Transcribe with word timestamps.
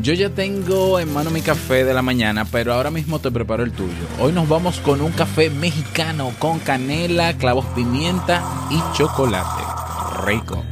Yo 0.00 0.14
ya 0.14 0.30
tengo 0.30 1.00
en 1.00 1.12
mano 1.12 1.30
mi 1.30 1.42
café 1.42 1.84
de 1.84 1.92
la 1.92 2.02
mañana, 2.02 2.44
pero 2.44 2.72
ahora 2.72 2.90
mismo 2.90 3.18
te 3.18 3.32
preparo 3.32 3.64
el 3.64 3.72
tuyo. 3.72 4.06
Hoy 4.20 4.32
nos 4.32 4.48
vamos 4.48 4.78
con 4.78 5.00
un 5.00 5.10
café 5.10 5.50
mexicano 5.50 6.32
con 6.38 6.60
canela, 6.60 7.36
clavos 7.36 7.66
pimienta 7.74 8.42
y 8.70 8.80
chocolate. 8.96 9.64
Rico. 10.24 10.62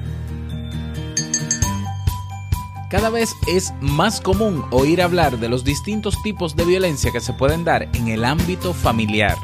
Cada 2.88 3.10
vez 3.10 3.35
es 3.49 3.74
más 3.81 4.21
común 4.21 4.65
oír 4.71 5.03
hablar 5.03 5.40
de 5.40 5.49
los 5.49 5.65
distintos 5.65 6.22
tipos 6.22 6.54
de 6.54 6.65
violencia 6.65 7.11
que 7.11 7.21
se 7.21 7.33
pueden 7.33 7.65
dar 7.65 7.88
en 7.95 8.06
el 8.06 8.24
ámbito 8.24 8.72
familiar. 8.72 9.37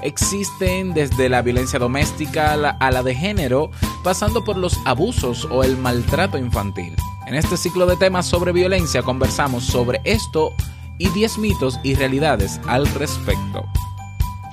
Existen 0.00 0.94
desde 0.94 1.28
la 1.28 1.42
violencia 1.42 1.78
doméstica 1.78 2.54
a 2.54 2.90
la, 2.90 3.02
de 3.02 3.14
género, 3.14 3.70
pasando 4.02 4.42
por 4.42 4.56
los 4.56 4.78
abusos 4.86 5.46
o 5.50 5.64
el 5.64 5.76
maltrato 5.76 6.38
infantil. 6.38 6.94
En 7.28 7.34
este 7.34 7.58
ciclo 7.58 7.84
de 7.84 7.94
temas 7.96 8.24
sobre 8.24 8.52
violencia 8.52 9.02
conversamos 9.02 9.64
sobre 9.64 10.00
esto 10.04 10.54
y 10.98 11.10
10 11.10 11.36
mitos 11.36 11.78
y 11.82 11.94
realidades 11.94 12.58
al 12.66 12.86
respecto. 12.94 13.66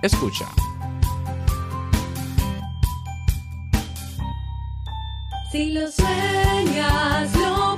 Escucha. 0.01 0.45
Si 5.53 5.71
lo 5.71 5.89
sueñas, 5.89 7.33
lo 7.37 7.77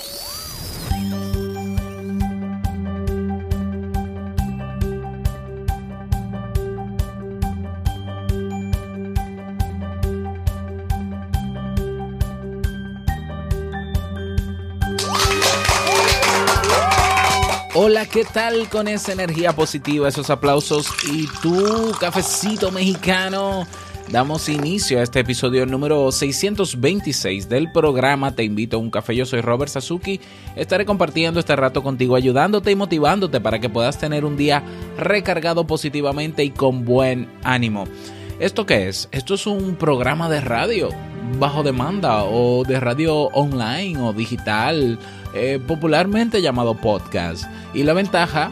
Hola, 17.73 18.05
¿qué 18.05 18.25
tal 18.25 18.67
con 18.67 18.89
esa 18.89 19.13
energía 19.13 19.53
positiva, 19.53 20.09
esos 20.09 20.29
aplausos 20.29 20.89
y 21.09 21.25
tu 21.41 21.93
cafecito 22.01 22.69
mexicano? 22.69 23.65
Damos 24.09 24.49
inicio 24.49 24.99
a 24.99 25.03
este 25.03 25.21
episodio 25.21 25.65
número 25.65 26.11
626 26.11 27.47
del 27.47 27.71
programa 27.71 28.35
Te 28.35 28.43
invito 28.43 28.75
a 28.75 28.79
un 28.81 28.91
café. 28.91 29.15
Yo 29.15 29.25
soy 29.25 29.39
Robert 29.39 29.71
Sasuki. 29.71 30.19
Estaré 30.57 30.85
compartiendo 30.85 31.39
este 31.39 31.55
rato 31.55 31.81
contigo, 31.81 32.17
ayudándote 32.17 32.71
y 32.71 32.75
motivándote 32.75 33.39
para 33.39 33.59
que 33.59 33.69
puedas 33.69 33.97
tener 33.97 34.25
un 34.25 34.35
día 34.35 34.63
recargado 34.97 35.65
positivamente 35.65 36.43
y 36.43 36.49
con 36.49 36.83
buen 36.83 37.29
ánimo. 37.41 37.85
¿Esto 38.41 38.65
qué 38.65 38.89
es? 38.89 39.07
Esto 39.13 39.35
es 39.35 39.47
un 39.47 39.77
programa 39.77 40.27
de 40.27 40.41
radio 40.41 40.89
bajo 41.39 41.63
demanda 41.63 42.23
o 42.23 42.63
de 42.65 42.79
radio 42.79 43.27
online 43.27 43.99
o 44.01 44.13
digital, 44.13 44.99
eh, 45.33 45.59
popularmente 45.65 46.41
llamado 46.41 46.75
podcast. 46.75 47.45
Y 47.73 47.83
la 47.83 47.93
ventaja 47.93 48.51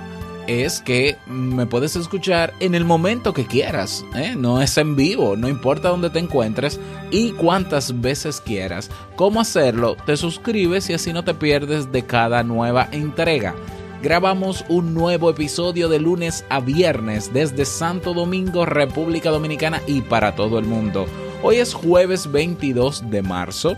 es 0.50 0.82
que 0.82 1.16
me 1.28 1.68
puedes 1.68 1.96
escuchar 1.96 2.54
en 2.60 2.74
el 2.74 2.84
momento 2.84 3.34
que 3.34 3.46
quieras. 3.46 4.04
¿eh? 4.16 4.34
No 4.36 4.62
es 4.62 4.78
en 4.80 4.96
vivo, 4.96 5.36
no 5.36 5.48
importa 5.48 5.90
dónde 5.90 6.10
te 6.10 6.18
encuentres 6.18 6.80
y 7.12 7.32
cuántas 7.34 8.02
veces 8.02 8.42
quieras. 8.42 8.90
¿Cómo 9.16 9.42
hacerlo? 9.42 9.96
Te 10.06 10.18
suscribes 10.18 10.90
y 10.90 10.94
así 10.94 11.14
no 11.14 11.24
te 11.24 11.36
pierdes 11.36 11.92
de 11.92 12.04
cada 12.04 12.44
nueva 12.44 12.90
entrega. 12.92 13.54
Grabamos 14.02 14.66
un 14.70 14.94
nuevo 14.94 15.30
episodio 15.30 15.88
de 15.88 16.00
lunes 16.00 16.46
a 16.50 16.62
viernes 16.62 17.32
desde 17.32 17.66
Santo 17.66 18.14
Domingo, 18.14 18.66
República 18.66 19.30
Dominicana 19.30 19.82
y 19.86 20.02
para 20.02 20.36
todo 20.36 20.58
el 20.58 20.66
mundo. 20.66 21.06
Hoy 21.44 21.58
es 21.58 21.74
jueves 21.74 22.32
22 22.32 23.12
de 23.12 23.22
marzo 23.22 23.76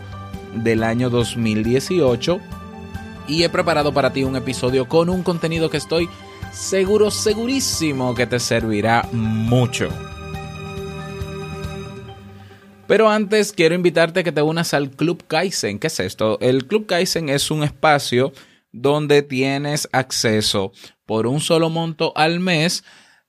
del 0.54 0.84
año 0.84 1.10
2018 1.10 2.40
y 3.28 3.44
he 3.44 3.50
preparado 3.50 3.94
para 3.94 4.14
ti 4.14 4.24
un 4.24 4.36
episodio 4.36 4.88
con 4.88 5.10
un 5.10 5.24
contenido 5.24 5.70
que 5.70 5.78
estoy 5.78 6.10
seguro, 6.52 7.12
segurísimo 7.12 8.14
que 8.16 8.28
te 8.28 8.40
servirá 8.40 9.08
mucho. 9.12 9.90
Pero 12.88 13.10
antes 13.10 13.54
quiero 13.54 13.74
invitarte 13.74 14.20
a 14.20 14.24
que 14.24 14.34
te 14.34 14.42
unas 14.42 14.74
al 14.74 14.92
Club 14.92 15.24
Kaizen. 15.26 15.80
¿Qué 15.80 15.88
es 15.88 16.00
esto? 16.02 16.38
El 16.42 16.68
Club 16.68 16.88
Kaizen 16.88 17.30
es 17.30 17.50
un 17.50 17.64
espacio 17.64 18.34
donde 18.74 19.22
tienes 19.22 19.88
acceso 19.94 20.74
por 21.06 21.26
un 21.26 21.40
solo 21.40 21.70
monto 21.70 22.12
al 22.18 22.42
mes. 22.42 22.84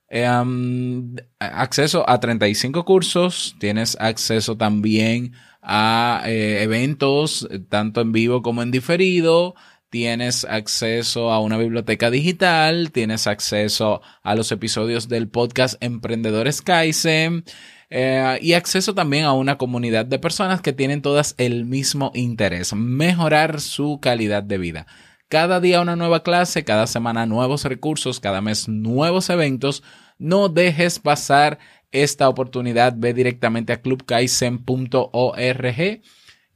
Em, 0.09 1.15
acceso 1.39 2.07
a 2.09 2.19
35 2.19 2.83
cursos, 2.83 3.55
tienes 3.57 3.97
acceso 3.99 4.57
también 4.57 5.33
a 5.61 6.23
eh, 6.25 6.61
eventos 6.61 7.47
tanto 7.69 8.01
en 8.01 8.11
vivo 8.11 8.41
como 8.41 8.61
en 8.61 8.71
diferido, 8.71 9.55
tienes 9.93 10.43
acceso 10.43 11.31
a 11.31 11.39
una 11.39 11.55
biblioteca 11.55 12.09
digital, 12.09 12.91
tienes 12.91 13.27
acceso 13.27 14.01
a 14.23 14.33
los 14.33 14.51
episodios 14.51 15.07
del 15.07 15.27
podcast 15.27 15.75
Emprendedores 15.83 16.63
Kaizen 16.63 17.43
eh, 17.91 18.39
y 18.41 18.53
acceso 18.53 18.95
también 18.95 19.25
a 19.25 19.33
una 19.33 19.59
comunidad 19.59 20.07
de 20.07 20.17
personas 20.17 20.61
que 20.61 20.73
tienen 20.73 21.03
todas 21.03 21.35
el 21.37 21.65
mismo 21.65 22.11
interés, 22.15 22.73
mejorar 22.73 23.61
su 23.61 23.99
calidad 24.01 24.41
de 24.41 24.57
vida. 24.57 24.87
Cada 25.27 25.59
día 25.59 25.79
una 25.79 25.95
nueva 25.95 26.23
clase, 26.23 26.63
cada 26.63 26.87
semana 26.87 27.27
nuevos 27.27 27.63
recursos, 27.63 28.19
cada 28.19 28.41
mes 28.41 28.67
nuevos 28.67 29.29
eventos. 29.29 29.83
No 30.17 30.49
dejes 30.49 30.97
pasar 30.97 31.59
esta 31.91 32.29
oportunidad. 32.29 32.95
Ve 32.97 33.13
directamente 33.13 33.73
a 33.73 33.81
clubkaizen.org 33.83 36.01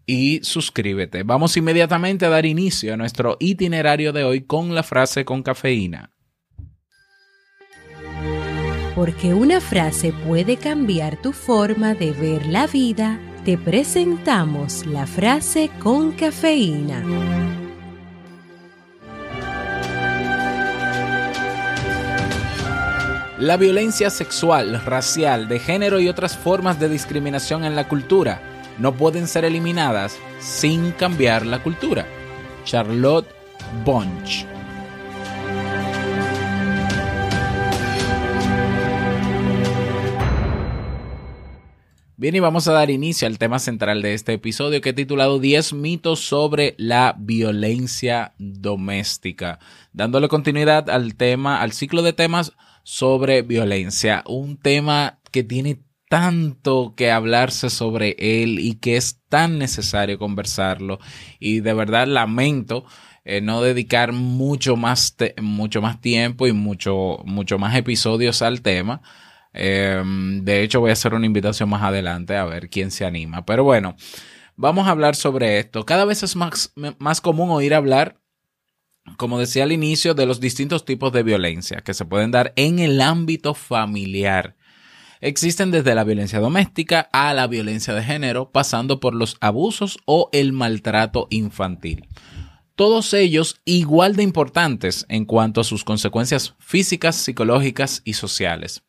y 0.07 0.40
suscríbete. 0.41 1.23
Vamos 1.23 1.57
inmediatamente 1.57 2.25
a 2.25 2.29
dar 2.29 2.45
inicio 2.45 2.94
a 2.94 2.97
nuestro 2.97 3.35
itinerario 3.40 4.13
de 4.13 4.23
hoy 4.23 4.41
con 4.41 4.73
la 4.73 4.81
frase 4.81 5.25
con 5.25 5.44
cafeína. 5.44 6.12
Porque 8.95 9.35
una 9.35 9.62
frase 9.62 10.13
puede 10.25 10.57
cambiar 10.57 11.22
tu 11.22 11.34
forma 11.34 11.94
de 11.94 12.13
ver 12.13 12.47
la 12.47 12.66
vida, 12.66 13.19
te 13.45 13.57
presentamos 13.57 14.88
la 14.88 15.06
frase 15.06 15.69
con 15.79 16.13
cafeína. 16.13 17.03
La 23.38 23.56
violencia 23.57 24.09
sexual, 24.09 24.84
racial, 24.84 25.47
de 25.47 25.59
género 25.59 26.00
y 26.00 26.07
otras 26.07 26.35
formas 26.35 26.79
de 26.79 26.89
discriminación 26.89 27.66
en 27.66 27.75
la 27.75 27.88
cultura 27.88 28.56
no 28.80 28.96
pueden 28.96 29.28
ser 29.28 29.46
eliminadas 29.46 30.20
sin 30.40 30.92
cambiar 30.92 31.46
la 31.46 31.62
cultura. 31.64 32.06
Charlotte 32.64 33.28
Bunch. 33.86 34.46
Bien, 42.19 42.36
y 42.36 42.40
vamos 42.40 42.68
a 42.68 42.74
dar 42.74 42.90
inicio 42.90 43.28
al 43.28 43.38
tema 43.38 43.60
central 43.60 44.01
de 44.01 44.16
este 44.16 44.34
episodio 44.34 44.81
que 44.81 44.90
he 44.90 44.94
titulado 44.94 45.38
10 45.38 45.74
mitos 45.74 46.19
sobre 46.19 46.74
la 46.80 47.16
violencia 47.16 48.34
doméstica, 48.40 49.60
dándole 49.94 50.28
continuidad 50.28 50.90
al 50.90 51.13
tema, 51.13 51.62
al 51.62 51.74
ciclo 51.74 52.01
de 52.01 52.13
temas 52.13 52.54
sobre 52.81 53.44
violencia, 53.44 54.24
un 54.25 54.57
tema 54.57 55.19
que 55.31 55.44
tiene 55.44 55.78
tanto 56.09 56.94
que 56.95 57.12
hablarse 57.12 57.69
sobre 57.69 58.15
él 58.19 58.59
y 58.59 58.75
que 58.75 58.98
es 58.98 59.21
tan 59.30 59.59
necesario 59.59 60.18
conversarlo. 60.18 61.00
Y 61.39 61.59
de 61.59 61.74
verdad 61.74 62.07
lamento 62.07 62.86
eh, 63.25 63.42
no 63.42 63.62
dedicar 63.62 64.13
mucho 64.13 64.77
más 64.77 65.15
mucho 65.42 65.81
más 65.81 66.00
tiempo 66.00 66.48
y 66.48 66.54
mucho 66.54 67.19
mucho 67.25 67.59
más 67.59 67.75
episodios 67.75 68.42
al 68.42 68.62
tema. 68.62 69.01
Em, 69.54 70.44
de 70.44 70.63
hecho 70.63 70.80
voy 70.80 70.92
a 70.92 70.94
hacer 70.94 71.13
una 71.13 71.25
invitación 71.25 71.69
más 71.69 71.83
adelante 71.83 72.36
a 72.38 72.45
ver 72.45 72.69
quién 72.69 72.92
se 72.92 73.06
anima. 73.06 73.45
Pero 73.45 73.63
bueno 73.63 73.95
vamos 74.56 74.88
a 74.88 74.92
hablar 74.92 75.15
sobre 75.15 75.60
esto. 75.60 75.86
Cada 75.86 76.06
vez 76.06 76.24
es 76.24 76.36
más, 76.36 76.74
más 77.00 77.21
común 77.21 77.50
oír 77.51 77.74
hablar 77.74 78.19
como 79.15 79.39
decía 79.39 79.63
al 79.63 79.71
inicio 79.71 80.13
de 80.13 80.25
los 80.25 80.42
distintos 80.42 80.83
tipos 80.83 81.13
de 81.13 81.24
violencia 81.24 81.81
que 81.81 81.94
se 81.94 82.03
pueden 82.03 82.31
dar 82.31 82.51
en 82.57 82.80
el 82.80 83.01
ámbito 83.01 83.53
familiar 83.53 84.57
Existen 85.19 85.72
desde 85.72 85.96
la 85.96 86.04
violencia 86.04 86.40
doméstica 86.40 87.10
a 87.12 87.34
la 87.34 87.48
violencia 87.48 87.94
de 87.94 88.04
género, 88.04 88.52
pasando 88.52 89.00
por 89.00 89.16
los 89.16 89.38
abusos 89.42 89.98
o 90.06 90.30
el 90.31 90.54
maltrato 90.54 91.28
infantil. 91.30 92.08
Todos 92.75 93.14
ellos 93.16 93.60
igual 93.66 94.16
de 94.16 94.22
importantes 94.22 95.06
en 95.10 95.25
cuanto 95.25 95.62
a 95.62 95.64
sus 95.64 95.84
consecuencias 95.84 96.54
físicas, 96.60 97.16
psicológicas 97.16 98.04
y 98.06 98.14
sociales. 98.14 98.84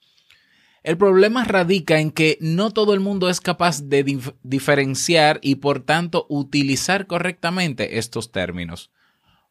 El 0.82 0.98
problema 0.98 1.44
radica 1.44 1.98
en 1.98 2.10
que 2.10 2.38
no 2.40 2.70
todo 2.70 2.94
el 2.94 3.00
mundo 3.00 3.30
es 3.30 3.40
capaz 3.40 3.82
de 3.88 4.20
diferenciar 4.42 5.40
y 5.42 5.56
por 5.56 5.80
tanto 5.80 6.26
utilizar 6.28 7.06
correctamente 7.06 7.98
estos 7.98 8.30
términos. 8.30 8.90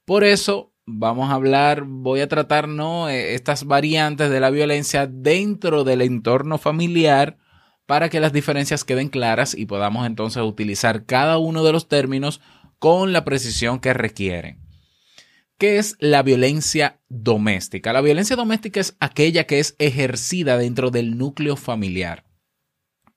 Por 0.06 0.24
eso 0.24 0.72
vamos 0.88 1.30
a 1.30 1.34
hablar, 1.34 1.84
voy 1.86 2.22
a 2.22 2.28
tratar 2.28 2.68
¿no? 2.68 3.10
E, 3.10 3.36
estas 3.36 3.66
variantes 3.66 4.32
de 4.32 4.40
la 4.40 4.50
violencia 4.50 5.06
dentro 5.06 5.84
del 5.84 6.02
entorno 6.02 6.58
familiar 6.58 7.38
para 7.86 8.10
que 8.10 8.20
las 8.20 8.34
diferencias 8.34 8.84
queden 8.84 9.10
claras 9.10 9.54
y 9.54 9.66
podamos 9.66 10.08
entonces 10.08 10.42
utilizar 10.42 11.06
cada 11.06 11.38
uno 11.38 11.64
de 11.64 11.74
los 11.74 11.88
términos 11.88 12.42
con 12.80 13.14
la 13.14 13.24
precisión 13.24 13.80
que 13.80 13.94
requieren. 13.94 14.60
¿Qué 15.58 15.78
es 15.78 15.96
la 16.00 16.24
violencia 16.24 17.00
doméstica? 17.10 17.92
La 17.92 18.02
violencia 18.02 18.36
doméstica 18.36 18.80
es 18.80 18.96
aquella 19.00 19.46
que 19.46 19.60
es 19.60 19.76
ejercida 19.80 20.58
dentro 20.58 20.92
del 20.92 21.18
núcleo 21.18 21.56
familiar. 21.56 22.26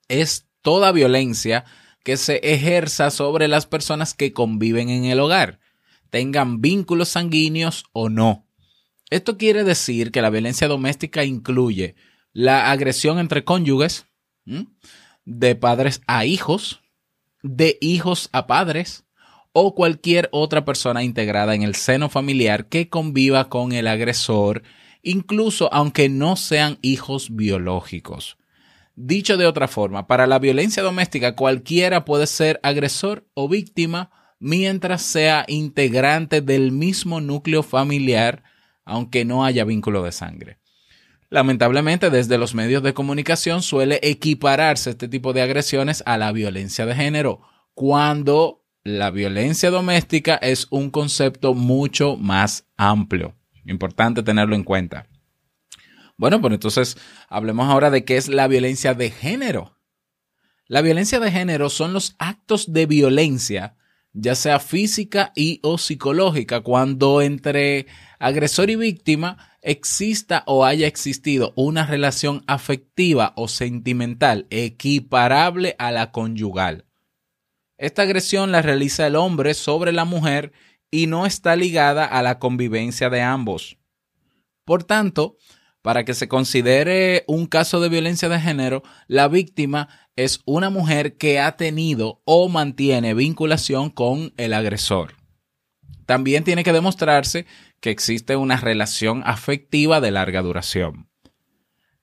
Es 0.07 0.47
toda 0.61 0.91
violencia 0.91 1.65
que 2.03 2.17
se 2.17 2.37
ejerza 2.37 3.11
sobre 3.11 3.47
las 3.47 3.67
personas 3.67 4.13
que 4.13 4.33
conviven 4.33 4.89
en 4.89 5.05
el 5.05 5.19
hogar, 5.19 5.60
tengan 6.11 6.61
vínculos 6.61 7.09
sanguíneos 7.09 7.85
o 7.93 8.09
no. 8.09 8.45
Esto 9.09 9.37
quiere 9.37 9.63
decir 9.63 10.11
que 10.11 10.21
la 10.21 10.29
violencia 10.29 10.67
doméstica 10.67 11.23
incluye 11.23 11.95
la 12.33 12.71
agresión 12.71 13.17
entre 13.17 13.43
cónyuges, 13.43 14.05
de 15.25 15.55
padres 15.55 16.01
a 16.07 16.25
hijos, 16.25 16.81
de 17.41 17.77
hijos 17.81 18.29
a 18.31 18.45
padres, 18.45 19.05
o 19.53 19.75
cualquier 19.75 20.29
otra 20.31 20.63
persona 20.63 21.03
integrada 21.03 21.55
en 21.55 21.63
el 21.63 21.75
seno 21.75 22.07
familiar 22.07 22.67
que 22.67 22.89
conviva 22.89 23.49
con 23.49 23.73
el 23.73 23.87
agresor, 23.87 24.63
incluso 25.01 25.73
aunque 25.73 26.07
no 26.07 26.35
sean 26.35 26.77
hijos 26.81 27.35
biológicos. 27.35 28.37
Dicho 28.95 29.37
de 29.37 29.47
otra 29.47 29.67
forma, 29.67 30.07
para 30.07 30.27
la 30.27 30.39
violencia 30.39 30.83
doméstica 30.83 31.35
cualquiera 31.35 32.05
puede 32.05 32.27
ser 32.27 32.59
agresor 32.63 33.27
o 33.33 33.49
víctima 33.49 34.11
mientras 34.41 35.03
sea 35.03 35.45
integrante 35.47 36.41
del 36.41 36.71
mismo 36.71 37.21
núcleo 37.21 37.61
familiar, 37.61 38.43
aunque 38.83 39.23
no 39.23 39.45
haya 39.45 39.63
vínculo 39.63 40.03
de 40.03 40.11
sangre. 40.11 40.57
Lamentablemente, 41.29 42.09
desde 42.09 42.39
los 42.39 42.55
medios 42.55 42.83
de 42.83 42.95
comunicación 42.95 43.61
suele 43.61 43.99
equipararse 44.01 44.89
este 44.89 45.07
tipo 45.07 45.31
de 45.31 45.43
agresiones 45.43 46.03
a 46.05 46.17
la 46.17 46.31
violencia 46.31 46.85
de 46.85 46.95
género, 46.95 47.41
cuando 47.73 48.65
la 48.83 49.11
violencia 49.11 49.69
doméstica 49.69 50.35
es 50.35 50.67
un 50.71 50.89
concepto 50.89 51.53
mucho 51.53 52.17
más 52.17 52.65
amplio. 52.75 53.35
Importante 53.65 54.23
tenerlo 54.23 54.55
en 54.55 54.63
cuenta. 54.63 55.07
Bueno, 56.17 56.41
pues 56.41 56.53
entonces 56.53 56.97
hablemos 57.29 57.69
ahora 57.69 57.91
de 57.91 58.03
qué 58.05 58.17
es 58.17 58.27
la 58.27 58.47
violencia 58.47 58.95
de 58.95 59.11
género. 59.11 59.77
La 60.65 60.81
violencia 60.81 61.19
de 61.19 61.31
género 61.31 61.69
son 61.69 61.93
los 61.93 62.15
actos 62.17 62.73
de 62.73 62.87
violencia, 62.87 63.75
ya 64.13 64.35
sea 64.35 64.59
física 64.59 65.31
y 65.35 65.59
o 65.63 65.77
psicológica, 65.77 66.61
cuando 66.61 67.21
entre 67.21 67.87
agresor 68.19 68.69
y 68.69 68.75
víctima 68.75 69.37
exista 69.61 70.43
o 70.47 70.65
haya 70.65 70.87
existido 70.87 71.53
una 71.55 71.85
relación 71.85 72.43
afectiva 72.47 73.33
o 73.35 73.47
sentimental 73.47 74.47
equiparable 74.49 75.75
a 75.79 75.91
la 75.91 76.11
conyugal. 76.11 76.85
Esta 77.77 78.03
agresión 78.03 78.51
la 78.51 78.61
realiza 78.61 79.07
el 79.07 79.15
hombre 79.15 79.53
sobre 79.53 79.91
la 79.91 80.05
mujer 80.05 80.51
y 80.91 81.07
no 81.07 81.25
está 81.25 81.55
ligada 81.55 82.05
a 82.05 82.21
la 82.21 82.37
convivencia 82.37 83.09
de 83.09 83.21
ambos. 83.21 83.77
Por 84.65 84.83
tanto, 84.83 85.37
para 85.81 86.05
que 86.05 86.13
se 86.13 86.27
considere 86.27 87.23
un 87.27 87.47
caso 87.47 87.79
de 87.79 87.89
violencia 87.89 88.29
de 88.29 88.39
género, 88.39 88.83
la 89.07 89.27
víctima 89.27 89.87
es 90.15 90.41
una 90.45 90.69
mujer 90.69 91.17
que 91.17 91.39
ha 91.39 91.55
tenido 91.57 92.21
o 92.25 92.49
mantiene 92.49 93.13
vinculación 93.13 93.89
con 93.89 94.33
el 94.37 94.53
agresor. 94.53 95.15
También 96.05 96.43
tiene 96.43 96.63
que 96.63 96.73
demostrarse 96.73 97.45
que 97.79 97.89
existe 97.89 98.35
una 98.35 98.57
relación 98.57 99.23
afectiva 99.25 100.01
de 100.01 100.11
larga 100.11 100.41
duración. 100.41 101.09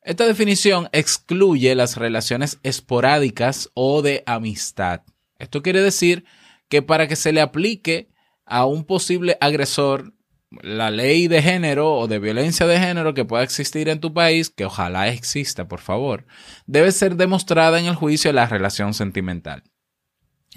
Esta 0.02 0.26
definición 0.26 0.88
excluye 0.93 1.75
las 1.75 1.96
relaciones 1.96 2.58
esporádicas 2.62 3.70
o 3.75 4.00
de 4.00 4.22
amistad. 4.26 5.02
Esto 5.38 5.62
quiere 5.62 5.82
decir 5.82 6.25
que 6.69 6.82
para 6.82 7.08
que 7.08 7.16
se 7.16 7.32
le 7.32 7.40
aplique 7.40 8.08
a 8.46 8.64
un 8.64 8.84
posible 8.84 9.37
agresor 9.40 10.14
la 10.50 10.90
ley 10.90 11.28
de 11.28 11.42
género 11.42 11.94
o 11.94 12.08
de 12.08 12.18
violencia 12.18 12.66
de 12.66 12.78
género 12.78 13.14
que 13.14 13.24
pueda 13.24 13.42
existir 13.42 13.88
en 13.88 14.00
tu 14.00 14.14
país, 14.14 14.50
que 14.50 14.64
ojalá 14.64 15.08
exista, 15.08 15.68
por 15.68 15.80
favor, 15.80 16.26
debe 16.66 16.92
ser 16.92 17.16
demostrada 17.16 17.78
en 17.78 17.86
el 17.86 17.94
juicio 17.94 18.32
la 18.32 18.46
relación 18.46 18.94
sentimental. 18.94 19.62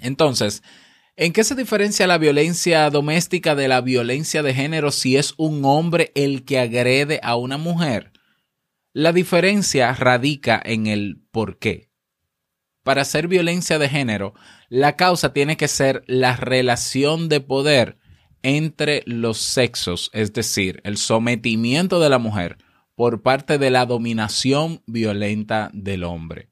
Entonces, 0.00 0.62
¿en 1.16 1.32
qué 1.32 1.44
se 1.44 1.54
diferencia 1.54 2.06
la 2.06 2.18
violencia 2.18 2.88
doméstica 2.90 3.54
de 3.54 3.68
la 3.68 3.80
violencia 3.80 4.42
de 4.42 4.54
género 4.54 4.90
si 4.90 5.16
es 5.16 5.34
un 5.36 5.64
hombre 5.64 6.10
el 6.14 6.44
que 6.44 6.58
agrede 6.58 7.20
a 7.22 7.36
una 7.36 7.58
mujer? 7.58 8.12
La 8.94 9.12
diferencia 9.12 9.92
radica 9.94 10.60
en 10.64 10.86
el 10.86 11.22
por 11.30 11.58
qué. 11.58 11.90
Para 12.82 13.02
hacer 13.02 13.28
violencia 13.28 13.78
de 13.78 13.88
género, 13.88 14.34
la 14.68 14.96
causa 14.96 15.32
tiene 15.32 15.56
que 15.56 15.68
ser 15.68 16.02
la 16.06 16.34
relación 16.34 17.28
de 17.28 17.40
poder 17.40 17.98
entre 18.42 19.02
los 19.06 19.38
sexos, 19.38 20.10
es 20.12 20.32
decir, 20.32 20.80
el 20.84 20.96
sometimiento 20.96 22.00
de 22.00 22.08
la 22.08 22.18
mujer 22.18 22.58
por 22.94 23.22
parte 23.22 23.58
de 23.58 23.70
la 23.70 23.86
dominación 23.86 24.82
violenta 24.86 25.70
del 25.72 26.04
hombre. 26.04 26.50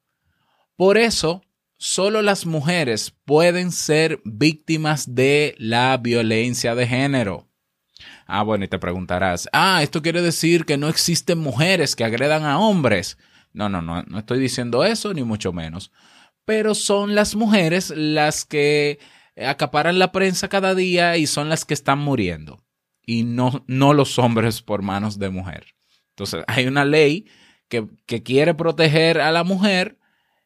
Por 0.76 0.96
eso, 0.96 1.42
solo 1.76 2.22
las 2.22 2.46
mujeres 2.46 3.14
pueden 3.24 3.72
ser 3.72 4.20
víctimas 4.24 5.14
de 5.14 5.54
la 5.58 5.96
violencia 5.96 6.74
de 6.74 6.86
género. 6.86 7.48
Ah, 8.26 8.42
bueno, 8.42 8.64
y 8.64 8.68
te 8.68 8.78
preguntarás, 8.78 9.48
ah, 9.52 9.82
esto 9.82 10.00
quiere 10.00 10.22
decir 10.22 10.64
que 10.64 10.78
no 10.78 10.88
existen 10.88 11.38
mujeres 11.38 11.96
que 11.96 12.04
agredan 12.04 12.44
a 12.44 12.58
hombres. 12.58 13.18
No, 13.52 13.68
no, 13.68 13.82
no, 13.82 14.02
no 14.02 14.18
estoy 14.18 14.38
diciendo 14.38 14.84
eso, 14.84 15.12
ni 15.12 15.24
mucho 15.24 15.52
menos 15.52 15.90
pero 16.50 16.74
son 16.74 17.14
las 17.14 17.36
mujeres 17.36 17.92
las 17.94 18.44
que 18.44 18.98
acaparan 19.36 19.98
la 19.98 20.12
prensa 20.12 20.48
cada 20.48 20.74
día 20.74 21.16
y 21.16 21.26
son 21.26 21.48
las 21.48 21.64
que 21.64 21.74
están 21.74 21.98
muriendo 21.98 22.64
y 23.06 23.24
no, 23.24 23.64
no 23.66 23.92
los 23.92 24.18
hombres 24.18 24.62
por 24.62 24.82
manos 24.82 25.18
de 25.18 25.30
mujer. 25.30 25.74
Entonces, 26.10 26.44
hay 26.46 26.66
una 26.66 26.84
ley 26.84 27.26
que, 27.68 27.88
quiere 28.22 28.54
proteger 28.54 29.20
a 29.20 29.32
la 29.32 29.44
mujer 29.44 29.98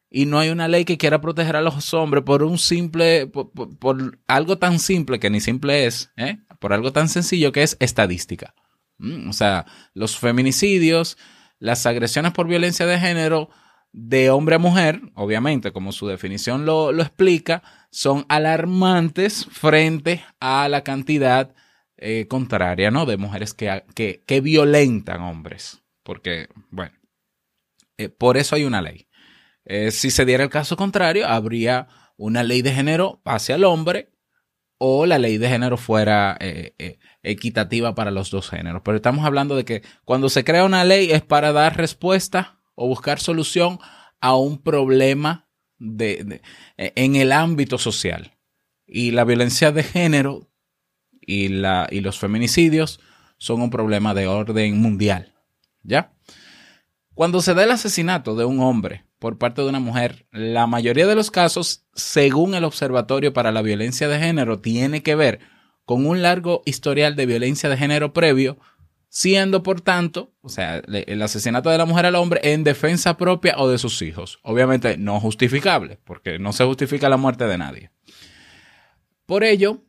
y 0.09 0.25
no 0.25 0.39
hay 0.39 0.49
una 0.49 0.67
ley 0.67 0.85
que 0.85 0.97
quiera 0.97 1.19
proteger 1.19 1.55
a 1.55 1.61
los 1.61 1.93
hombres 1.93 2.23
por 2.23 2.43
un 2.43 2.57
simple, 2.57 3.27
por, 3.27 4.19
algo 4.27 4.57
tan 4.57 4.79
simple 4.79 5.19
que 5.19 5.29
ni 5.29 5.41
simple 5.41 5.85
es, 5.85 6.11
¿eh? 6.17 6.37
por 6.59 6.73
algo 6.73 6.91
tan 6.93 7.09
sencillo 7.09 7.51
que 7.51 7.63
es 7.63 7.77
estadística. 7.79 8.53
Mm, 8.97 9.29
o 9.29 9.33
sea, 9.33 9.65
los 9.93 10.17
feminicidios, 10.17 11.17
las 11.59 11.85
agresiones 11.85 12.31
por 12.31 12.47
violencia 12.47 12.85
de 12.85 12.99
género 12.99 13.49
de 13.91 14.29
hombre 14.29 14.55
a 14.55 14.59
mujer, 14.59 15.01
obviamente, 15.15 15.71
como 15.71 15.91
su 15.91 16.07
definición 16.07 16.65
lo, 16.65 16.91
explica, 16.99 17.63
son 17.95 18.25
alarmantes 18.27 19.47
frente 19.49 20.25
a 20.41 20.67
la 20.67 20.83
cantidad 20.83 21.55
eh, 21.95 22.27
contraria, 22.27 22.91
¿no? 22.91 23.05
De 23.05 23.15
mujeres 23.15 23.53
que, 23.53 23.85
que, 23.95 24.41
violentan 24.41 25.21
hombres. 25.21 25.81
Porque, 26.03 26.49
bueno, 26.71 26.91
eh, 27.97 28.09
por 28.09 28.35
eso 28.35 28.57
hay 28.57 28.65
una 28.65 28.81
ley. 28.81 29.07
Eh, 29.63 29.91
si 29.91 30.11
se 30.11 30.25
diera 30.25 30.43
el 30.43 30.49
caso 30.49 30.75
contrario, 30.75 31.25
habría 31.25 31.87
una 32.17 32.43
ley 32.43 32.61
de 32.61 32.73
género 32.73 33.21
hacia 33.23 33.55
el 33.55 33.63
hombre 33.63 34.11
o 34.77 35.05
la 35.05 35.17
ley 35.17 35.37
de 35.37 35.47
género 35.47 35.77
fuera 35.77 36.37
equitativa 37.23 37.95
para 37.95 38.11
los 38.11 38.29
dos 38.29 38.49
géneros. 38.49 38.81
Pero 38.83 38.97
estamos 38.97 39.25
hablando 39.25 39.55
de 39.55 39.63
que 39.63 39.83
cuando 40.03 40.27
se 40.27 40.43
crea 40.43 40.65
una 40.65 40.83
ley 40.83 41.11
es 41.11 41.21
para 41.21 41.53
dar 41.53 41.77
respuesta 41.77 42.59
o 42.75 42.89
buscar 42.89 43.21
solución 43.21 43.79
a 44.19 44.35
un 44.35 44.61
problema 44.61 45.44
de, 45.77 46.41
en 46.77 47.15
el 47.15 47.31
ámbito 47.31 47.77
social. 47.77 48.37
Y 48.87 49.11
la 49.11 49.23
violencia 49.23 49.71
de 49.71 49.83
género 49.83 50.49
y, 51.21 51.49
la, 51.49 51.87
y 51.89 52.01
los 52.01 52.19
feminicidios 52.19 52.99
son 53.37 53.61
un 53.61 53.69
problema 53.69 54.13
de 54.13 54.27
orden 54.27 54.79
mundial. 54.79 55.33
¿Ya? 55.83 56.13
Cuando 57.13 57.41
se 57.41 57.53
da 57.53 57.63
el 57.63 57.71
asesinato 57.71 58.35
de 58.35 58.45
un 58.45 58.59
hombre 58.59 59.05
por 59.19 59.37
parte 59.37 59.61
de 59.61 59.69
una 59.69 59.79
mujer, 59.79 60.27
la 60.31 60.67
mayoría 60.67 61.07
de 61.07 61.15
los 61.15 61.31
casos, 61.31 61.85
según 61.93 62.53
el 62.53 62.63
Observatorio 62.63 63.33
para 63.33 63.51
la 63.51 63.61
Violencia 63.61 64.07
de 64.07 64.19
Género, 64.19 64.59
tiene 64.59 65.01
que 65.01 65.15
ver 65.15 65.39
con 65.85 66.05
un 66.05 66.21
largo 66.21 66.61
historial 66.65 67.15
de 67.15 67.25
violencia 67.25 67.69
de 67.69 67.77
género 67.77 68.11
previo 68.11 68.57
siendo 69.15 69.63
por 69.63 69.79
tanto, 69.79 70.33
o 70.41 70.49
sea, 70.49 70.79
el 70.79 71.21
asesinato 71.21 71.69
de 71.69 71.77
la 71.77 71.85
mujer 71.85 72.05
al 72.05 72.15
hombre 72.15 72.41
en 72.43 72.65
defensa 72.65 73.15
propia 73.15 73.55
o 73.57 73.69
de 73.69 73.77
sus 73.77 74.01
hijos. 74.01 74.39
Obviamente 74.43 74.97
no 74.97 75.21
justificable, 75.21 75.99
porque 76.03 76.37
no 76.37 76.51
se 76.51 76.65
justifica 76.65 77.07
la 77.07 77.15
muerte 77.15 77.45
de 77.45 77.57
nadie. 77.57 77.91
Por 79.25 79.45
ello, 79.45 79.85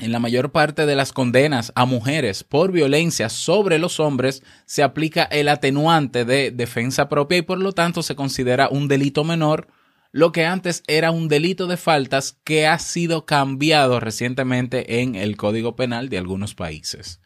en 0.00 0.10
la 0.10 0.18
mayor 0.18 0.50
parte 0.50 0.86
de 0.86 0.96
las 0.96 1.12
condenas 1.12 1.70
a 1.76 1.84
mujeres 1.84 2.42
por 2.42 2.72
violencia 2.72 3.28
sobre 3.28 3.78
los 3.78 4.00
hombres 4.00 4.42
se 4.66 4.82
aplica 4.82 5.22
el 5.22 5.46
atenuante 5.46 6.24
de 6.24 6.50
defensa 6.50 7.08
propia 7.08 7.38
y 7.38 7.42
por 7.42 7.60
lo 7.60 7.72
tanto 7.72 8.02
se 8.02 8.16
considera 8.16 8.68
un 8.68 8.88
delito 8.88 9.22
menor, 9.22 9.68
lo 10.10 10.32
que 10.32 10.46
antes 10.46 10.82
era 10.88 11.12
un 11.12 11.28
delito 11.28 11.68
de 11.68 11.76
faltas 11.76 12.40
que 12.42 12.66
ha 12.66 12.80
sido 12.80 13.24
cambiado 13.24 14.00
recientemente 14.00 15.00
en 15.00 15.14
el 15.14 15.36
Código 15.36 15.76
Penal 15.76 16.08
de 16.08 16.18
algunos 16.18 16.56
países. 16.56 17.21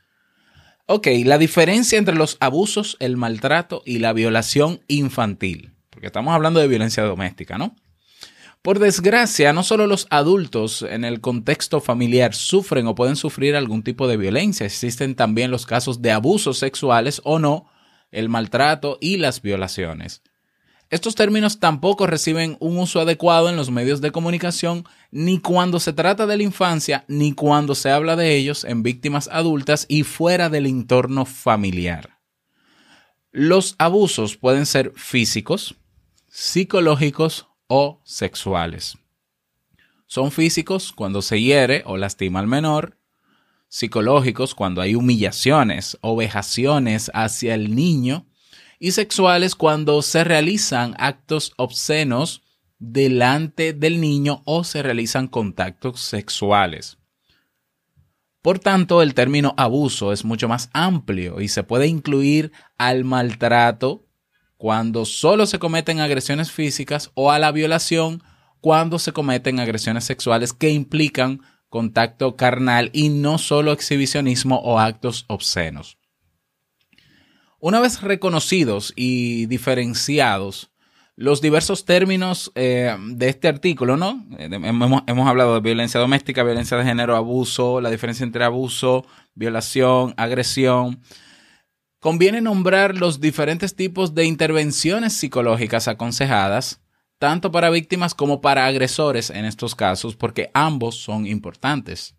Ok, 0.88 1.08
la 1.24 1.36
diferencia 1.36 1.98
entre 1.98 2.14
los 2.14 2.36
abusos, 2.38 2.96
el 3.00 3.16
maltrato 3.16 3.82
y 3.84 3.98
la 3.98 4.12
violación 4.12 4.80
infantil, 4.86 5.72
porque 5.90 6.06
estamos 6.06 6.32
hablando 6.32 6.60
de 6.60 6.68
violencia 6.68 7.02
doméstica, 7.02 7.58
¿no? 7.58 7.74
Por 8.62 8.78
desgracia, 8.78 9.52
no 9.52 9.64
solo 9.64 9.88
los 9.88 10.06
adultos 10.10 10.82
en 10.82 11.04
el 11.04 11.20
contexto 11.20 11.80
familiar 11.80 12.34
sufren 12.34 12.86
o 12.86 12.94
pueden 12.94 13.16
sufrir 13.16 13.56
algún 13.56 13.82
tipo 13.82 14.06
de 14.06 14.16
violencia, 14.16 14.64
existen 14.64 15.16
también 15.16 15.50
los 15.50 15.66
casos 15.66 16.02
de 16.02 16.12
abusos 16.12 16.58
sexuales 16.58 17.20
o 17.24 17.40
no, 17.40 17.68
el 18.12 18.28
maltrato 18.28 18.96
y 19.00 19.16
las 19.16 19.42
violaciones. 19.42 20.22
Estos 20.88 21.16
términos 21.16 21.58
tampoco 21.58 22.06
reciben 22.06 22.56
un 22.60 22.78
uso 22.78 23.00
adecuado 23.00 23.48
en 23.48 23.56
los 23.56 23.70
medios 23.70 24.00
de 24.00 24.12
comunicación, 24.12 24.84
ni 25.10 25.40
cuando 25.40 25.80
se 25.80 25.92
trata 25.92 26.26
de 26.26 26.36
la 26.36 26.44
infancia, 26.44 27.04
ni 27.08 27.32
cuando 27.32 27.74
se 27.74 27.90
habla 27.90 28.14
de 28.14 28.36
ellos 28.36 28.62
en 28.62 28.84
víctimas 28.84 29.28
adultas 29.32 29.86
y 29.88 30.04
fuera 30.04 30.48
del 30.48 30.66
entorno 30.66 31.24
familiar. 31.24 32.20
Los 33.32 33.74
abusos 33.78 34.36
pueden 34.36 34.64
ser 34.64 34.92
físicos, 34.94 35.74
psicológicos 36.28 37.48
o 37.66 38.00
sexuales. 38.04 38.96
Son 40.06 40.30
físicos 40.30 40.92
cuando 40.92 41.20
se 41.20 41.42
hiere 41.42 41.82
o 41.84 41.96
lastima 41.96 42.38
al 42.38 42.46
menor, 42.46 42.96
psicológicos 43.68 44.54
cuando 44.54 44.80
hay 44.80 44.94
humillaciones 44.94 45.98
o 46.00 46.14
vejaciones 46.14 47.10
hacia 47.12 47.54
el 47.54 47.74
niño, 47.74 48.24
y 48.78 48.92
sexuales 48.92 49.54
cuando 49.54 50.02
se 50.02 50.24
realizan 50.24 50.94
actos 50.98 51.52
obscenos 51.56 52.42
delante 52.78 53.72
del 53.72 54.00
niño 54.00 54.42
o 54.44 54.64
se 54.64 54.82
realizan 54.82 55.28
contactos 55.28 56.00
sexuales. 56.00 56.98
Por 58.42 58.58
tanto, 58.58 59.02
el 59.02 59.14
término 59.14 59.54
abuso 59.56 60.12
es 60.12 60.24
mucho 60.24 60.48
más 60.48 60.70
amplio 60.72 61.40
y 61.40 61.48
se 61.48 61.64
puede 61.64 61.88
incluir 61.88 62.52
al 62.78 63.04
maltrato, 63.04 64.04
cuando 64.56 65.04
solo 65.04 65.46
se 65.46 65.58
cometen 65.58 66.00
agresiones 66.00 66.50
físicas 66.50 67.10
o 67.14 67.30
a 67.30 67.38
la 67.38 67.52
violación 67.52 68.22
cuando 68.60 68.98
se 68.98 69.12
cometen 69.12 69.60
agresiones 69.60 70.04
sexuales 70.04 70.52
que 70.52 70.70
implican 70.70 71.42
contacto 71.68 72.36
carnal 72.36 72.90
y 72.92 73.08
no 73.10 73.38
solo 73.38 73.72
exhibicionismo 73.72 74.60
o 74.60 74.78
actos 74.78 75.24
obscenos. 75.28 75.98
Una 77.58 77.80
vez 77.80 78.02
reconocidos 78.02 78.92
y 78.96 79.46
diferenciados 79.46 80.70
los 81.16 81.40
diversos 81.40 81.86
términos 81.86 82.52
eh, 82.54 82.94
de 83.00 83.28
este 83.30 83.48
artículo, 83.48 83.96
¿no? 83.96 84.26
Eh, 84.38 84.50
hemos, 84.50 85.02
hemos, 85.06 85.26
hablado 85.28 85.54
de 85.54 85.60
violencia 85.60 85.98
doméstica, 85.98 86.42
violencia 86.42 86.76
de 86.76 86.84
género, 86.84 87.16
abuso, 87.16 87.80
la 87.80 87.90
diferencia 87.90 88.24
entre 88.24 88.44
abuso, 88.44 89.06
violación, 89.34 90.12
agresión, 90.18 91.00
Conviene 92.06 92.40
nombrar 92.40 92.94
los 92.94 93.20
diferentes 93.20 93.74
tipos 93.74 94.14
de 94.14 94.26
intervenciones 94.26 95.14
psicológicas 95.14 95.88
aconsejadas, 95.88 96.80
tanto 97.18 97.50
para 97.50 97.68
víctimas 97.68 98.14
como 98.14 98.40
para 98.40 98.66
agresores 98.66 99.28
en 99.30 99.44
estos 99.44 99.74
casos, 99.74 100.14
porque 100.14 100.50
ambos 100.54 100.96
son 100.96 101.26
importantes. 101.26 102.14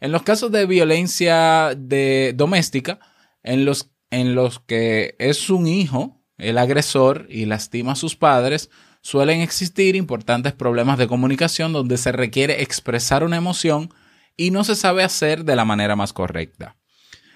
En 0.00 0.10
los 0.10 0.22
casos 0.22 0.50
de 0.50 0.66
violencia 0.66 1.74
de, 1.76 2.32
doméstica, 2.34 2.98
en 3.44 3.64
los, 3.64 3.92
en 4.10 4.34
los 4.34 4.60
que 4.60 5.16
es 5.18 5.50
un 5.50 5.66
hijo 5.66 6.20
el 6.38 6.58
agresor 6.58 7.26
y 7.28 7.44
lastima 7.44 7.92
a 7.92 7.96
sus 7.96 8.16
padres, 8.16 8.70
suelen 9.02 9.40
existir 9.40 9.96
importantes 9.96 10.52
problemas 10.52 10.98
de 10.98 11.06
comunicación 11.06 11.72
donde 11.72 11.96
se 11.96 12.12
requiere 12.12 12.62
expresar 12.62 13.24
una 13.24 13.36
emoción 13.36 13.92
y 14.36 14.50
no 14.50 14.64
se 14.64 14.74
sabe 14.74 15.04
hacer 15.04 15.44
de 15.44 15.56
la 15.56 15.64
manera 15.64 15.96
más 15.96 16.12
correcta. 16.12 16.76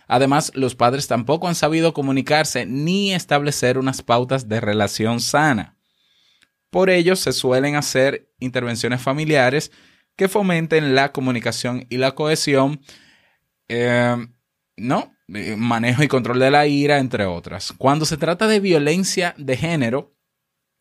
Además, 0.06 0.52
los 0.54 0.74
padres 0.74 1.06
tampoco 1.06 1.48
han 1.48 1.54
sabido 1.54 1.94
comunicarse 1.94 2.66
ni 2.66 3.14
establecer 3.14 3.78
unas 3.78 4.02
pautas 4.02 4.48
de 4.48 4.60
relación 4.60 5.20
sana. 5.20 5.76
Por 6.70 6.90
ello, 6.90 7.16
se 7.16 7.32
suelen 7.32 7.76
hacer 7.76 8.30
intervenciones 8.38 9.00
familiares 9.00 9.70
que 10.16 10.28
fomenten 10.28 10.94
la 10.94 11.12
comunicación 11.12 11.86
y 11.88 11.96
la 11.96 12.14
cohesión, 12.14 12.80
eh, 13.68 14.16
¿no? 14.76 15.13
Manejo 15.26 16.02
y 16.02 16.08
control 16.08 16.38
de 16.38 16.50
la 16.50 16.66
ira, 16.66 16.98
entre 16.98 17.24
otras. 17.24 17.72
Cuando 17.76 18.04
se 18.04 18.16
trata 18.16 18.46
de 18.46 18.60
violencia 18.60 19.34
de 19.38 19.56
género, 19.56 20.14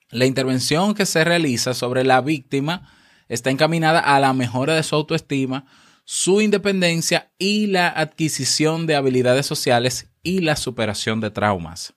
la 0.10 0.26
intervención 0.26 0.94
que 0.94 1.06
se 1.06 1.24
realiza 1.24 1.74
sobre 1.74 2.04
la 2.04 2.22
víctima 2.22 2.90
está 3.30 3.50
encaminada 3.50 4.00
a 4.00 4.20
la 4.20 4.34
mejora 4.34 4.76
de 4.76 4.84
su 4.84 4.96
autoestima, 4.96 5.66
su 6.06 6.42
independencia 6.42 7.32
y 7.38 7.68
la 7.68 7.88
adquisición 7.88 8.86
de 8.86 8.96
habilidades 8.96 9.46
sociales 9.46 10.12
y 10.22 10.42
la 10.42 10.56
superación 10.56 11.22
de 11.22 11.32
traumas. 11.32 11.94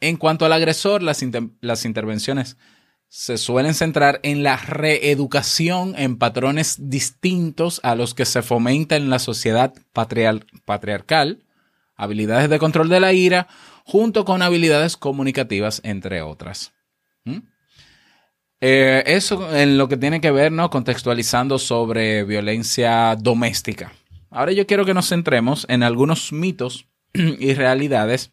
En 0.00 0.16
cuanto 0.16 0.44
al 0.44 0.52
agresor, 0.52 1.02
las, 1.02 1.22
intervenciones 1.22 2.56
se 3.08 3.38
suelen 3.38 3.74
centrar 3.74 4.20
en 4.22 4.42
la 4.42 4.56
reeducación 4.56 5.94
en 5.96 6.16
patrones 6.18 6.76
distintos 6.90 7.80
a 7.82 7.94
los 7.94 8.14
que 8.14 8.24
se 8.24 8.42
fomenta 8.42 8.96
en 8.96 9.10
la 9.10 9.18
sociedad 9.18 9.74
patriarcal, 9.92 11.45
habilidades 11.96 12.48
de 12.50 12.58
control 12.58 12.88
de 12.88 13.00
la 13.00 13.12
ira, 13.12 13.48
junto 13.84 14.24
con 14.24 14.42
habilidades 14.42 14.96
comunicativas, 14.96 15.80
entre 15.84 16.22
otras. 16.22 16.72
¿Mm? 17.24 17.38
Eh, 18.60 19.04
eso 19.06 19.54
en 19.54 19.76
lo 19.76 19.88
que 19.88 19.96
tiene 19.96 20.20
que 20.20 20.30
ver, 20.30 20.50
¿no? 20.50 20.70
Contextualizando 20.70 21.58
sobre 21.58 22.24
violencia 22.24 23.16
doméstica. 23.16 23.92
Ahora 24.30 24.52
yo 24.52 24.66
quiero 24.66 24.84
que 24.84 24.94
nos 24.94 25.08
centremos 25.08 25.66
en 25.68 25.82
algunos 25.82 26.32
mitos 26.32 26.86
y 27.14 27.54
realidades 27.54 28.32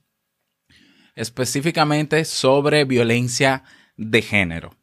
específicamente 1.15 2.25
sobre 2.25 2.85
violencia 2.85 3.63
de 3.97 4.21
género. 4.21 4.75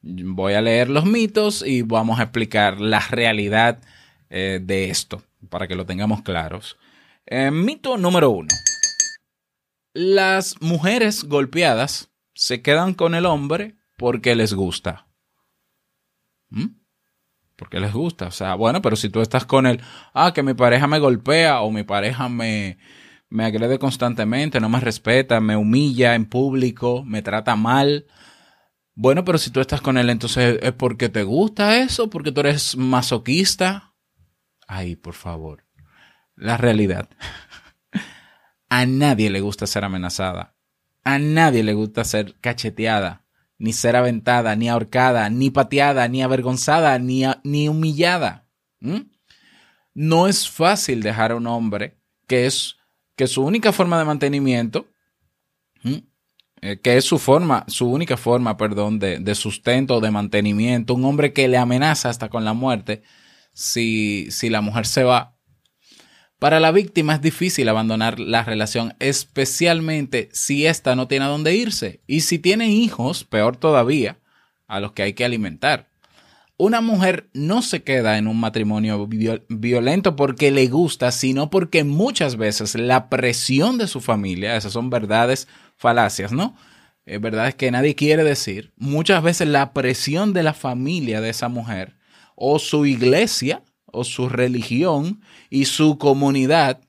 Voy 0.00 0.52
a 0.52 0.62
leer 0.62 0.88
los 0.88 1.04
mitos 1.04 1.66
y 1.66 1.82
vamos 1.82 2.20
a 2.20 2.24
explicar 2.24 2.80
la 2.80 3.00
realidad 3.00 3.80
eh, 4.30 4.60
de 4.62 4.88
esto 4.88 5.22
para 5.50 5.66
que 5.66 5.74
lo 5.74 5.84
tengamos 5.84 6.22
claros. 6.22 6.76
Eh, 7.26 7.50
mito 7.50 7.96
número 7.96 8.30
uno. 8.30 8.48
Las 9.92 10.60
mujeres 10.60 11.24
golpeadas 11.24 12.12
se 12.34 12.62
quedan 12.62 12.94
con 12.94 13.14
el 13.14 13.26
hombre 13.26 13.76
porque 13.96 14.36
les 14.36 14.54
gusta. 14.54 15.08
¿Mm? 16.50 16.78
Porque 17.56 17.80
les 17.80 17.92
gusta. 17.92 18.28
O 18.28 18.30
sea, 18.30 18.54
bueno, 18.54 18.80
pero 18.80 18.94
si 18.94 19.08
tú 19.08 19.20
estás 19.20 19.44
con 19.44 19.66
él, 19.66 19.80
ah, 20.14 20.32
que 20.32 20.44
mi 20.44 20.54
pareja 20.54 20.86
me 20.86 21.00
golpea 21.00 21.62
o 21.62 21.70
mi 21.72 21.82
pareja 21.82 22.28
me, 22.28 22.78
me 23.28 23.44
agrede 23.44 23.78
constantemente, 23.80 24.60
no 24.60 24.68
me 24.68 24.78
respeta, 24.78 25.40
me 25.40 25.56
humilla 25.56 26.14
en 26.14 26.26
público, 26.26 27.02
me 27.04 27.22
trata 27.22 27.56
mal. 27.56 28.06
Bueno, 28.94 29.24
pero 29.24 29.38
si 29.38 29.50
tú 29.50 29.60
estás 29.60 29.80
con 29.80 29.98
él, 29.98 30.10
entonces 30.10 30.60
es 30.62 30.72
porque 30.72 31.08
te 31.08 31.24
gusta 31.24 31.78
eso, 31.82 32.08
porque 32.08 32.30
tú 32.30 32.40
eres 32.40 32.76
masoquista. 32.76 33.94
Ay, 34.68 34.94
por 34.94 35.14
favor. 35.14 35.65
La 36.36 36.56
realidad. 36.56 37.08
A 38.68 38.86
nadie 38.86 39.30
le 39.30 39.40
gusta 39.40 39.66
ser 39.66 39.84
amenazada. 39.84 40.54
A 41.02 41.18
nadie 41.18 41.62
le 41.62 41.74
gusta 41.74 42.04
ser 42.04 42.34
cacheteada 42.40 43.26
ni 43.58 43.72
ser 43.72 43.96
aventada, 43.96 44.54
ni 44.56 44.68
ahorcada, 44.68 45.30
ni 45.30 45.50
pateada, 45.50 46.08
ni 46.08 46.22
avergonzada, 46.22 46.98
ni, 46.98 47.24
ni 47.42 47.68
humillada. 47.68 48.46
No 49.94 50.28
es 50.28 50.48
fácil 50.48 51.02
dejar 51.02 51.32
a 51.32 51.36
un 51.36 51.46
hombre 51.46 51.98
que 52.26 52.46
es 52.46 52.76
que 53.14 53.26
su 53.26 53.42
única 53.42 53.72
forma 53.72 53.98
de 53.98 54.04
mantenimiento, 54.04 54.88
eh, 56.60 56.80
que 56.80 56.96
es 56.96 57.04
su 57.04 57.18
forma, 57.18 57.64
su 57.68 57.90
única 57.90 58.16
forma, 58.16 58.56
perdón, 58.56 58.98
de, 58.98 59.18
de 59.18 59.34
sustento, 59.34 60.00
de 60.00 60.10
mantenimiento, 60.10 60.94
un 60.94 61.04
hombre 61.04 61.32
que 61.32 61.48
le 61.48 61.56
amenaza 61.56 62.10
hasta 62.10 62.28
con 62.28 62.44
la 62.44 62.52
muerte 62.52 63.02
si, 63.52 64.30
si 64.30 64.50
la 64.50 64.60
mujer 64.60 64.86
se 64.86 65.04
va, 65.04 65.35
para 66.38 66.60
la 66.60 66.70
víctima 66.70 67.14
es 67.14 67.22
difícil 67.22 67.68
abandonar 67.68 68.20
la 68.20 68.42
relación, 68.44 68.94
especialmente 68.98 70.28
si 70.32 70.66
ésta 70.66 70.94
no 70.94 71.08
tiene 71.08 71.24
a 71.24 71.28
dónde 71.28 71.54
irse. 71.54 72.00
Y 72.06 72.20
si 72.20 72.38
tiene 72.38 72.68
hijos, 72.68 73.24
peor 73.24 73.56
todavía, 73.56 74.18
a 74.66 74.80
los 74.80 74.92
que 74.92 75.02
hay 75.02 75.14
que 75.14 75.24
alimentar. 75.24 75.88
Una 76.58 76.80
mujer 76.80 77.28
no 77.34 77.60
se 77.60 77.82
queda 77.82 78.16
en 78.16 78.28
un 78.28 78.40
matrimonio 78.40 79.06
violento 79.48 80.16
porque 80.16 80.50
le 80.50 80.68
gusta, 80.68 81.12
sino 81.12 81.50
porque 81.50 81.84
muchas 81.84 82.36
veces 82.36 82.74
la 82.74 83.10
presión 83.10 83.76
de 83.76 83.86
su 83.86 84.00
familia, 84.00 84.56
esas 84.56 84.72
son 84.72 84.88
verdades 84.88 85.48
falacias, 85.76 86.32
¿no? 86.32 86.56
Eh, 87.04 87.18
verdades 87.18 87.54
que 87.54 87.70
nadie 87.70 87.94
quiere 87.94 88.24
decir. 88.24 88.72
Muchas 88.76 89.22
veces 89.22 89.48
la 89.48 89.72
presión 89.74 90.32
de 90.32 90.42
la 90.42 90.54
familia 90.54 91.20
de 91.20 91.30
esa 91.30 91.48
mujer 91.48 91.96
o 92.34 92.58
su 92.58 92.86
iglesia 92.86 93.62
o 93.96 94.04
su 94.04 94.28
religión 94.28 95.20
y 95.50 95.64
su 95.64 95.98
comunidad 95.98 96.80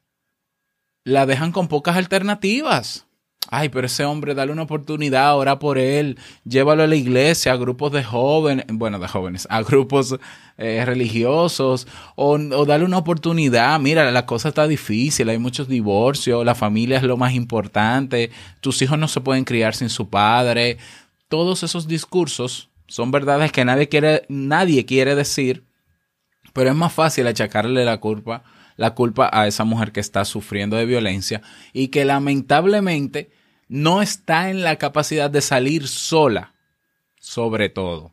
la 1.04 1.26
dejan 1.26 1.52
con 1.52 1.68
pocas 1.68 1.96
alternativas. 1.96 3.08
Ay, 3.50 3.70
pero 3.70 3.88
ese 3.88 4.04
hombre, 4.04 4.36
dale 4.36 4.52
una 4.52 4.64
oportunidad, 4.64 5.38
ora 5.38 5.58
por 5.58 5.78
él, 5.78 6.18
llévalo 6.44 6.84
a 6.84 6.88
la 6.88 6.98
iglesia, 6.98 7.54
a 7.54 7.56
grupos 7.56 7.94
de 7.94 8.04
jóvenes, 8.04 8.66
bueno, 8.70 9.00
de 9.00 9.08
jóvenes, 9.08 9.48
a 9.50 9.62
grupos 9.62 10.18
eh, 10.58 10.84
religiosos, 10.86 11.88
o, 12.18 12.34
o 12.34 12.66
dale 12.66 12.84
una 12.84 12.98
oportunidad. 12.98 13.80
Mira, 13.80 14.12
la 14.12 14.26
cosa 14.26 14.50
está 14.50 14.68
difícil, 14.68 15.30
hay 15.30 15.38
muchos 15.38 15.70
divorcios, 15.70 16.46
la 16.46 16.56
familia 16.56 16.98
es 16.98 17.04
lo 17.04 17.16
más 17.16 17.34
importante, 17.34 18.32
tus 18.60 18.82
hijos 18.82 19.00
no 19.00 19.08
se 19.08 19.22
pueden 19.22 19.46
criar 19.46 19.74
sin 19.76 19.90
su 19.90 20.10
padre. 20.10 20.78
Todos 21.30 21.64
esos 21.64 21.88
discursos 21.88 22.70
son 22.88 23.12
verdades 23.12 23.54
que 23.54 23.64
nadie 23.64 23.88
quiere, 23.88 24.24
nadie 24.28 24.86
quiere 24.86 25.16
decir, 25.16 25.64
pero 26.58 26.72
es 26.72 26.76
más 26.76 26.92
fácil 26.92 27.28
achacarle 27.28 27.86
la 27.86 28.00
culpa 28.00 28.42
la 28.78 28.96
culpa 28.96 29.30
a 29.32 29.46
esa 29.46 29.64
mujer 29.64 29.92
que 29.92 30.00
está 30.00 30.26
sufriendo 30.26 30.76
de 30.76 30.88
violencia 30.88 31.44
y 31.72 31.90
que 31.90 32.04
lamentablemente 32.04 33.30
no 33.68 34.02
está 34.02 34.50
en 34.50 34.64
la 34.64 34.78
capacidad 34.78 35.30
de 35.30 35.42
salir 35.42 35.88
sola, 35.88 36.54
sobre 37.20 37.70
todo. 37.70 38.12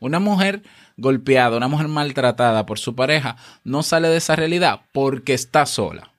Una 0.00 0.20
mujer 0.20 0.62
golpeada, 0.96 1.58
una 1.58 1.68
mujer 1.68 1.88
maltratada 1.88 2.64
por 2.64 2.78
su 2.78 2.94
pareja, 2.94 3.36
no 3.62 3.82
sale 3.82 4.08
de 4.08 4.16
esa 4.16 4.36
realidad 4.36 4.80
porque 4.92 5.34
está 5.34 5.66
sola. 5.66 6.12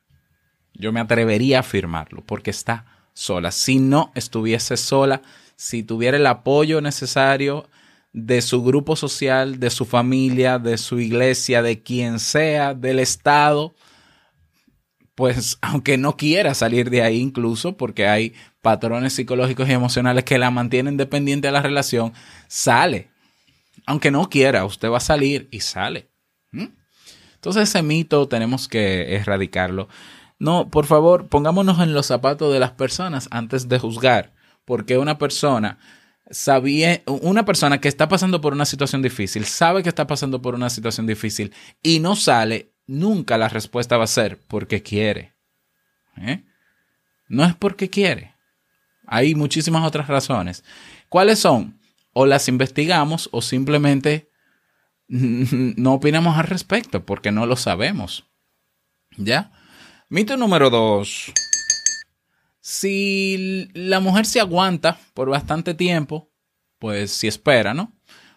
Yo 0.74 0.92
me 0.92 1.00
atrevería 1.00 1.58
a 1.58 1.62
afirmarlo, 1.62 2.24
porque 2.24 2.52
está 2.52 2.86
sola. 3.14 3.52
Si 3.52 3.80
no 3.80 4.12
estuviese 4.14 4.78
sola, 4.78 5.24
si 5.56 5.82
tuviera 5.82 6.18
el 6.18 6.28
apoyo 6.28 6.82
necesario 6.82 7.68
de 8.14 8.42
su 8.44 8.64
grupo 8.64 8.96
social, 8.96 9.60
de 9.60 9.72
su 9.72 9.86
familia, 9.86 10.60
de 10.60 10.78
su 10.78 11.00
iglesia, 11.00 11.64
de 11.64 11.82
quien 11.82 12.20
sea, 12.20 12.76
del 12.76 13.00
Estado, 13.00 13.74
pues 15.16 15.58
aunque 15.62 15.98
no 15.98 16.16
quiera 16.16 16.54
salir 16.54 16.90
de 16.90 17.02
ahí 17.02 17.20
incluso, 17.20 17.76
porque 17.76 18.08
hay 18.08 18.34
patrones 18.62 19.14
psicológicos 19.14 19.68
y 19.68 19.74
emocionales 19.74 20.24
que 20.24 20.38
la 20.38 20.52
mantienen 20.52 20.96
dependiente 20.96 21.48
de 21.48 21.52
la 21.52 21.62
relación, 21.62 22.14
sale. 22.48 23.10
Aunque 23.86 24.12
no 24.12 24.30
quiera, 24.30 24.64
usted 24.64 24.90
va 24.90 24.98
a 24.98 25.02
salir 25.02 25.50
y 25.52 25.60
sale. 25.60 26.10
¿Mm? 26.52 26.68
Entonces 27.36 27.70
ese 27.70 27.82
mito 27.82 28.28
tenemos 28.30 28.70
que 28.70 29.16
erradicarlo. 29.16 29.90
No, 30.40 30.70
por 30.70 30.86
favor, 30.86 31.28
pongámonos 31.28 31.80
en 31.80 31.94
los 31.94 32.06
zapatos 32.06 32.54
de 32.54 32.60
las 32.60 32.72
personas 32.72 33.28
antes 33.32 33.68
de 33.68 33.80
juzgar, 33.80 34.34
porque 34.66 34.98
una 34.98 35.18
persona 35.18 35.78
sabía, 36.34 37.02
una 37.06 37.46
persona 37.46 37.80
que 37.80 37.88
está 37.88 38.10
pasando 38.10 38.42
por 38.42 38.54
una 38.54 38.66
situación 38.66 39.02
difícil, 39.02 39.46
sabe 39.46 39.84
que 39.84 39.90
está 39.90 40.08
pasando 40.08 40.42
por 40.42 40.56
una 40.56 40.70
situación 40.70 41.06
difícil 41.06 41.54
y 41.82 42.00
no 42.00 42.16
sale, 42.16 42.74
nunca 42.88 43.38
la 43.38 43.50
respuesta 43.50 43.98
va 43.98 44.06
a 44.06 44.08
ser 44.08 44.40
porque 44.48 44.82
quiere. 44.82 45.34
¿Eh? 46.18 46.44
No 47.28 47.46
es 47.46 47.56
porque 47.56 47.90
quiere. 47.90 48.36
Hay 49.06 49.36
muchísimas 49.36 49.86
otras 49.86 50.08
razones. 50.08 50.64
¿Cuáles 51.08 51.40
son? 51.40 51.80
O 52.14 52.26
las 52.26 52.48
investigamos 52.48 53.30
o 53.32 53.42
simplemente 53.42 54.30
no 55.08 55.94
opinamos 55.94 56.38
al 56.38 56.46
respecto 56.46 57.06
porque 57.06 57.32
no 57.32 57.46
lo 57.46 57.56
sabemos. 57.56 58.26
¿Ya? 59.18 59.52
Mito 60.10 60.36
número 60.38 60.70
dos. 60.70 61.32
Si 62.66 63.70
la 63.74 64.00
mujer 64.00 64.26
se 64.26 64.40
aguanta 64.40 64.98
por 65.14 65.30
bastante 65.30 65.74
tiempo, 65.74 66.32
pues 66.80 67.12
si 67.12 67.28
espera, 67.28 67.74
¿no? 67.74 67.92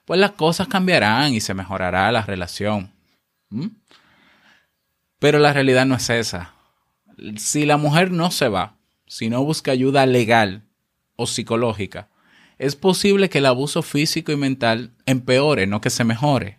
Pues 0.04 0.18
las 0.18 0.32
cosas 0.32 0.66
cambiarán 0.66 1.32
y 1.32 1.40
se 1.40 1.54
mejorará 1.54 2.10
la 2.10 2.22
relación. 2.22 2.92
Pero 5.20 5.38
la 5.38 5.52
realidad 5.52 5.86
no 5.86 5.94
es 5.94 6.10
esa. 6.10 6.54
Si 7.36 7.66
la 7.66 7.76
mujer 7.76 8.10
no 8.10 8.32
se 8.32 8.48
va, 8.48 8.76
si 9.06 9.30
no 9.30 9.44
busca 9.44 9.70
ayuda 9.70 10.04
legal 10.06 10.64
o 11.14 11.28
psicológica, 11.28 12.08
es 12.58 12.74
posible 12.74 13.28
que 13.28 13.38
el 13.38 13.46
abuso 13.46 13.80
físico 13.82 14.32
y 14.32 14.36
mental 14.36 14.92
empeore, 15.06 15.68
no 15.68 15.80
que 15.80 15.90
se 15.90 16.02
mejore. 16.02 16.58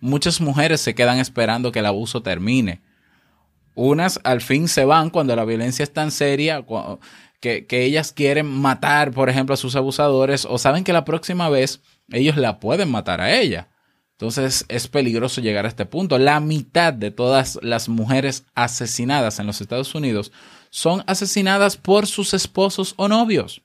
Muchas 0.00 0.42
mujeres 0.42 0.82
se 0.82 0.94
quedan 0.94 1.18
esperando 1.18 1.72
que 1.72 1.78
el 1.78 1.86
abuso 1.86 2.22
termine. 2.22 2.82
Unas 3.74 4.20
al 4.24 4.40
fin 4.40 4.68
se 4.68 4.84
van 4.84 5.10
cuando 5.10 5.34
la 5.34 5.44
violencia 5.44 5.82
es 5.82 5.92
tan 5.92 6.10
seria 6.10 6.64
que, 7.40 7.66
que 7.66 7.84
ellas 7.84 8.12
quieren 8.12 8.46
matar, 8.46 9.12
por 9.12 9.30
ejemplo, 9.30 9.54
a 9.54 9.58
sus 9.58 9.76
abusadores 9.76 10.44
o 10.44 10.58
saben 10.58 10.84
que 10.84 10.92
la 10.92 11.04
próxima 11.04 11.48
vez 11.48 11.80
ellos 12.10 12.36
la 12.36 12.60
pueden 12.60 12.90
matar 12.90 13.20
a 13.20 13.32
ella. 13.32 13.68
Entonces 14.22 14.64
es 14.68 14.86
peligroso 14.86 15.40
llegar 15.40 15.64
a 15.64 15.68
este 15.68 15.84
punto. 15.84 16.16
La 16.16 16.38
mitad 16.38 16.92
de 16.92 17.10
todas 17.10 17.58
las 17.60 17.88
mujeres 17.88 18.44
asesinadas 18.54 19.40
en 19.40 19.46
los 19.46 19.60
Estados 19.60 19.94
Unidos 19.96 20.30
son 20.70 21.02
asesinadas 21.08 21.76
por 21.76 22.06
sus 22.06 22.32
esposos 22.32 22.94
o 22.98 23.08
novios. 23.08 23.62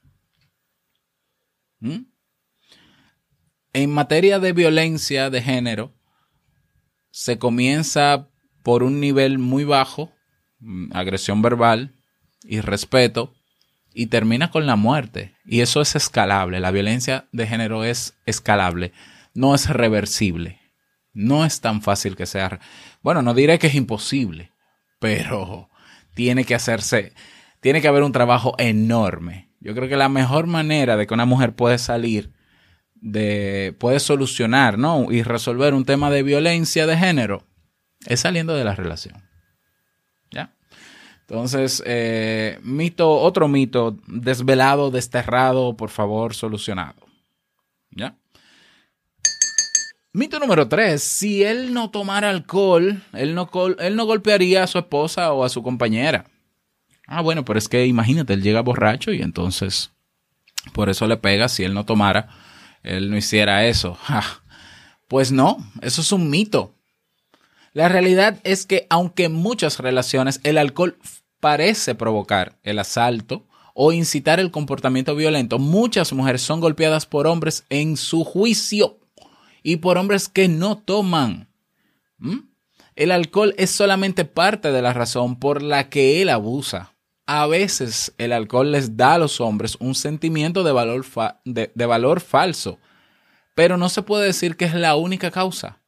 ¿Mm? 1.80 2.06
En 3.74 3.94
materia 3.94 4.40
de 4.40 4.54
violencia 4.54 5.30
de 5.30 5.44
género, 5.44 5.94
se 7.12 7.38
comienza 7.38 8.28
por 8.68 8.84
un 8.84 9.00
nivel 9.00 9.40
muy 9.40 9.64
bajo, 9.64 10.12
mm, 10.60 10.92
agresión 10.94 11.42
verbal 11.42 11.96
y 12.44 12.60
respeto, 12.60 13.34
y 13.94 14.08
termina 14.08 14.52
con 14.52 14.66
la 14.66 14.76
muerte. 14.76 15.38
Y 15.46 15.62
eso 15.62 15.80
es 15.80 15.96
escalable. 15.96 16.60
La 16.60 16.72
violencia 16.72 17.30
de 17.32 17.48
género 17.48 17.86
es 17.86 18.18
escalable 18.26 18.92
no 19.38 19.54
es 19.54 19.70
reversible. 19.70 20.60
No 21.14 21.46
es 21.46 21.62
tan 21.62 21.82
fácil 21.82 22.18
que 22.18 22.26
sea. 22.26 22.60
Bueno, 23.02 23.22
no 23.22 23.34
diré 23.34 23.58
que 23.58 23.68
es 23.68 23.76
imposible, 23.76 24.52
pero 25.00 25.70
tiene 26.16 26.44
que 26.44 26.56
hacerse, 26.56 27.14
tiene 27.62 27.82
que 27.82 27.88
haber 27.88 28.02
un 28.04 28.12
trabajo 28.12 28.56
enorme. 28.58 29.50
Yo 29.60 29.76
creo 29.76 29.88
que 29.88 29.96
la 29.96 30.10
mejor 30.10 30.48
manera 30.48 30.98
de 30.98 31.06
que 31.08 31.14
una 31.14 31.26
mujer 31.26 31.56
puede 31.56 31.78
salir 31.78 32.34
de, 32.96 33.76
puede 33.80 34.00
solucionar, 34.00 34.80
¿no? 34.80 35.12
Y 35.12 35.22
resolver 35.22 35.76
un 35.76 35.86
tema 35.86 36.10
de 36.10 36.24
violencia 36.24 36.88
de 36.88 36.98
género 36.98 37.48
es 38.06 38.20
saliendo 38.20 38.56
de 38.56 38.64
la 38.64 38.76
relación. 38.76 39.24
¿Ya? 40.32 40.54
Entonces, 41.22 41.84
eh, 41.86 42.60
mito, 42.64 43.12
otro 43.12 43.48
mito, 43.48 43.98
desvelado, 44.08 44.92
desterrado, 44.92 45.76
por 45.76 45.90
favor, 45.90 46.34
solucionado. 46.34 46.96
¿Ya? 47.92 48.16
Mito 50.14 50.40
número 50.40 50.68
3. 50.68 51.02
Si 51.02 51.44
él 51.44 51.74
no 51.74 51.92
tomara 51.92 52.30
alcohol, 52.30 53.04
él 53.14 53.36
no, 53.36 53.50
él 53.80 53.96
no 53.96 54.06
golpearía 54.06 54.64
a 54.64 54.68
su 54.68 54.80
esposa 54.80 55.34
o 55.34 55.44
a 55.44 55.50
su 55.50 55.62
compañera. 55.62 56.26
Ah, 57.06 57.22
bueno, 57.22 57.46
pero 57.46 57.60
es 57.60 57.70
que 57.70 57.86
imagínate, 57.86 58.34
él 58.34 58.42
llega 58.42 58.62
borracho 58.62 59.14
y 59.14 59.22
entonces 59.22 59.92
por 60.74 60.90
eso 60.90 61.08
le 61.08 61.18
pega. 61.18 61.48
Si 61.50 61.64
él 61.64 61.74
no 61.74 61.86
tomara, 61.86 62.30
él 62.84 63.10
no 63.10 63.18
hiciera 63.18 63.66
eso. 63.66 63.98
Pues 65.08 65.32
no, 65.32 65.58
eso 65.82 66.02
es 66.02 66.12
un 66.12 66.30
mito. 66.30 66.77
La 67.78 67.90
realidad 67.90 68.40
es 68.44 68.66
que 68.66 68.88
aunque 68.90 69.26
en 69.26 69.34
muchas 69.34 69.80
relaciones 69.80 70.40
el 70.44 70.58
alcohol 70.58 70.98
parece 71.40 71.94
provocar 71.94 72.58
el 72.64 72.80
asalto 72.80 73.46
o 73.76 73.92
incitar 73.92 74.40
el 74.40 74.50
comportamiento 74.50 75.16
violento, 75.16 75.60
muchas 75.60 76.12
mujeres 76.12 76.42
son 76.42 76.60
golpeadas 76.60 77.06
por 77.06 77.28
hombres 77.28 77.68
en 77.70 77.96
su 77.96 78.24
juicio 78.24 78.98
y 79.62 79.76
por 79.76 80.00
hombres 80.00 80.28
que 80.28 80.48
no 80.48 80.80
toman. 80.80 81.50
¿Mm? 82.18 82.50
El 82.96 83.12
alcohol 83.12 83.54
es 83.60 83.70
solamente 83.70 84.26
parte 84.26 84.72
de 84.72 84.82
la 84.82 84.94
razón 84.94 85.38
por 85.38 85.62
la 85.62 85.88
que 85.88 86.24
él 86.24 86.30
abusa. 86.30 86.96
A 87.28 87.46
veces 87.46 88.12
el 88.18 88.34
alcohol 88.34 88.72
les 88.72 88.98
da 88.98 89.14
a 89.14 89.20
los 89.20 89.40
hombres 89.40 89.78
un 89.80 89.94
sentimiento 89.94 90.64
de 90.64 90.72
valor, 90.72 91.06
de, 91.46 91.72
de 91.76 91.86
valor 91.86 92.22
falso, 92.22 92.80
pero 93.54 93.78
no 93.78 93.90
se 93.90 94.02
puede 94.02 94.26
decir 94.26 94.58
que 94.58 94.66
es 94.66 94.74
la 94.74 94.96
única 94.96 95.30
causa 95.30 95.80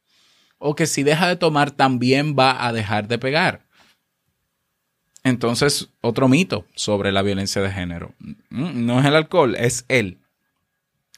o 0.60 0.76
que 0.76 0.86
si 0.86 1.02
deja 1.02 1.26
de 1.26 1.36
tomar 1.36 1.72
también 1.72 2.36
va 2.38 2.64
a 2.64 2.72
dejar 2.72 3.08
de 3.08 3.18
pegar. 3.18 3.66
Entonces, 5.24 5.88
otro 6.00 6.28
mito 6.28 6.66
sobre 6.74 7.10
la 7.12 7.22
violencia 7.22 7.60
de 7.60 7.72
género. 7.72 8.14
Mm, 8.50 8.86
no 8.86 9.00
es 9.00 9.06
el 9.06 9.16
alcohol, 9.16 9.56
es 9.56 9.84
él. 9.88 10.18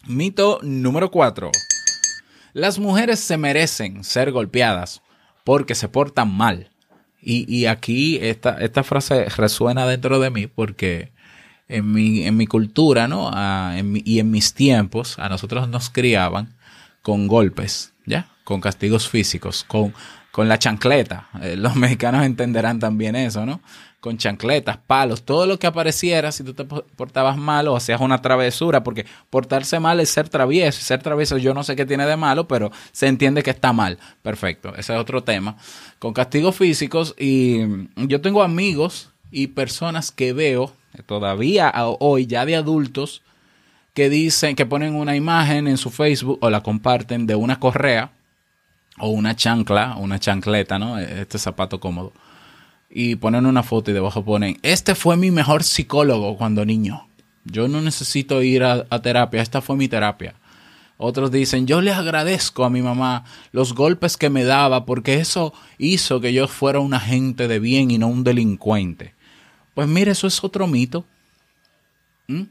Mito 0.06 0.58
número 0.62 1.10
cuatro. 1.10 1.50
Las 2.52 2.78
mujeres 2.78 3.20
se 3.20 3.36
merecen 3.36 4.04
ser 4.04 4.32
golpeadas 4.32 5.02
porque 5.44 5.74
se 5.74 5.88
portan 5.88 6.32
mal. 6.34 6.70
Y, 7.24 7.66
aquí 7.66 8.18
esta, 8.20 8.58
esta, 8.58 8.82
frase 8.82 9.26
resuena 9.26 9.86
dentro 9.86 10.18
de 10.18 10.30
mí 10.30 10.48
porque 10.48 11.12
en 11.68 11.92
mi, 11.92 12.26
en 12.26 12.36
mi 12.36 12.48
cultura 12.48 13.06
¿no? 13.06 13.30
y 14.04 14.18
en 14.18 14.30
mis 14.32 14.54
tiempos 14.54 15.20
a 15.20 15.28
nosotros 15.28 15.68
nos 15.68 15.88
criaban 15.88 16.56
con 17.00 17.28
golpes, 17.28 17.92
¿ya? 18.06 18.31
Con 18.44 18.60
castigos 18.60 19.08
físicos, 19.08 19.64
con, 19.64 19.94
con 20.32 20.48
la 20.48 20.58
chancleta. 20.58 21.28
Eh, 21.42 21.56
los 21.56 21.76
mexicanos 21.76 22.24
entenderán 22.24 22.80
también 22.80 23.14
eso, 23.14 23.46
¿no? 23.46 23.60
Con 24.00 24.18
chancletas, 24.18 24.78
palos, 24.78 25.22
todo 25.22 25.46
lo 25.46 25.60
que 25.60 25.68
apareciera 25.68 26.32
si 26.32 26.42
tú 26.42 26.54
te 26.54 26.64
portabas 26.64 27.36
mal 27.36 27.68
o 27.68 27.76
hacías 27.76 28.00
una 28.00 28.20
travesura, 28.20 28.82
porque 28.82 29.06
portarse 29.30 29.78
mal 29.78 30.00
es 30.00 30.10
ser 30.10 30.28
travieso. 30.28 30.82
Ser 30.82 31.00
travieso 31.00 31.38
yo 31.38 31.54
no 31.54 31.62
sé 31.62 31.76
qué 31.76 31.86
tiene 31.86 32.04
de 32.06 32.16
malo, 32.16 32.48
pero 32.48 32.72
se 32.90 33.06
entiende 33.06 33.44
que 33.44 33.50
está 33.50 33.72
mal. 33.72 33.98
Perfecto, 34.22 34.74
ese 34.74 34.94
es 34.94 34.98
otro 34.98 35.22
tema. 35.22 35.56
Con 36.00 36.14
castigos 36.14 36.56
físicos 36.56 37.14
y 37.16 37.60
yo 37.94 38.20
tengo 38.20 38.42
amigos 38.42 39.10
y 39.30 39.48
personas 39.48 40.10
que 40.10 40.32
veo 40.32 40.72
todavía 41.06 41.72
hoy 42.00 42.26
ya 42.26 42.44
de 42.44 42.56
adultos 42.56 43.22
que 43.94 44.08
dicen 44.10 44.56
que 44.56 44.66
ponen 44.66 44.94
una 44.94 45.16
imagen 45.16 45.68
en 45.68 45.76
su 45.76 45.90
Facebook 45.90 46.38
o 46.40 46.50
la 46.50 46.62
comparten 46.62 47.26
de 47.26 47.34
una 47.34 47.60
correa 47.60 48.12
o 49.02 49.08
una 49.08 49.34
chancla, 49.34 49.96
una 49.96 50.20
chancleta, 50.20 50.78
¿no? 50.78 50.96
Este 50.96 51.36
zapato 51.36 51.80
cómodo. 51.80 52.12
Y 52.88 53.16
ponen 53.16 53.46
una 53.46 53.64
foto 53.64 53.90
y 53.90 53.94
debajo 53.94 54.24
ponen, 54.24 54.58
este 54.62 54.94
fue 54.94 55.16
mi 55.16 55.32
mejor 55.32 55.64
psicólogo 55.64 56.36
cuando 56.36 56.64
niño. 56.64 57.08
Yo 57.44 57.66
no 57.66 57.80
necesito 57.80 58.42
ir 58.42 58.62
a, 58.62 58.84
terapia, 59.02 59.42
esta 59.42 59.60
fue 59.60 59.76
mi 59.76 59.88
terapia. 59.88 60.34
Otros 60.98 61.32
dicen, 61.32 61.66
yo 61.66 61.80
le 61.80 61.92
agradezco 61.92 62.64
a 62.64 62.70
mi 62.70 62.80
mamá 62.80 63.24
los 63.50 63.74
golpes 63.74 64.16
que 64.16 64.30
me 64.30 64.44
daba 64.44 64.86
porque 64.86 65.14
eso 65.14 65.52
hizo 65.78 66.20
que 66.20 66.32
yo 66.32 66.46
fuera 66.46 66.78
un 66.78 66.94
agente 66.94 67.48
de 67.48 67.58
bien 67.58 67.90
y 67.90 67.98
no 67.98 68.06
un 68.06 68.22
delincuente. 68.22 69.14
Pues 69.74 69.88
mire, 69.88 70.12
eso 70.12 70.28
es 70.28 70.44
otro 70.44 70.68
mito. 70.68 71.04
¿Mm? 72.28 72.42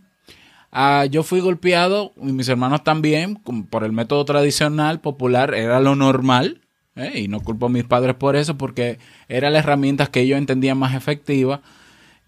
Ah, 0.72 1.06
yo 1.06 1.24
fui 1.24 1.42
golpeado, 1.42 2.14
y 2.16 2.32
mis 2.32 2.48
hermanos 2.48 2.84
también, 2.84 3.36
por 3.70 3.84
el 3.84 3.92
método 3.92 4.24
tradicional, 4.24 5.02
popular, 5.02 5.54
era 5.54 5.80
lo 5.80 5.96
normal. 5.96 6.62
¿eh? 6.96 7.20
Y 7.20 7.28
no 7.28 7.42
culpo 7.42 7.66
a 7.66 7.70
mis 7.70 7.84
padres 7.84 8.16
por 8.16 8.36
eso, 8.36 8.58
porque 8.58 9.00
era 9.28 9.50
la 9.50 9.60
herramienta 9.60 10.08
que 10.08 10.22
ellos 10.22 10.38
entendían 10.38 10.78
más 10.78 10.96
efectiva. 10.96 11.62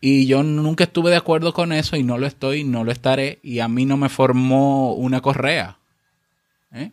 Y 0.01 0.25
yo 0.25 0.43
nunca 0.43 0.83
estuve 0.83 1.11
de 1.11 1.17
acuerdo 1.17 1.53
con 1.53 1.71
eso 1.71 1.95
y 1.95 2.03
no 2.03 2.17
lo 2.17 2.27
estoy, 2.27 2.65
no 2.65 2.83
lo 2.83 2.91
estaré. 2.91 3.39
Y 3.41 3.59
a 3.59 3.69
mí 3.69 3.85
no 3.85 3.95
me 3.95 4.09
formó 4.09 4.93
una 4.93 5.21
correa. 5.21 5.77
¿eh? 6.73 6.91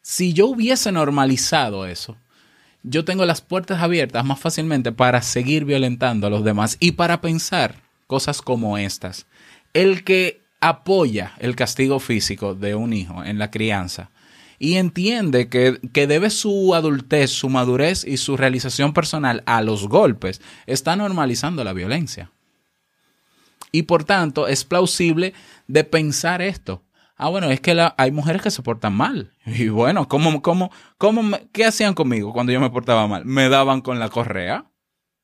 Si 0.00 0.32
yo 0.32 0.46
hubiese 0.46 0.90
normalizado 0.90 1.84
eso, 1.86 2.16
yo 2.82 3.04
tengo 3.04 3.26
las 3.26 3.42
puertas 3.42 3.82
abiertas 3.82 4.24
más 4.24 4.40
fácilmente 4.40 4.92
para 4.92 5.20
seguir 5.20 5.66
violentando 5.66 6.26
a 6.26 6.30
los 6.30 6.44
demás 6.44 6.78
y 6.80 6.92
para 6.92 7.20
pensar 7.20 7.82
cosas 8.06 8.40
como 8.40 8.78
estas. 8.78 9.26
El 9.74 10.04
que 10.04 10.43
apoya 10.68 11.34
el 11.38 11.56
castigo 11.56 12.00
físico 12.00 12.54
de 12.54 12.74
un 12.74 12.92
hijo 12.92 13.22
en 13.22 13.38
la 13.38 13.50
crianza 13.50 14.10
y 14.58 14.76
entiende 14.76 15.48
que, 15.48 15.78
debe 16.06 16.30
su 16.30 16.74
adultez, 16.74 17.30
su 17.30 17.50
madurez 17.50 18.04
y 18.04 18.16
su 18.16 18.36
realización 18.36 18.94
personal 18.94 19.42
a 19.44 19.60
los 19.60 19.88
golpes, 19.88 20.40
está 20.66 20.96
normalizando 20.96 21.64
la 21.64 21.74
violencia. 21.74 22.30
Y 23.72 23.82
por 23.82 24.04
tanto, 24.04 24.48
es 24.48 24.64
plausible 24.64 25.34
de 25.66 25.84
pensar 25.84 26.40
esto. 26.40 26.82
Ah, 27.16 27.28
bueno, 27.28 27.50
es 27.50 27.60
que 27.60 27.76
hay 27.96 28.10
mujeres 28.10 28.40
que 28.40 28.50
se 28.50 28.62
portan 28.62 28.94
mal. 28.94 29.32
Y 29.46 29.68
bueno, 29.68 30.08
¿cómo, 30.08 30.40
cómo, 30.40 30.70
cómo 30.96 31.38
¿qué 31.52 31.66
hacían 31.66 31.92
conmigo 31.94 32.32
cuando 32.32 32.52
yo 32.52 32.60
me 32.60 32.70
portaba 32.70 33.06
mal? 33.06 33.24
Me 33.26 33.48
daban 33.48 33.82
con 33.82 33.98
la 33.98 34.08
correa. 34.08 34.64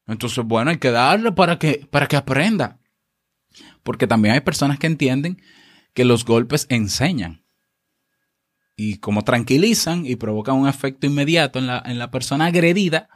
Entonces, 0.07 0.44
bueno, 0.44 0.70
hay 0.70 0.79
que 0.79 0.90
darle 0.90 1.33
para 1.33 1.59
que, 1.59 1.87
para 1.90 2.09
que 2.09 2.16
aprenda. 2.16 2.80
Porque 3.83 4.07
también 4.07 4.35
hay 4.35 4.41
personas 4.41 4.79
que 4.79 4.87
entienden 4.87 5.43
que 5.95 6.05
los 6.05 6.25
golpes 6.25 6.67
enseñan. 6.69 7.45
Y 8.77 8.99
como 8.99 9.23
tranquilizan 9.25 10.07
y 10.07 10.17
provocan 10.17 10.57
un 10.57 10.69
efecto 10.69 11.07
inmediato 11.07 11.59
en 11.59 11.67
la, 11.67 11.83
en 11.85 11.99
la 11.99 12.11
persona 12.11 12.47
agredida, 12.47 13.09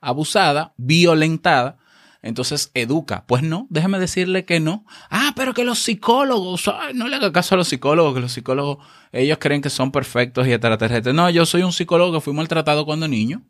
abusada, 0.00 0.72
violentada, 0.76 1.78
entonces 2.22 2.70
educa. 2.74 3.24
Pues 3.26 3.42
no, 3.42 3.66
déjeme 3.70 3.98
decirle 3.98 4.44
que 4.44 4.60
no. 4.60 4.84
Ah, 5.10 5.32
pero 5.36 5.54
que 5.54 5.64
los 5.64 5.78
psicólogos, 5.78 6.70
no 6.94 7.08
le 7.08 7.16
haga 7.16 7.32
caso 7.32 7.54
a 7.54 7.58
los 7.58 7.68
psicólogos, 7.68 8.14
que 8.14 8.20
los 8.20 8.32
psicólogos, 8.32 8.86
ellos 9.12 9.38
creen 9.40 9.62
que 9.62 9.70
son 9.70 9.90
perfectos 9.90 10.46
y 10.46 10.52
extraterrestres. 10.52 11.14
No, 11.14 11.30
yo 11.30 11.46
soy 11.46 11.62
un 11.62 11.72
psicólogo 11.72 12.12
que 12.12 12.20
fui 12.20 12.32
maltratado 12.32 12.84
cuando 12.84 13.08
niño 13.08 13.42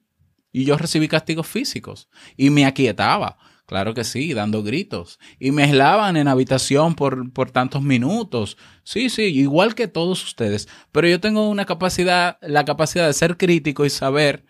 y 0.52 0.64
yo 0.64 0.76
recibí 0.76 1.08
castigos 1.08 1.46
físicos 1.46 2.08
y 2.36 2.50
me 2.50 2.64
aquietaba. 2.66 3.38
Claro 3.70 3.94
que 3.94 4.02
sí, 4.02 4.34
dando 4.34 4.64
gritos. 4.64 5.20
Y 5.38 5.52
me 5.52 5.62
aislaban 5.62 6.16
en 6.16 6.26
habitación 6.26 6.96
por, 6.96 7.32
por 7.32 7.52
tantos 7.52 7.82
minutos. 7.82 8.56
Sí, 8.82 9.08
sí, 9.10 9.22
igual 9.26 9.76
que 9.76 9.86
todos 9.86 10.24
ustedes. 10.24 10.66
Pero 10.90 11.06
yo 11.06 11.20
tengo 11.20 11.48
una 11.48 11.66
capacidad, 11.66 12.36
la 12.40 12.64
capacidad 12.64 13.06
de 13.06 13.12
ser 13.12 13.36
crítico 13.36 13.84
y 13.84 13.90
saber 13.90 14.44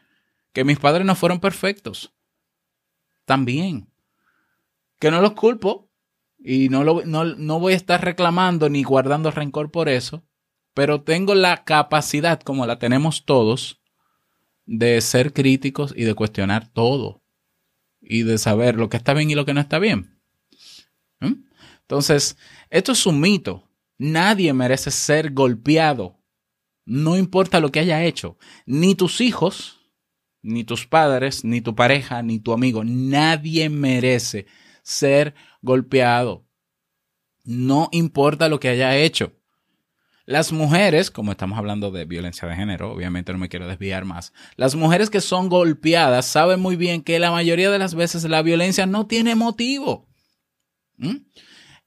que 0.55 0.65
mis 0.65 0.79
padres 0.79 1.05
no 1.05 1.15
fueron 1.15 1.39
perfectos. 1.39 2.15
También. 3.27 3.93
Que 4.99 5.11
no 5.11 5.21
los 5.21 5.33
culpo 5.33 5.91
y 6.39 6.71
no, 6.71 6.83
lo, 6.83 7.05
no, 7.05 7.27
no 7.27 7.61
voy 7.61 7.75
a 7.75 7.77
estar 7.77 8.03
reclamando 8.03 8.71
ni 8.71 8.85
guardando 8.85 9.31
rencor 9.31 9.71
por 9.71 9.91
eso. 9.91 10.25
Pero 10.73 11.03
tengo 11.03 11.35
la 11.35 11.65
capacidad, 11.65 12.41
como 12.41 12.65
la 12.67 12.79
tenemos 12.79 13.27
todos, 13.27 13.83
de 14.65 14.99
ser 15.03 15.35
críticos 15.35 15.93
y 15.95 16.05
de 16.05 16.15
cuestionar 16.15 16.69
todo 16.73 17.20
y 18.01 18.23
de 18.23 18.39
saber 18.39 18.77
lo 18.77 18.89
que 18.89 18.97
está 18.97 19.15
bien 19.15 19.31
y 19.31 19.35
lo 19.35 19.45
que 19.45 19.55
no 19.55 19.61
está 19.61 19.79
bien. 19.79 20.21
¿Mm? 21.21 21.45
Entonces, 21.83 22.37
esto 22.71 22.93
es 22.93 23.07
un 23.07 23.21
mito. 23.21 23.69
Nadie 23.99 24.53
merece 24.53 24.91
ser 24.91 25.33
golpeado. 25.33 26.19
No 26.87 27.17
importa 27.17 27.61
lo 27.61 27.71
que 27.71 27.81
haya 27.81 28.05
hecho. 28.05 28.39
Ni 28.67 28.95
tus 28.95 29.21
hijos, 29.21 29.81
ni 30.43 30.65
tus 30.65 30.87
padres, 30.87 31.45
ni 31.45 31.61
tu 31.61 31.75
pareja, 31.75 32.23
ni 32.23 32.39
tu 32.39 32.53
amigo. 32.53 32.83
Nadie 32.85 33.69
merece 33.69 34.47
ser 34.83 35.35
golpeado. 35.63 36.47
No 37.45 37.89
importa 37.93 38.49
lo 38.49 38.61
que 38.61 38.69
haya 38.69 38.97
hecho. 38.97 39.40
Las 40.31 40.53
mujeres, 40.53 41.11
como 41.11 41.33
estamos 41.33 41.59
hablando 41.59 41.91
de 41.91 42.05
violencia 42.05 42.47
de 42.47 42.55
género, 42.55 42.93
obviamente 42.93 43.33
no 43.33 43.39
me 43.39 43.49
quiero 43.49 43.67
desviar 43.67 44.05
más, 44.05 44.33
las 44.55 44.77
mujeres 44.77 45.11
que 45.11 45.21
son 45.21 45.49
golpeadas 45.49 46.25
saben 46.25 46.61
muy 46.61 46.77
bien 46.77 47.03
que 47.03 47.19
la 47.19 47.33
mayoría 47.33 47.69
de 47.69 47.81
las 47.81 47.97
veces 47.97 48.23
la 48.23 48.41
violencia 48.41 48.87
no 48.87 49.09
tiene 49.09 49.35
motivo. 49.35 50.07
¿Mm? 50.99 51.17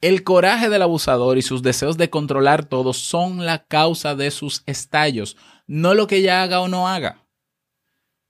El 0.01 0.25
coraje 0.25 0.67
del 0.67 0.81
abusador 0.81 1.37
y 1.37 1.41
sus 1.41 1.63
deseos 1.63 1.95
de 1.95 2.09
controlar 2.09 2.65
todo 2.65 2.91
son 2.91 3.45
la 3.45 3.63
causa 3.63 4.13
de 4.13 4.29
sus 4.29 4.63
estallos, 4.65 5.37
no 5.65 5.93
lo 5.93 6.07
que 6.07 6.17
ella 6.17 6.43
haga 6.43 6.59
o 6.59 6.67
no 6.67 6.89
haga. 6.89 7.23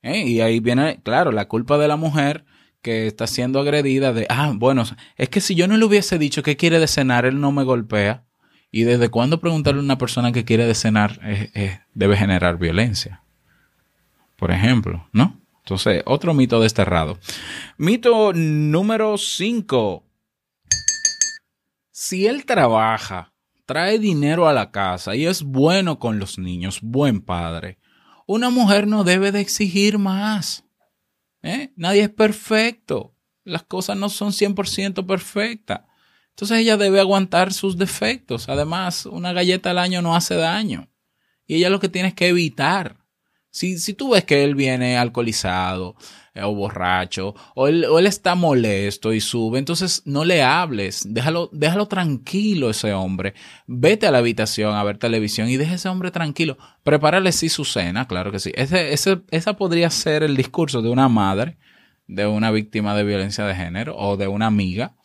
¿Eh? 0.04 0.28
Y 0.28 0.42
ahí 0.42 0.60
viene, 0.60 1.02
claro, 1.02 1.32
la 1.32 1.48
culpa 1.48 1.80
de 1.80 1.88
la 1.88 1.96
mujer 1.96 2.46
que 2.84 3.08
está 3.08 3.26
siendo 3.26 3.60
agredida 3.60 4.14
de, 4.14 4.28
ah, 4.30 4.54
bueno, 4.54 4.84
es 5.16 5.30
que 5.30 5.42
si 5.42 5.56
yo 5.56 5.68
no 5.68 5.76
le 5.76 5.86
hubiese 5.86 6.20
dicho 6.20 6.44
qué 6.44 6.56
quiere 6.56 6.78
de 6.78 6.88
cenar, 6.88 7.26
él 7.26 7.42
no 7.42 7.52
me 7.52 7.64
golpea. 7.64 8.28
¿Y 8.76 8.86
desde 8.86 9.10
cuándo 9.10 9.40
preguntarle 9.40 9.82
a 9.82 9.84
una 9.84 10.00
persona 10.00 10.32
que 10.32 10.46
quiere 10.46 10.66
de 10.66 10.74
cenar 10.74 11.20
debe 11.94 12.18
generar 12.18 12.58
violencia? 12.58 13.22
Por 14.36 14.50
ejemplo, 14.50 15.08
¿no? 15.14 15.40
Entonces, 15.60 16.02
otro 16.08 16.34
mito 16.34 16.60
desterrado. 16.60 17.20
Mito 17.78 18.34
número 18.34 19.20
5. 19.20 20.04
Si 21.92 22.26
él 22.26 22.46
trabaja, 22.46 23.32
trae 23.68 24.00
dinero 24.00 24.48
a 24.48 24.54
la 24.54 24.72
casa 24.72 25.16
y 25.16 25.28
es 25.28 25.44
bueno 25.44 26.00
con 26.00 26.18
los 26.18 26.40
niños, 26.40 26.80
buen 26.82 27.22
padre, 27.22 27.78
una 28.26 28.50
mujer 28.50 28.88
no 28.88 29.04
debe 29.04 29.32
de 29.32 29.42
exigir 29.42 30.00
más. 30.00 30.66
¿Eh? 31.44 31.72
Nadie 31.76 32.02
es 32.02 32.10
perfecto. 32.10 33.14
Las 33.44 33.62
cosas 33.62 33.98
no 33.98 34.10
son 34.10 34.32
100% 34.32 35.06
perfectas. 35.06 35.82
Entonces 36.34 36.60
ella 36.60 36.78
debe 36.78 37.00
aguantar 37.00 37.54
sus 37.54 37.78
defectos. 37.78 38.50
Además, 38.50 39.06
una 39.06 39.34
galleta 39.34 39.70
al 39.70 39.78
año 39.78 40.02
no 40.02 40.16
hace 40.16 40.36
daño. 40.36 40.90
Y 41.46 41.56
ella 41.56 41.70
lo 41.70 41.80
que 41.80 41.90
tiene 41.90 42.10
es 42.10 42.14
que 42.16 42.30
evitar. 42.30 42.98
Si, 43.52 43.78
si 43.78 43.94
tú 43.94 44.12
ves 44.12 44.24
que 44.24 44.44
él 44.44 44.56
viene 44.56 44.98
alcoholizado 44.98 45.96
eh, 46.34 46.42
o 46.42 46.56
borracho, 46.56 47.36
o 47.54 47.68
él, 47.68 47.86
o 47.86 48.00
él, 48.00 48.08
está 48.08 48.34
molesto 48.34 49.14
y 49.14 49.22
sube, 49.22 49.60
entonces 49.60 50.02
no 50.06 50.26
le 50.26 50.42
hables, 50.42 51.04
déjalo, 51.08 51.52
déjalo 51.54 51.88
tranquilo 51.88 52.72
ese 52.72 52.94
hombre. 52.94 53.36
Vete 53.68 54.08
a 54.08 54.12
la 54.12 54.18
habitación 54.18 54.74
a 54.74 54.84
ver 54.84 54.98
televisión 54.98 55.50
y 55.50 55.58
deja 55.58 55.76
ese 55.76 55.88
hombre 55.88 56.10
tranquilo. 56.10 56.58
Prepárale 56.82 57.32
sí 57.32 57.48
su 57.48 57.64
cena, 57.64 58.08
claro 58.08 58.32
que 58.32 58.40
sí. 58.40 58.52
Ese, 58.56 58.92
ese, 58.92 59.22
esa 59.30 59.56
podría 59.56 59.92
ser 59.92 60.24
el 60.24 60.36
discurso 60.36 60.82
de 60.82 60.90
una 60.90 61.08
madre, 61.08 61.58
de 62.08 62.26
una 62.26 62.50
víctima 62.50 62.96
de 62.96 63.04
violencia 63.04 63.46
de 63.46 63.54
género 63.54 63.96
o 63.96 64.18
de 64.18 64.28
una 64.28 64.48
amiga 64.48 64.96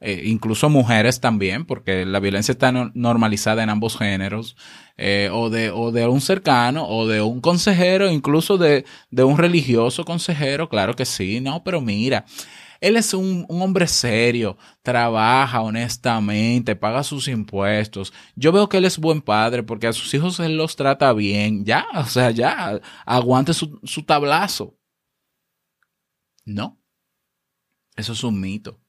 eh, 0.00 0.22
incluso 0.26 0.68
mujeres 0.68 1.20
también, 1.20 1.64
porque 1.64 2.06
la 2.06 2.20
violencia 2.20 2.52
está 2.52 2.70
normalizada 2.72 3.62
en 3.62 3.70
ambos 3.70 3.96
géneros, 3.98 4.56
eh, 4.96 5.28
o, 5.32 5.50
de, 5.50 5.70
o 5.70 5.90
de 5.92 6.06
un 6.06 6.20
cercano, 6.20 6.86
o 6.88 7.06
de 7.08 7.20
un 7.20 7.40
consejero, 7.40 8.10
incluso 8.10 8.58
de, 8.58 8.84
de 9.10 9.24
un 9.24 9.38
religioso 9.38 10.04
consejero, 10.04 10.68
claro 10.68 10.94
que 10.94 11.04
sí, 11.04 11.40
no, 11.40 11.64
pero 11.64 11.80
mira, 11.80 12.24
Él 12.80 12.96
es 12.96 13.12
un, 13.14 13.44
un, 13.48 13.62
hombre 13.62 13.86
serio, 13.88 14.56
trabaja 14.82 15.60
honestamente, 15.62 16.76
paga 16.76 17.02
sus 17.02 17.28
impuestos. 17.28 18.12
Yo 18.36 18.52
veo 18.52 18.68
que 18.68 18.78
él 18.78 18.84
es 18.84 18.98
buen 18.98 19.20
padre 19.22 19.62
porque 19.64 19.88
a 19.88 19.92
sus 19.92 20.12
hijos 20.14 20.38
él 20.40 20.56
los 20.56 20.76
trata 20.76 21.12
bien. 21.12 21.64
Ya, 21.64 21.86
o 21.96 22.04
sea, 22.06 22.30
ya, 22.30 22.80
aguante 23.06 23.54
su, 23.54 23.80
su 23.84 24.04
tablazo. 24.04 24.76
No, 26.44 26.80
eso 27.96 28.12
es 28.12 28.24
un 28.24 28.40
mito. 28.40 28.80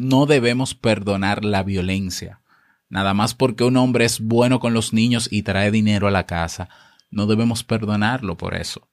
No 0.00 0.26
debemos 0.26 0.76
perdonar 0.76 1.44
la 1.44 1.64
violencia. 1.64 2.40
Nada 2.88 3.14
más 3.14 3.34
porque 3.34 3.64
un 3.64 3.76
hombre 3.76 4.04
es 4.04 4.20
bueno 4.20 4.60
con 4.60 4.72
los 4.72 4.92
niños 4.92 5.28
y 5.30 5.42
trae 5.42 5.72
dinero 5.72 6.06
a 6.06 6.12
la 6.12 6.24
casa, 6.24 6.68
no 7.10 7.26
debemos 7.26 7.64
perdonarlo 7.64 8.36
por 8.36 8.54
eso. 8.54 8.88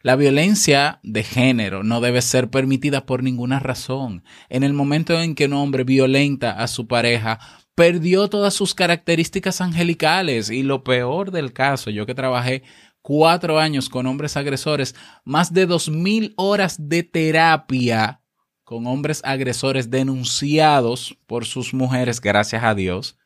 La 0.00 0.16
violencia 0.16 0.98
de 1.02 1.24
género 1.24 1.82
no 1.82 2.00
debe 2.00 2.22
ser 2.22 2.48
permitida 2.48 3.04
por 3.04 3.22
ninguna 3.22 3.58
razón. 3.60 4.24
En 4.48 4.62
el 4.62 4.72
momento 4.72 5.20
en 5.20 5.34
que 5.34 5.44
un 5.44 5.52
hombre 5.52 5.84
violenta 5.84 6.52
a 6.52 6.68
su 6.68 6.86
pareja, 6.86 7.38
perdió 7.74 8.28
todas 8.28 8.54
sus 8.54 8.74
características 8.74 9.60
angelicales 9.60 10.48
y 10.50 10.62
lo 10.62 10.84
peor 10.84 11.32
del 11.32 11.52
caso, 11.52 11.90
yo 11.90 12.06
que 12.06 12.14
trabajé 12.14 12.62
cuatro 13.02 13.58
años 13.58 13.90
con 13.90 14.06
hombres 14.06 14.38
agresores, 14.38 14.94
más 15.24 15.52
de 15.52 15.66
dos 15.66 15.90
mil 15.90 16.32
horas 16.36 16.76
de 16.88 17.02
terapia 17.02 18.20
con 18.64 18.86
hombres 18.86 19.20
agresores 19.24 19.90
denunciados 19.90 21.16
por 21.26 21.44
sus 21.44 21.74
mujeres, 21.74 22.20
gracias 22.20 22.64
a 22.64 22.74
Dios, 22.74 23.16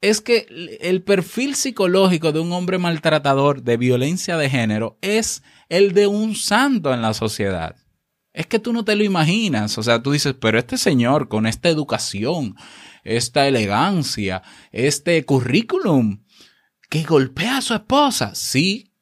es 0.00 0.20
que 0.20 0.46
el 0.80 1.02
perfil 1.02 1.54
psicológico 1.54 2.32
de 2.32 2.40
un 2.40 2.52
hombre 2.52 2.78
maltratador 2.78 3.62
de 3.62 3.76
violencia 3.76 4.36
de 4.36 4.50
género 4.50 4.98
es 5.00 5.42
el 5.68 5.92
de 5.94 6.06
un 6.06 6.34
santo 6.34 6.92
en 6.92 7.02
la 7.02 7.14
sociedad. 7.14 7.76
Es 8.34 8.46
que 8.46 8.58
tú 8.58 8.72
no 8.72 8.84
te 8.84 8.96
lo 8.96 9.04
imaginas. 9.04 9.78
O 9.78 9.82
sea, 9.82 10.02
tú 10.02 10.12
dices, 10.12 10.34
pero 10.38 10.58
este 10.58 10.76
señor 10.76 11.28
con 11.28 11.46
esta 11.46 11.68
educación, 11.68 12.54
esta 13.02 13.46
elegancia, 13.48 14.42
este 14.72 15.24
currículum, 15.24 16.24
que 16.90 17.02
golpea 17.04 17.58
a 17.58 17.62
su 17.62 17.74
esposa. 17.74 18.34
Sí, 18.34 18.92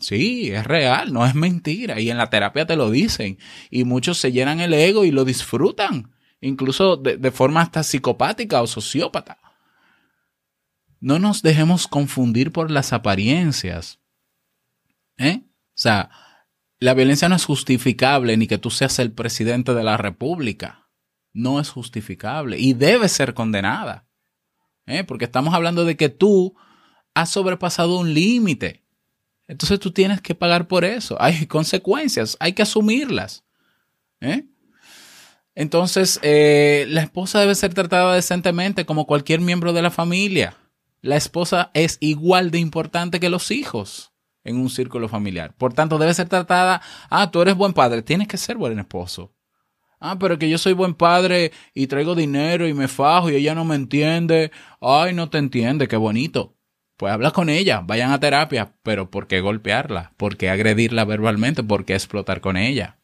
sí, 0.00 0.50
es 0.50 0.64
real, 0.64 1.12
no 1.12 1.26
es 1.26 1.34
mentira. 1.34 2.00
Y 2.00 2.10
en 2.10 2.18
la 2.18 2.30
terapia 2.30 2.66
te 2.66 2.76
lo 2.76 2.90
dicen. 2.90 3.38
Y 3.70 3.84
muchos 3.84 4.18
se 4.18 4.32
llenan 4.32 4.60
el 4.60 4.74
ego 4.74 5.04
y 5.04 5.10
lo 5.10 5.24
disfrutan, 5.24 6.12
incluso 6.40 6.96
de, 6.96 7.16
de 7.16 7.30
forma 7.30 7.62
hasta 7.62 7.82
psicopática 7.82 8.62
o 8.62 8.66
sociópata. 8.66 9.38
No 11.00 11.18
nos 11.18 11.42
dejemos 11.42 11.86
confundir 11.86 12.52
por 12.52 12.70
las 12.70 12.92
apariencias. 12.92 14.00
¿Eh? 15.18 15.42
O 15.44 15.78
sea, 15.78 16.10
la 16.78 16.94
violencia 16.94 17.28
no 17.28 17.36
es 17.36 17.44
justificable 17.44 18.36
ni 18.36 18.46
que 18.46 18.58
tú 18.58 18.70
seas 18.70 18.98
el 18.98 19.12
presidente 19.12 19.74
de 19.74 19.84
la 19.84 19.96
República. 19.96 20.88
No 21.32 21.60
es 21.60 21.70
justificable 21.70 22.58
y 22.58 22.72
debe 22.72 23.08
ser 23.08 23.34
condenada. 23.34 24.08
¿Eh? 24.86 25.04
Porque 25.04 25.24
estamos 25.24 25.54
hablando 25.54 25.84
de 25.84 25.96
que 25.96 26.08
tú 26.08 26.54
has 27.14 27.30
sobrepasado 27.30 27.98
un 27.98 28.14
límite. 28.14 28.85
Entonces 29.48 29.78
tú 29.78 29.90
tienes 29.90 30.20
que 30.20 30.34
pagar 30.34 30.66
por 30.68 30.84
eso. 30.84 31.16
Hay 31.20 31.46
consecuencias, 31.46 32.36
hay 32.40 32.52
que 32.52 32.62
asumirlas. 32.62 33.44
¿Eh? 34.20 34.44
Entonces, 35.54 36.18
eh, 36.22 36.86
la 36.88 37.02
esposa 37.02 37.40
debe 37.40 37.54
ser 37.54 37.72
tratada 37.72 38.14
decentemente 38.14 38.84
como 38.84 39.06
cualquier 39.06 39.40
miembro 39.40 39.72
de 39.72 39.82
la 39.82 39.90
familia 39.90 40.56
la 41.06 41.16
esposa 41.16 41.70
es 41.72 41.98
igual 42.00 42.50
de 42.50 42.58
importante 42.58 43.20
que 43.20 43.30
los 43.30 43.50
hijos 43.50 44.12
en 44.44 44.58
un 44.58 44.68
círculo 44.70 45.08
familiar. 45.08 45.54
Por 45.56 45.72
tanto, 45.72 45.98
debe 45.98 46.14
ser 46.14 46.28
tratada, 46.28 46.82
ah, 47.10 47.30
tú 47.30 47.42
eres 47.42 47.54
buen 47.54 47.72
padre, 47.72 48.02
tienes 48.02 48.28
que 48.28 48.36
ser 48.36 48.56
buen 48.56 48.78
esposo. 48.78 49.32
Ah, 49.98 50.18
pero 50.18 50.38
que 50.38 50.50
yo 50.50 50.58
soy 50.58 50.72
buen 50.72 50.94
padre 50.94 51.52
y 51.74 51.86
traigo 51.86 52.14
dinero 52.14 52.68
y 52.68 52.74
me 52.74 52.86
fajo 52.86 53.30
y 53.30 53.36
ella 53.36 53.54
no 53.54 53.64
me 53.64 53.76
entiende. 53.76 54.50
Ay, 54.80 55.14
no 55.14 55.30
te 55.30 55.38
entiende, 55.38 55.88
qué 55.88 55.96
bonito. 55.96 56.55
Pues 56.96 57.12
habla 57.12 57.30
con 57.30 57.48
ella, 57.50 57.82
vayan 57.84 58.12
a 58.12 58.20
terapia, 58.20 58.72
pero 58.82 59.10
¿por 59.10 59.26
qué 59.26 59.40
golpearla? 59.40 60.12
¿Por 60.16 60.36
qué 60.36 60.48
agredirla 60.48 61.04
verbalmente? 61.04 61.62
¿Por 61.62 61.84
qué 61.84 61.94
explotar 61.94 62.40
con 62.40 62.56
ella? 62.56 62.96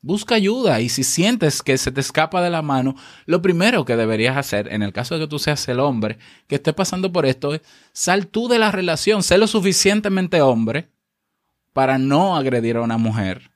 Busca 0.00 0.36
ayuda 0.36 0.80
y 0.80 0.88
si 0.88 1.02
sientes 1.02 1.62
que 1.62 1.76
se 1.76 1.90
te 1.90 2.00
escapa 2.00 2.40
de 2.40 2.50
la 2.50 2.62
mano, 2.62 2.94
lo 3.26 3.42
primero 3.42 3.84
que 3.84 3.96
deberías 3.96 4.36
hacer, 4.36 4.72
en 4.72 4.82
el 4.82 4.92
caso 4.92 5.14
de 5.14 5.22
que 5.22 5.26
tú 5.28 5.38
seas 5.38 5.66
el 5.68 5.80
hombre 5.80 6.18
que 6.46 6.54
esté 6.54 6.72
pasando 6.72 7.12
por 7.12 7.26
esto, 7.26 7.52
es 7.52 7.62
sal 7.92 8.28
tú 8.28 8.48
de 8.48 8.58
la 8.58 8.70
relación, 8.70 9.22
sé 9.22 9.38
lo 9.38 9.48
suficientemente 9.48 10.40
hombre 10.40 10.88
para 11.72 11.98
no 11.98 12.36
agredir 12.36 12.76
a 12.76 12.82
una 12.82 12.96
mujer 12.96 13.50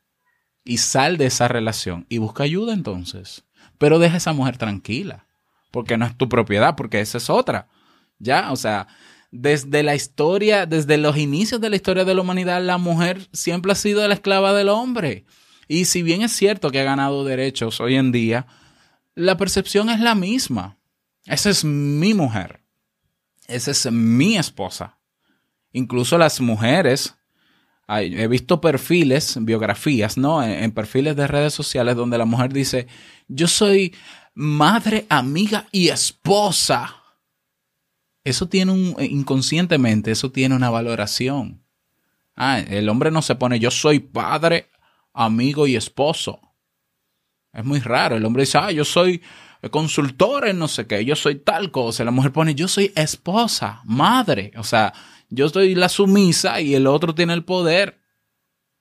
y 0.65 0.79
sal 0.79 1.17
de 1.17 1.27
esa 1.27 1.49
relación 1.49 2.07
y 2.09 2.19
busca 2.19 2.43
ayuda 2.43 2.73
entonces. 2.73 3.45
Pero 3.79 3.99
deja 3.99 4.15
a 4.15 4.19
esa 4.19 4.33
mujer 4.33 4.59
tranquila, 4.59 5.27
porque 5.71 5.97
no 5.97 6.07
es 6.07 6.17
tu 6.17 6.29
propiedad, 6.29 6.77
porque 6.77 7.01
esa 7.01 7.19
es 7.19 7.31
otra. 7.31 7.69
Ya, 8.19 8.53
o 8.53 8.57
sea, 8.57 8.89
desde 9.33 9.83
la 9.83 9.95
historia, 9.95 10.67
desde 10.67 10.99
los 10.99 11.17
inicios 11.17 11.61
de 11.61 11.71
la 11.71 11.77
historia 11.77 12.05
de 12.05 12.15
la 12.15 12.21
humanidad, 12.21 12.63
la 12.63 12.79
mujer 12.79 13.29
siempre 13.33 13.73
ha 13.73 13.75
sido 13.75 14.07
la 14.07 14.15
esclava 14.15 14.53
del 14.53 14.69
hombre. 14.69 15.25
Y 15.67 15.87
si 15.87 16.03
bien 16.03 16.21
es 16.23 16.33
cierto 16.33 16.71
que 16.71 16.81
ha 16.81 16.85
ganado 16.85 17.25
derechos 17.25 17.81
hoy 17.81 17.97
en 17.97 18.13
día, 18.13 18.47
la 19.15 19.39
percepción 19.39 19.89
es 19.89 20.01
la 20.01 20.15
misma. 20.15 20.79
Esa 21.25 21.49
es 21.49 21.65
mi 21.65 22.13
mujer. 22.13 22.61
Esa 23.49 23.71
es 23.71 23.91
mi 23.91 24.37
esposa. 24.37 24.99
Incluso 25.73 26.19
las 26.19 26.39
mujeres, 26.41 27.15
he 27.89 28.29
visto 28.29 28.61
perfiles, 28.61 29.39
biografías, 29.41 30.19
¿no? 30.19 30.43
En, 30.43 30.73
perfiles 30.73 31.17
de 31.17 31.27
redes 31.27 31.55
sociales 31.55 31.97
donde 31.97 32.19
la 32.19 32.27
mujer 32.27 32.53
dice, 32.53 32.87
yo 33.29 33.49
soy 33.49 33.95
madre, 34.35 35.07
amiga 35.09 35.69
y 35.73 35.89
esposa. 35.89 37.02
Eso 38.25 38.49
tiene 38.49 38.73
un, 38.73 38.97
inconscientemente, 39.01 40.11
eso 40.11 40.31
tiene 40.31 40.55
una 40.55 40.71
valoración. 40.71 41.63
Ah, 42.37 42.61
el 42.61 42.89
hombre 42.89 43.11
no 43.11 43.23
se 43.23 43.35
pone, 43.35 43.59
yo 43.59 43.71
soy 43.71 43.99
padre, 43.99 44.71
amigo 45.13 45.67
y 45.67 45.77
esposo. 45.77 46.41
Es 47.53 47.65
muy 47.65 47.81
raro. 47.81 48.17
El 48.17 48.25
hombre 48.25 48.43
dice, 48.43 48.59
ah, 48.59 48.71
yo 48.71 48.85
soy 48.85 49.23
consultor 49.71 50.49
en 50.49 50.59
no 50.59 50.67
sé 50.69 50.87
qué, 50.87 51.05
yo 51.05 51.15
soy 51.15 51.37
tal 51.37 51.71
cosa. 51.71 52.05
La 52.05 52.11
mujer 52.11 52.33
pone, 52.33 52.55
yo 52.55 52.69
soy 52.69 52.93
esposa, 52.97 53.81
madre. 53.85 54.53
O 54.57 54.65
sea, 54.65 54.93
yo 55.29 55.49
soy 55.49 55.75
la 55.75 55.89
sumisa 55.89 56.61
y 56.61 56.75
el 56.75 56.87
otro 56.87 57.15
tiene 57.15 57.35
el 57.35 57.45
poder. 57.45 58.01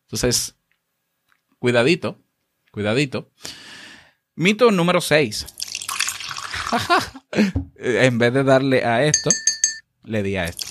Entonces, 0.08 0.56
cuidadito, 1.60 2.18
cuidadito. 2.72 3.32
Mito 4.36 4.72
número 4.72 5.02
6. 5.02 5.46
en 7.76 8.18
vez 8.18 8.34
de 8.34 8.44
darle 8.44 8.86
a 8.86 9.04
esto, 9.04 9.30
le 10.04 10.24
di 10.24 10.36
a 10.36 10.46
esto. 10.46 10.68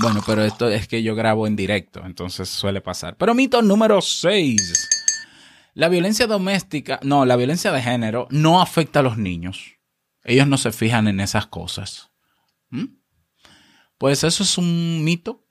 Bueno, 0.00 0.20
pero 0.26 0.44
esto 0.44 0.68
es 0.68 0.88
que 0.88 1.02
yo 1.02 1.14
grabo 1.14 1.46
en 1.46 1.56
directo, 1.56 2.02
entonces 2.04 2.48
suele 2.48 2.80
pasar. 2.80 3.16
Pero 3.16 3.34
mito 3.34 3.62
número 3.62 4.00
6. 4.00 4.88
La 5.74 5.88
violencia 5.88 6.26
doméstica, 6.26 7.00
no, 7.02 7.24
la 7.24 7.36
violencia 7.36 7.72
de 7.72 7.82
género 7.82 8.28
no 8.30 8.60
afecta 8.60 9.00
a 9.00 9.02
los 9.02 9.16
niños. 9.16 9.76
Ellos 10.24 10.46
no 10.46 10.58
se 10.58 10.72
fijan 10.72 11.08
en 11.08 11.20
esas 11.20 11.46
cosas. 11.46 12.10
¿Mm? 12.70 12.96
Pues 13.98 14.24
eso 14.24 14.42
es 14.42 14.58
un 14.58 15.04
mito. 15.04 15.44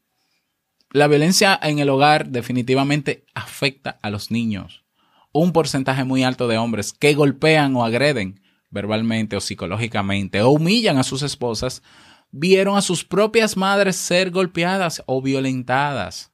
La 0.91 1.08
violencia 1.08 1.60
en 1.62 1.80
el 1.80 1.89
hogar 1.89 2.30
definitivamente 2.30 3.26
afecta 3.34 4.00
a 4.02 4.10
los 4.10 4.32
niños. 4.32 4.86
Un 5.32 5.52
porcentaje 5.52 6.04
muy 6.04 6.24
alto 6.24 6.48
de 6.48 6.58
hombres 6.58 6.94
que 6.94 7.13
golpean 7.13 7.76
o 7.76 7.84
agreden 7.84 8.41
verbalmente 8.75 9.35
o 9.35 9.41
psicológicamente 9.41 10.41
o 10.41 10.51
humillan 10.51 10.97
a 10.99 11.03
sus 11.03 11.23
esposas 11.23 11.81
vieron 12.29 12.77
a 12.77 12.81
sus 12.81 13.05
propias 13.05 13.55
madres 13.55 13.95
ser 13.95 14.29
golpeadas 14.29 15.01
o 15.07 15.21
violentadas. 15.21 16.31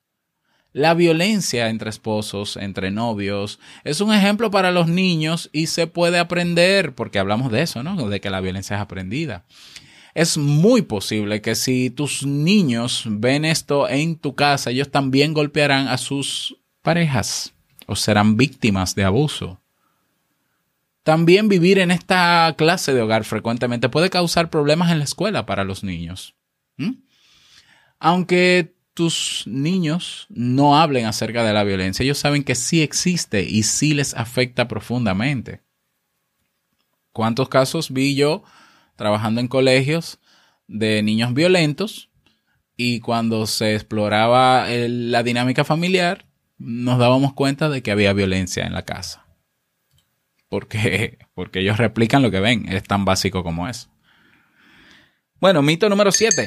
La 0.74 0.94
violencia 0.94 1.70
entre 1.70 1.90
esposos, 1.90 2.58
entre 2.58 2.92
novios, 2.92 3.60
es 3.84 4.02
un 4.02 4.14
ejemplo 4.14 4.50
para 4.50 4.72
los 4.72 4.88
niños 4.88 5.50
y 5.54 5.68
se 5.68 5.86
puede 5.86 6.18
aprender, 6.18 6.96
porque 6.96 7.20
hablamos 7.20 7.52
de 7.52 7.62
eso, 7.62 7.84
¿no? 7.84 8.10
De 8.10 8.20
que 8.22 8.30
la 8.30 8.42
violencia 8.42 8.78
es 8.78 8.82
aprendida. 8.82 9.46
Es 10.16 10.38
muy 10.38 10.82
posible 10.82 11.42
que 11.42 11.56
si 11.56 11.90
tus 11.90 12.26
niños 12.26 13.04
ven 13.08 13.46
esto 13.46 13.88
en 13.88 14.18
tu 14.18 14.34
casa, 14.34 14.72
ellos 14.72 14.90
también 14.90 15.34
golpearán 15.34 15.88
a 15.88 15.98
sus 15.98 16.58
parejas 16.82 17.54
o 17.86 17.96
serán 17.96 18.38
víctimas 18.38 18.96
de 18.96 19.04
abuso. 19.04 19.61
También 21.04 21.50
vivir 21.50 21.80
en 21.80 21.92
esta 21.92 22.54
clase 22.58 22.94
de 22.94 23.02
hogar 23.02 23.24
frecuentemente 23.24 23.90
puede 23.90 24.10
causar 24.10 24.50
problemas 24.50 24.92
en 24.92 25.00
la 25.00 25.06
escuela 25.06 25.46
para 25.46 25.64
los 25.64 25.84
niños. 25.84 26.36
Aunque 28.00 28.76
tus 28.94 29.44
niños 29.48 30.28
no 30.30 30.80
hablen 30.80 31.06
acerca 31.06 31.44
de 31.44 31.54
la 31.54 31.64
violencia, 31.64 32.04
ellos 32.04 32.18
saben 32.18 32.44
que 32.44 32.56
sí 32.56 32.82
existe 32.82 33.44
y 33.44 33.64
sí 33.64 33.94
les 33.94 34.14
afecta 34.14 34.68
profundamente. 34.68 35.62
¿Cuántos 37.12 37.50
casos 37.50 37.92
vi 37.92 38.16
yo 38.16 38.44
trabajando 38.96 39.42
en 39.42 39.48
colegios 39.48 40.20
de 40.68 41.04
niños 41.04 41.34
violentos 41.34 42.10
y 42.78 43.00
cuando 43.00 43.48
se 43.48 43.76
exploraba 43.76 44.68
la 44.70 45.24
dinámica 45.24 45.64
familiar, 45.64 46.26
nos 46.58 47.00
dábamos 47.00 47.34
cuenta 47.34 47.70
de 47.70 47.84
que 47.84 47.92
había 47.92 48.14
violencia 48.14 48.66
en 48.66 48.74
la 48.74 48.86
casa. 48.86 49.26
Porque, 50.52 51.18
porque 51.34 51.62
ellos 51.62 51.78
replican 51.78 52.22
lo 52.22 52.30
que 52.30 52.42
ven, 52.42 52.68
es 52.68 52.84
tan 52.84 53.06
básico 53.06 53.42
como 53.42 53.70
eso. 53.70 53.88
Bueno, 55.40 55.62
mito 55.62 55.88
número 55.88 56.12
7. 56.12 56.46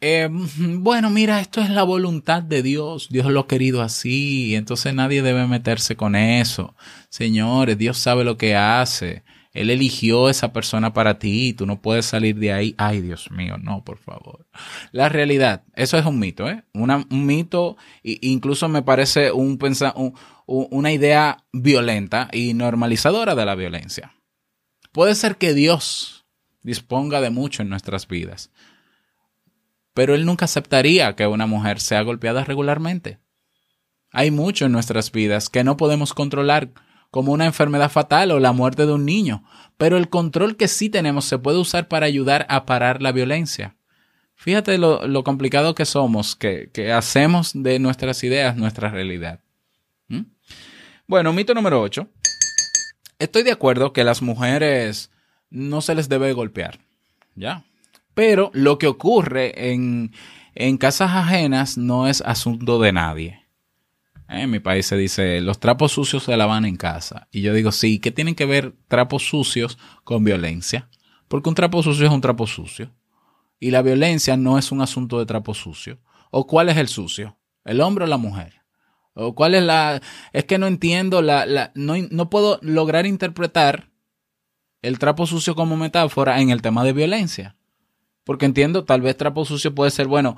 Eh, 0.00 0.28
bueno, 0.30 1.10
mira, 1.10 1.40
esto 1.40 1.60
es 1.60 1.70
la 1.70 1.82
voluntad 1.82 2.40
de 2.40 2.62
Dios. 2.62 3.08
Dios 3.10 3.26
lo 3.26 3.40
ha 3.40 3.48
querido 3.48 3.82
así. 3.82 4.54
Entonces 4.54 4.94
nadie 4.94 5.22
debe 5.22 5.46
meterse 5.48 5.96
con 5.96 6.14
eso. 6.14 6.76
Señores, 7.10 7.76
Dios 7.76 7.98
sabe 7.98 8.22
lo 8.22 8.36
que 8.36 8.54
hace. 8.54 9.24
Él 9.52 9.70
eligió 9.70 10.28
esa 10.30 10.52
persona 10.52 10.92
para 10.92 11.18
ti. 11.18 11.52
Tú 11.52 11.66
no 11.66 11.82
puedes 11.82 12.06
salir 12.06 12.36
de 12.36 12.52
ahí. 12.52 12.74
Ay, 12.78 13.00
Dios 13.00 13.28
mío, 13.32 13.56
no, 13.58 13.82
por 13.82 13.98
favor. 13.98 14.46
La 14.92 15.08
realidad, 15.08 15.64
eso 15.74 15.98
es 15.98 16.06
un 16.06 16.20
mito, 16.20 16.48
¿eh? 16.48 16.62
un 16.72 17.26
mito, 17.26 17.76
incluso 18.04 18.68
me 18.68 18.82
parece 18.82 19.32
un, 19.32 19.58
una 20.48 20.92
idea 20.92 21.44
violenta 21.52 22.28
y 22.32 22.54
normalizadora 22.54 23.34
de 23.34 23.44
la 23.44 23.54
violencia. 23.54 24.14
Puede 24.92 25.14
ser 25.14 25.36
que 25.36 25.54
Dios 25.54 26.26
disponga 26.62 27.20
de 27.20 27.30
mucho 27.30 27.62
en 27.62 27.68
nuestras 27.68 28.08
vidas 28.08 28.50
pero 29.98 30.14
él 30.14 30.24
nunca 30.24 30.44
aceptaría 30.44 31.16
que 31.16 31.26
una 31.26 31.48
mujer 31.48 31.80
sea 31.80 32.02
golpeada 32.02 32.44
regularmente. 32.44 33.18
Hay 34.12 34.30
mucho 34.30 34.66
en 34.66 34.70
nuestras 34.70 35.10
vidas 35.10 35.48
que 35.48 35.64
no 35.64 35.76
podemos 35.76 36.14
controlar, 36.14 36.70
como 37.10 37.32
una 37.32 37.46
enfermedad 37.46 37.90
fatal 37.90 38.30
o 38.30 38.38
la 38.38 38.52
muerte 38.52 38.86
de 38.86 38.92
un 38.92 39.04
niño, 39.04 39.42
pero 39.76 39.96
el 39.96 40.08
control 40.08 40.56
que 40.56 40.68
sí 40.68 40.88
tenemos 40.88 41.24
se 41.24 41.38
puede 41.38 41.58
usar 41.58 41.88
para 41.88 42.06
ayudar 42.06 42.46
a 42.48 42.64
parar 42.64 43.02
la 43.02 43.10
violencia. 43.10 43.74
Fíjate 44.36 44.78
lo, 44.78 45.24
complicado 45.24 45.74
que 45.74 45.84
somos, 45.84 46.36
que, 46.36 46.70
hacemos 46.96 47.50
de 47.52 47.80
nuestras 47.80 48.22
ideas 48.22 48.56
nuestra 48.56 48.90
realidad. 48.90 49.40
Bueno, 51.10 51.32
mito 51.32 51.54
número 51.54 51.80
8. 51.80 52.06
Estoy 53.18 53.42
de 53.42 53.50
acuerdo 53.50 53.94
que 53.94 54.04
las 54.04 54.20
mujeres 54.20 55.10
no 55.48 55.80
se 55.80 55.94
les 55.94 56.10
debe 56.10 56.34
golpear. 56.34 56.80
¿Ya? 57.34 57.64
Pero 58.12 58.50
lo 58.52 58.76
que 58.76 58.88
ocurre 58.88 59.70
en, 59.72 60.12
casas 60.76 61.12
ajenas 61.12 61.78
no 61.78 62.08
es 62.08 62.20
asunto 62.20 62.78
de 62.78 62.92
nadie. 62.92 63.46
En 64.28 64.50
mi 64.50 64.60
país 64.60 64.84
se 64.84 64.98
dice, 64.98 65.40
los 65.40 65.58
trapos 65.58 65.92
sucios 65.92 66.24
se 66.24 66.36
lavan 66.36 66.66
en 66.66 66.76
casa. 66.76 67.26
Y 67.32 67.40
yo 67.40 67.54
digo, 67.54 67.72
sí, 67.72 68.00
¿qué 68.00 68.10
tienen 68.10 68.34
que 68.34 68.44
ver 68.44 68.74
trapos 68.86 69.22
sucios 69.22 69.78
con 70.04 70.24
violencia? 70.24 70.90
Porque 71.26 71.48
un 71.48 71.54
trapo 71.54 71.82
sucio 71.82 72.04
es 72.04 72.12
un 72.12 72.20
trapo 72.20 72.46
sucio. 72.46 72.92
Y 73.58 73.70
la 73.70 73.80
violencia 73.80 74.36
no 74.36 74.58
es 74.58 74.72
un 74.72 74.82
asunto 74.82 75.18
de 75.18 75.24
trapo 75.24 75.54
sucio. 75.54 76.00
¿O 76.30 76.46
cuál 76.46 76.68
es 76.68 76.76
el 76.76 76.88
sucio? 76.88 77.38
¿El 77.64 77.80
hombre 77.80 78.04
o 78.04 78.08
la 78.08 78.18
mujer? 78.18 78.57
¿O 79.18 79.34
cuál 79.34 79.54
es 79.54 79.62
la...? 79.64 80.00
Es 80.32 80.44
que 80.44 80.58
no 80.58 80.68
entiendo, 80.68 81.22
la, 81.22 81.44
la, 81.44 81.72
no, 81.74 81.94
no 82.10 82.30
puedo 82.30 82.60
lograr 82.62 83.04
interpretar 83.04 83.90
el 84.80 85.00
trapo 85.00 85.26
sucio 85.26 85.56
como 85.56 85.76
metáfora 85.76 86.40
en 86.40 86.50
el 86.50 86.62
tema 86.62 86.84
de 86.84 86.92
violencia. 86.92 87.56
Porque 88.22 88.46
entiendo, 88.46 88.84
tal 88.84 89.00
vez 89.00 89.16
trapo 89.16 89.44
sucio 89.44 89.74
puede 89.74 89.90
ser, 89.90 90.06
bueno, 90.06 90.36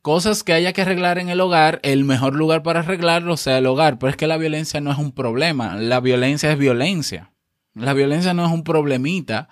cosas 0.00 0.42
que 0.42 0.54
haya 0.54 0.72
que 0.72 0.82
arreglar 0.82 1.18
en 1.18 1.28
el 1.28 1.40
hogar, 1.40 1.80
el 1.82 2.04
mejor 2.04 2.34
lugar 2.34 2.62
para 2.62 2.80
arreglarlo 2.80 3.36
sea 3.36 3.58
el 3.58 3.66
hogar. 3.66 3.98
Pero 3.98 4.08
es 4.08 4.16
que 4.16 4.26
la 4.26 4.38
violencia 4.38 4.80
no 4.80 4.90
es 4.90 4.98
un 4.98 5.12
problema, 5.12 5.76
la 5.76 6.00
violencia 6.00 6.50
es 6.50 6.58
violencia. 6.58 7.30
La 7.74 7.92
violencia 7.92 8.32
no 8.32 8.46
es 8.46 8.52
un 8.52 8.64
problemita, 8.64 9.48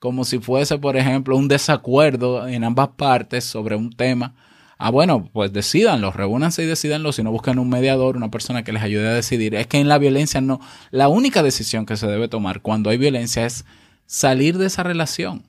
como 0.00 0.24
si 0.24 0.40
fuese, 0.40 0.78
por 0.78 0.96
ejemplo, 0.96 1.36
un 1.36 1.46
desacuerdo 1.46 2.48
en 2.48 2.64
ambas 2.64 2.88
partes 2.96 3.44
sobre 3.44 3.76
un 3.76 3.90
tema. 3.90 4.34
Ah, 4.78 4.90
bueno, 4.90 5.30
pues 5.32 5.52
decidanlo, 5.52 6.12
reúnanse 6.12 6.62
y 6.62 6.66
decidanlo, 6.66 7.12
si 7.12 7.22
no 7.22 7.30
buscan 7.30 7.58
un 7.58 7.68
mediador, 7.70 8.16
una 8.16 8.30
persona 8.30 8.62
que 8.62 8.72
les 8.72 8.82
ayude 8.82 9.08
a 9.08 9.14
decidir. 9.14 9.54
Es 9.54 9.66
que 9.66 9.78
en 9.78 9.88
la 9.88 9.98
violencia 9.98 10.40
no, 10.42 10.60
la 10.90 11.08
única 11.08 11.42
decisión 11.42 11.86
que 11.86 11.96
se 11.96 12.06
debe 12.06 12.28
tomar 12.28 12.60
cuando 12.60 12.90
hay 12.90 12.98
violencia 12.98 13.46
es 13.46 13.64
salir 14.04 14.58
de 14.58 14.66
esa 14.66 14.82
relación. 14.82 15.44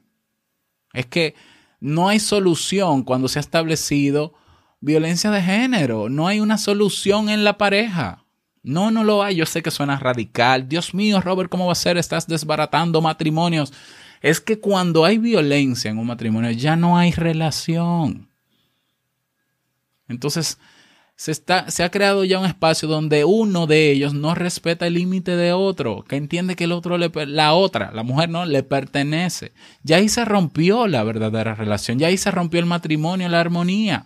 Es 0.93 1.05
que 1.05 1.35
no 1.79 2.07
hay 2.07 2.19
solución 2.19 3.03
cuando 3.03 3.27
se 3.27 3.39
ha 3.39 3.41
establecido 3.41 4.33
violencia 4.79 5.29
de 5.29 5.41
género. 5.41 6.09
No 6.09 6.27
hay 6.27 6.39
una 6.39 6.57
solución 6.57 7.29
en 7.29 7.43
la 7.43 7.57
pareja. 7.57 8.23
No, 8.63 8.91
no 8.91 9.03
lo 9.03 9.23
hay. 9.23 9.35
Yo 9.35 9.45
sé 9.45 9.61
que 9.61 9.71
suena 9.71 9.99
radical. 9.99 10.67
Dios 10.67 10.93
mío, 10.93 11.21
Robert, 11.21 11.49
¿cómo 11.49 11.65
va 11.65 11.73
a 11.73 11.75
ser? 11.75 11.97
Estás 11.97 12.27
desbaratando 12.27 13.01
matrimonios. 13.01 13.73
Es 14.21 14.41
que 14.41 14.59
cuando 14.59 15.05
hay 15.05 15.17
violencia 15.17 15.91
en 15.91 15.99
un 15.99 16.07
matrimonio 16.07 16.51
ya 16.51 16.75
no 16.75 16.97
hay 16.97 17.11
relación. 17.11 18.27
Entonces, 20.08 20.58
se, 21.17 21.32
está, 21.32 21.70
se 21.72 21.84
ha 21.84 21.89
creado 21.89 22.24
ya 22.24 22.39
un 22.39 22.46
espacio 22.46 22.88
donde 22.88 23.26
uno 23.26 23.65
de 23.65 23.91
ellos 23.91 24.13
no 24.13 24.36
respeta 24.36 24.86
el 24.86 24.93
límite 24.93 25.36
de 25.36 25.52
otro, 25.52 26.06
que 26.08 26.15
entiende 26.15 26.56
que 26.56 26.65
el 26.65 26.72
otro, 26.72 26.98
le, 27.00 27.12
la 27.26 27.54
otra, 27.54 27.91
la 27.91 28.04
mujer 28.04 28.30
no, 28.30 28.46
le 28.46 28.62
pertenece. 28.62 29.52
Ya 29.82 29.98
ahí 29.98 30.10
se 30.10 30.24
rompió 30.26 30.88
la 30.88 31.04
verdadera 31.04 31.56
relación, 31.56 31.98
ya 31.98 32.08
ahí 32.08 32.17
se 32.17 32.30
rompió 32.30 32.60
el 32.60 32.67
matrimonio, 32.67 33.28
la 33.30 33.39
armonía. 33.39 34.06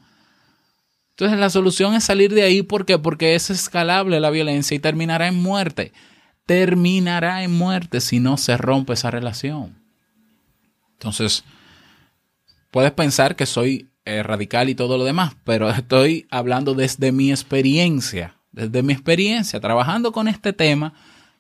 Entonces 1.10 1.38
la 1.38 1.50
solución 1.50 1.94
es 1.94 2.06
salir 2.06 2.34
de 2.34 2.44
ahí 2.44 2.64
¿por 2.64 2.86
qué? 2.86 2.98
porque 2.98 3.36
es 3.36 3.50
escalable 3.50 4.20
la 4.20 4.30
violencia 4.30 4.74
y 4.74 4.80
terminará 4.80 5.28
en 5.28 5.36
muerte. 5.36 5.92
Terminará 6.46 7.44
en 7.44 7.52
muerte 7.52 8.02
si 8.02 8.20
no 8.20 8.38
se 8.38 8.58
rompe 8.58 8.94
esa 8.94 9.12
relación. 9.12 9.78
Entonces, 10.94 11.44
puedes 12.72 12.92
pensar 12.92 13.36
que 13.36 13.46
soy 13.46 13.91
eh, 14.06 14.24
radical 14.24 14.70
y 14.70 14.76
todo 14.76 14.98
lo 14.98 15.04
demás, 15.04 15.36
pero 15.44 15.70
estoy 15.70 16.28
hablando 16.32 16.74
desde 16.74 17.12
mi 17.12 17.30
experiencia, 17.30 18.36
desde 18.52 18.84
mi 18.84 18.94
experiencia, 18.94 19.60
trabajando 19.60 20.12
con 20.12 20.28
este 20.28 20.54
tema, 20.54 20.94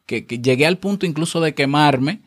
que, 0.05 0.21
llegué 0.21 0.65
al 0.65 0.77
punto 0.77 1.05
incluso 1.05 1.41
de 1.41 1.53
quemarme, 1.53 2.21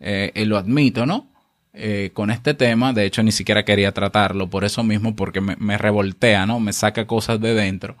eh, 0.00 0.44
lo 0.46 0.58
admito, 0.58 1.06
¿no? 1.06 1.30
Eh, 1.78 2.10
con 2.14 2.30
este 2.30 2.54
tema, 2.54 2.94
de 2.94 3.04
hecho 3.04 3.22
ni 3.22 3.32
siquiera 3.32 3.66
quería 3.66 3.92
tratarlo 3.92 4.48
por 4.48 4.64
eso 4.64 4.82
mismo, 4.82 5.14
porque 5.14 5.42
me, 5.42 5.76
revoltea, 5.76 6.46
¿no? 6.46 6.58
Me 6.58 6.72
saca 6.72 7.06
cosas 7.06 7.38
de 7.38 7.52
dentro. 7.52 7.98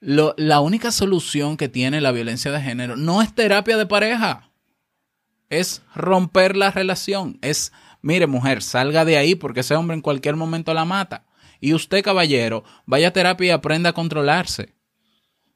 la 0.00 0.60
única 0.60 0.90
solución 0.90 1.58
que 1.58 1.68
tiene 1.68 2.00
la 2.00 2.10
violencia 2.10 2.50
de 2.50 2.62
género 2.62 2.96
no 2.96 3.20
es 3.20 3.34
terapia 3.34 3.76
de 3.76 3.84
pareja, 3.84 4.50
es 5.50 5.82
romper 5.94 6.56
la 6.56 6.70
relación, 6.70 7.38
es 7.42 7.72
mire 8.02 8.26
mujer, 8.26 8.62
salga 8.62 9.04
de 9.04 9.16
ahí 9.16 9.34
porque 9.34 9.60
ese 9.60 9.74
hombre 9.74 9.94
en 9.94 10.02
cualquier 10.02 10.36
momento 10.36 10.74
la 10.74 10.84
mata. 10.84 11.26
Y 11.60 11.74
usted, 11.74 12.02
caballero, 12.02 12.64
vaya 12.86 13.08
a 13.08 13.12
terapia 13.12 13.46
y 13.48 13.50
aprenda 13.50 13.90
a 13.90 13.94
controlarse. 13.94 14.74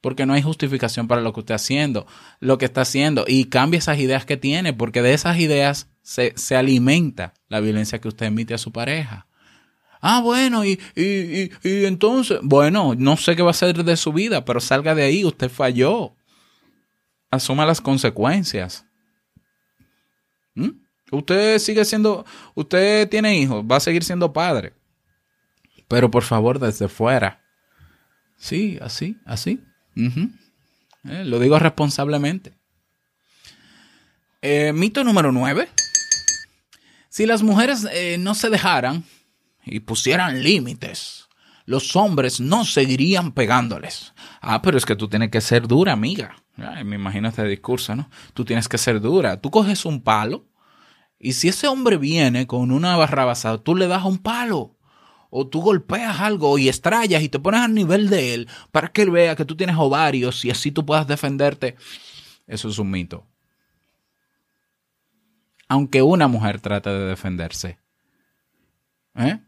Porque 0.00 0.26
no 0.26 0.35
hay 0.35 0.42
justificación 0.42 1.09
para 1.09 1.22
lo 1.22 1.33
que 1.33 1.40
usted 1.40 1.54
está 1.54 1.64
haciendo, 1.64 2.07
lo 2.40 2.59
que 2.59 2.66
está 2.66 2.83
haciendo. 2.83 3.24
Y 3.26 3.46
cambie 3.46 3.78
esas 3.78 3.98
ideas 3.98 4.26
que 4.26 4.37
tiene, 4.37 4.74
porque 4.74 5.00
de 5.00 5.14
esas 5.14 5.38
ideas 5.38 5.88
se, 6.02 6.35
se 6.37 6.57
alimenta 6.57 7.33
la 7.48 7.61
violencia 7.61 8.00
que 8.00 8.09
usted 8.09 8.26
emite 8.26 8.52
a 8.52 8.59
su 8.59 8.70
pareja. 8.70 9.26
Ah, 10.02 10.20
bueno, 10.20 10.66
y, 10.66 10.78
y, 10.94 11.02
y, 11.02 11.50
y, 11.62 11.85
entonces, 11.87 12.38
bueno, 12.42 12.94
no 12.94 13.16
sé 13.16 13.35
qué 13.35 13.42
va 13.42 13.52
a 13.52 13.54
ser 13.54 13.83
de 13.83 13.96
su 13.96 14.12
vida, 14.12 14.44
pero 14.44 14.61
salga 14.61 14.94
de 14.94 15.04
ahí, 15.04 15.24
usted 15.24 15.48
falló. 15.48 16.14
Asuma 17.30 17.64
las 17.64 17.80
consecuencias. 17.80 18.85
¿Mm? 20.54 20.84
Usted 21.11 21.59
sigue 21.59 21.85
siendo, 21.85 22.25
usted 22.55 23.09
tiene 23.09 23.38
hijos, 23.38 23.64
va 23.64 23.77
a 23.77 23.81
seguir 23.81 24.05
siendo 24.05 24.33
padre. 24.33 24.73
Pero 25.88 26.11
por 26.11 26.23
favor, 26.23 26.59
desde 26.59 26.88
fuera. 26.88 27.43
Sí, 28.37 28.79
así, 28.81 29.19
así. 29.25 29.62
Eh, 29.97 31.25
lo 31.25 31.38
digo 31.38 31.59
responsablemente. 31.59 32.55
Eh, 34.43 34.73
mito 34.73 35.05
número 35.05 35.31
9. 35.33 35.69
Si 37.09 37.27
las 37.27 37.43
mujeres 37.43 37.87
eh, 37.93 38.17
no 38.19 38.35
se 38.35 38.51
dejaran 38.51 39.05
y 39.64 39.81
pusieran 39.81 40.43
límites, 40.43 41.29
los 41.64 41.95
hombres 41.97 42.40
no 42.40 42.64
seguirían 42.64 43.33
pegándoles. 43.33 44.12
Ah, 44.40 44.61
pero 44.62 44.77
es 44.77 44.85
que 44.85 44.97
tú 44.97 45.09
tienes 45.09 45.31
que 45.31 45.40
ser 45.40 45.69
dura, 45.69 45.93
amiga. 45.93 46.35
me 46.85 46.97
imagino 46.97 47.29
este 47.29 47.45
discurso, 47.45 47.95
¿no? 47.95 48.11
Tú 48.35 48.45
tienes 48.45 48.69
que 48.69 48.79
ser 48.79 49.01
dura. 49.01 49.40
Tú 49.40 49.51
coges 49.51 49.85
un 49.85 50.03
palo 50.03 50.47
y 51.24 51.32
si 51.32 51.48
ese 51.48 51.68
hombre 51.68 51.96
viene 51.96 52.46
con 52.46 52.70
una 52.70 52.96
barra 52.96 53.24
basada, 53.24 53.56
tú 53.56 53.74
le 53.74 53.87
das 53.87 54.04
un 54.04 54.18
palo. 54.18 54.76
O 55.30 55.48
tú 55.48 55.62
golpeas 55.62 56.20
algo 56.20 56.58
y 56.58 56.68
estrellas 56.68 57.22
y 57.22 57.30
te 57.30 57.38
pones 57.38 57.62
al 57.62 57.72
nivel 57.72 58.10
de 58.10 58.35
él 58.35 58.48
para 58.70 58.88
que 58.88 59.00
él 59.00 59.10
vea 59.10 59.35
que 59.35 59.46
tú 59.46 59.56
tienes 59.56 59.77
ovarios 59.79 60.44
y 60.44 60.50
así 60.50 60.70
tú 60.70 60.85
puedas 60.85 61.06
defenderte. 61.06 61.77
Eso 62.46 62.68
es 62.68 62.79
un 62.79 62.90
mito. 62.90 63.27
Aunque 65.66 66.02
una 66.02 66.29
mujer 66.29 66.60
trate 66.60 66.90
de 66.90 67.06
defenderse, 67.06 67.79
¿eh? 69.14 69.40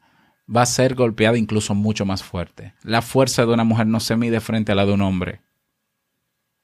va 0.49 0.63
a 0.63 0.67
ser 0.67 0.95
golpeada 0.95 1.37
incluso 1.37 1.75
mucho 1.75 2.07
más 2.07 2.23
fuerte. 2.23 2.73
La 2.85 3.03
fuerza 3.03 3.45
de 3.45 3.53
una 3.53 3.65
mujer 3.65 3.87
no 3.87 4.01
se 4.01 4.17
mide 4.17 4.41
frente 4.41 4.73
a 4.73 4.77
la 4.77 4.87
de 4.87 4.93
un 4.93 5.03
hombre. 5.03 5.43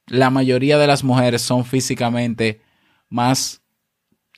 La 0.06 0.30
mayoría 0.30 0.78
de 0.78 0.86
las 0.86 1.04
mujeres 1.04 1.42
son 1.42 1.66
físicamente 1.66 2.62
más 3.10 3.61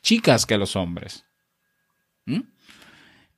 chicas 0.04 0.46
que 0.46 0.58
los 0.58 0.76
hombres. 0.76 1.24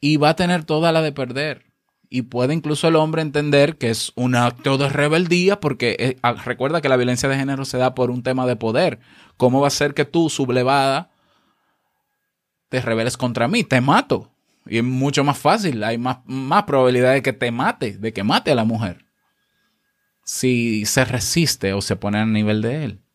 Y 0.00 0.18
va 0.18 0.30
a 0.30 0.36
tener 0.36 0.64
toda 0.64 0.92
la 0.92 1.00
de 1.00 1.12
perder. 1.12 1.64
y 2.08 2.22
puede 2.22 2.54
incluso 2.54 2.86
el 2.86 2.94
hombre 2.94 3.22
entender 3.22 3.78
que 3.78 3.90
es 3.90 4.12
un 4.14 4.36
acto 4.36 4.78
de 4.78 4.88
rebeldía 4.88 5.58
porque 5.58 5.96
eh, 5.98 6.16
ah, 6.22 6.34
recuerda 6.34 6.80
que 6.80 6.88
la 6.88 6.96
violencia 6.96 7.28
de 7.28 7.36
género 7.36 7.64
se 7.64 7.78
da 7.78 7.96
por 7.96 8.12
un 8.12 8.22
tema 8.22 8.46
de 8.46 8.54
poder. 8.54 9.00
¿Cómo 9.36 9.60
va 9.60 9.66
a 9.66 9.70
ser 9.70 9.92
que 9.92 10.04
tú, 10.04 10.30
sublevada, 10.30 11.10
te 12.68 12.80
rebeles 12.80 13.16
contra 13.16 13.48
mí? 13.48 13.64
Te 13.64 13.80
mato. 13.80 14.30
Y 14.66 14.78
es 14.78 14.84
mucho 14.84 15.24
más 15.24 15.38
fácil, 15.38 15.82
hay 15.82 15.98
más, 15.98 16.18
más 16.26 16.64
probabilidad 16.64 17.12
de 17.12 17.22
que 17.22 17.32
te 17.32 17.50
mate, 17.50 17.98
de 17.98 18.12
que 18.12 18.22
mate 18.22 18.52
a 18.52 18.56
la 18.56 18.64
mujer. 18.64 19.04
Si 20.24 20.86
se 20.86 21.04
resiste 21.04 21.72
o 21.72 21.80
se 21.80 21.96
pone 21.96 22.18
a 22.18 22.26
nivel 22.26 22.62
de 22.62 22.84
él. 22.84 23.05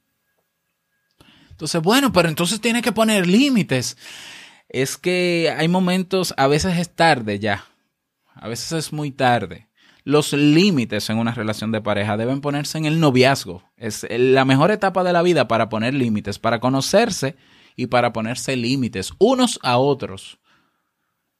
Entonces, 1.61 1.81
bueno, 1.81 2.11
pero 2.11 2.27
entonces 2.27 2.59
tiene 2.59 2.81
que 2.81 2.91
poner 2.91 3.27
límites. 3.27 3.97
Es 4.67 4.97
que 4.97 5.53
hay 5.57 5.67
momentos, 5.67 6.33
a 6.37 6.47
veces 6.47 6.77
es 6.77 6.89
tarde 6.95 7.39
ya 7.39 7.65
a 8.41 8.47
veces 8.47 8.71
es 8.71 8.93
muy 8.93 9.11
tarde. 9.11 9.67
Los 10.03 10.33
límites 10.33 11.09
en 11.09 11.19
una 11.19 11.33
relación 11.33 11.71
de 11.71 11.81
pareja 11.81 12.17
deben 12.17 12.41
ponerse 12.41 12.77
en 12.77 12.85
el 12.85 12.99
noviazgo. 12.99 13.63
Es 13.77 14.05
la 14.09 14.45
mejor 14.45 14.71
etapa 14.71 15.03
de 15.03 15.13
la 15.13 15.21
vida 15.21 15.47
para 15.47 15.69
poner 15.69 15.93
límites, 15.93 16.39
para 16.39 16.59
conocerse 16.59 17.35
y 17.75 17.85
para 17.85 18.11
ponerse 18.11 18.55
límites 18.55 19.13
unos 19.19 19.59
a 19.61 19.77
otros. 19.77 20.39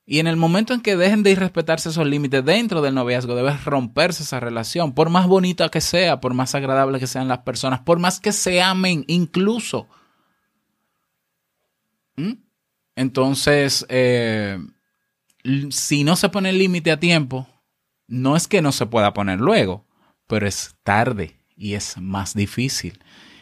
Y 0.06 0.20
en 0.20 0.28
el 0.28 0.36
momento 0.36 0.74
en 0.74 0.82
que 0.82 0.96
dejen 0.96 1.24
de 1.24 1.32
irrespetarse 1.32 1.90
esos 1.90 2.06
límites 2.06 2.46
dentro 2.46 2.82
del 2.82 2.94
noviazgo, 2.94 3.34
debe 3.34 3.56
romperse 3.66 4.24
esa 4.24 4.40
relación, 4.40 4.94
por 4.94 5.10
más 5.10 5.26
bonita 5.26 5.70
que 5.70 5.82
sea, 5.82 6.20
por 6.20 6.34
más 6.34 6.54
agradable 6.54 7.00
que 7.00 7.08
sean 7.08 7.28
las 7.28 7.40
personas, 7.40 7.80
por 7.80 7.98
más 7.98 8.20
que 8.20 8.32
se 8.32 8.62
amen 8.62 9.06
incluso. 9.08 9.88
¿Mm? 12.16 12.34
Entonces, 12.96 13.86
eh, 13.90 14.60
si 15.70 16.04
no 16.04 16.16
se 16.16 16.30
pone 16.30 16.50
el 16.50 16.58
límite 16.58 16.92
a 16.92 17.00
tiempo, 17.00 17.48
no 18.08 18.36
es 18.36 18.48
que 18.48 18.62
no 18.62 18.72
se 18.72 18.86
pueda 18.86 19.14
poner 19.14 19.40
luego, 19.40 19.86
pero 20.28 20.48
es 20.48 20.76
tarde 20.84 21.40
y 21.56 21.74
es 21.74 21.98
más 21.98 22.34
difícil. 22.34 23.00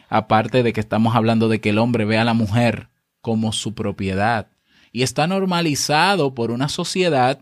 Aparte 0.08 0.62
de 0.62 0.72
que 0.72 0.80
estamos 0.80 1.14
hablando 1.14 1.48
de 1.48 1.60
que 1.60 1.70
el 1.70 1.78
hombre 1.78 2.04
ve 2.04 2.18
a 2.18 2.24
la 2.24 2.34
mujer 2.34 2.88
como 3.20 3.52
su 3.52 3.74
propiedad 3.74 4.48
y 4.92 5.02
está 5.02 5.26
normalizado 5.26 6.34
por 6.34 6.50
una 6.50 6.68
sociedad, 6.68 7.40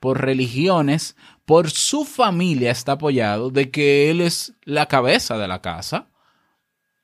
por 0.00 0.22
religiones, 0.22 1.16
por 1.44 1.70
su 1.70 2.04
familia 2.04 2.70
está 2.70 2.92
apoyado 2.92 3.50
de 3.50 3.70
que 3.70 4.10
él 4.10 4.20
es 4.20 4.54
la 4.64 4.86
cabeza 4.86 5.36
de 5.38 5.48
la 5.48 5.60
casa 5.60 6.08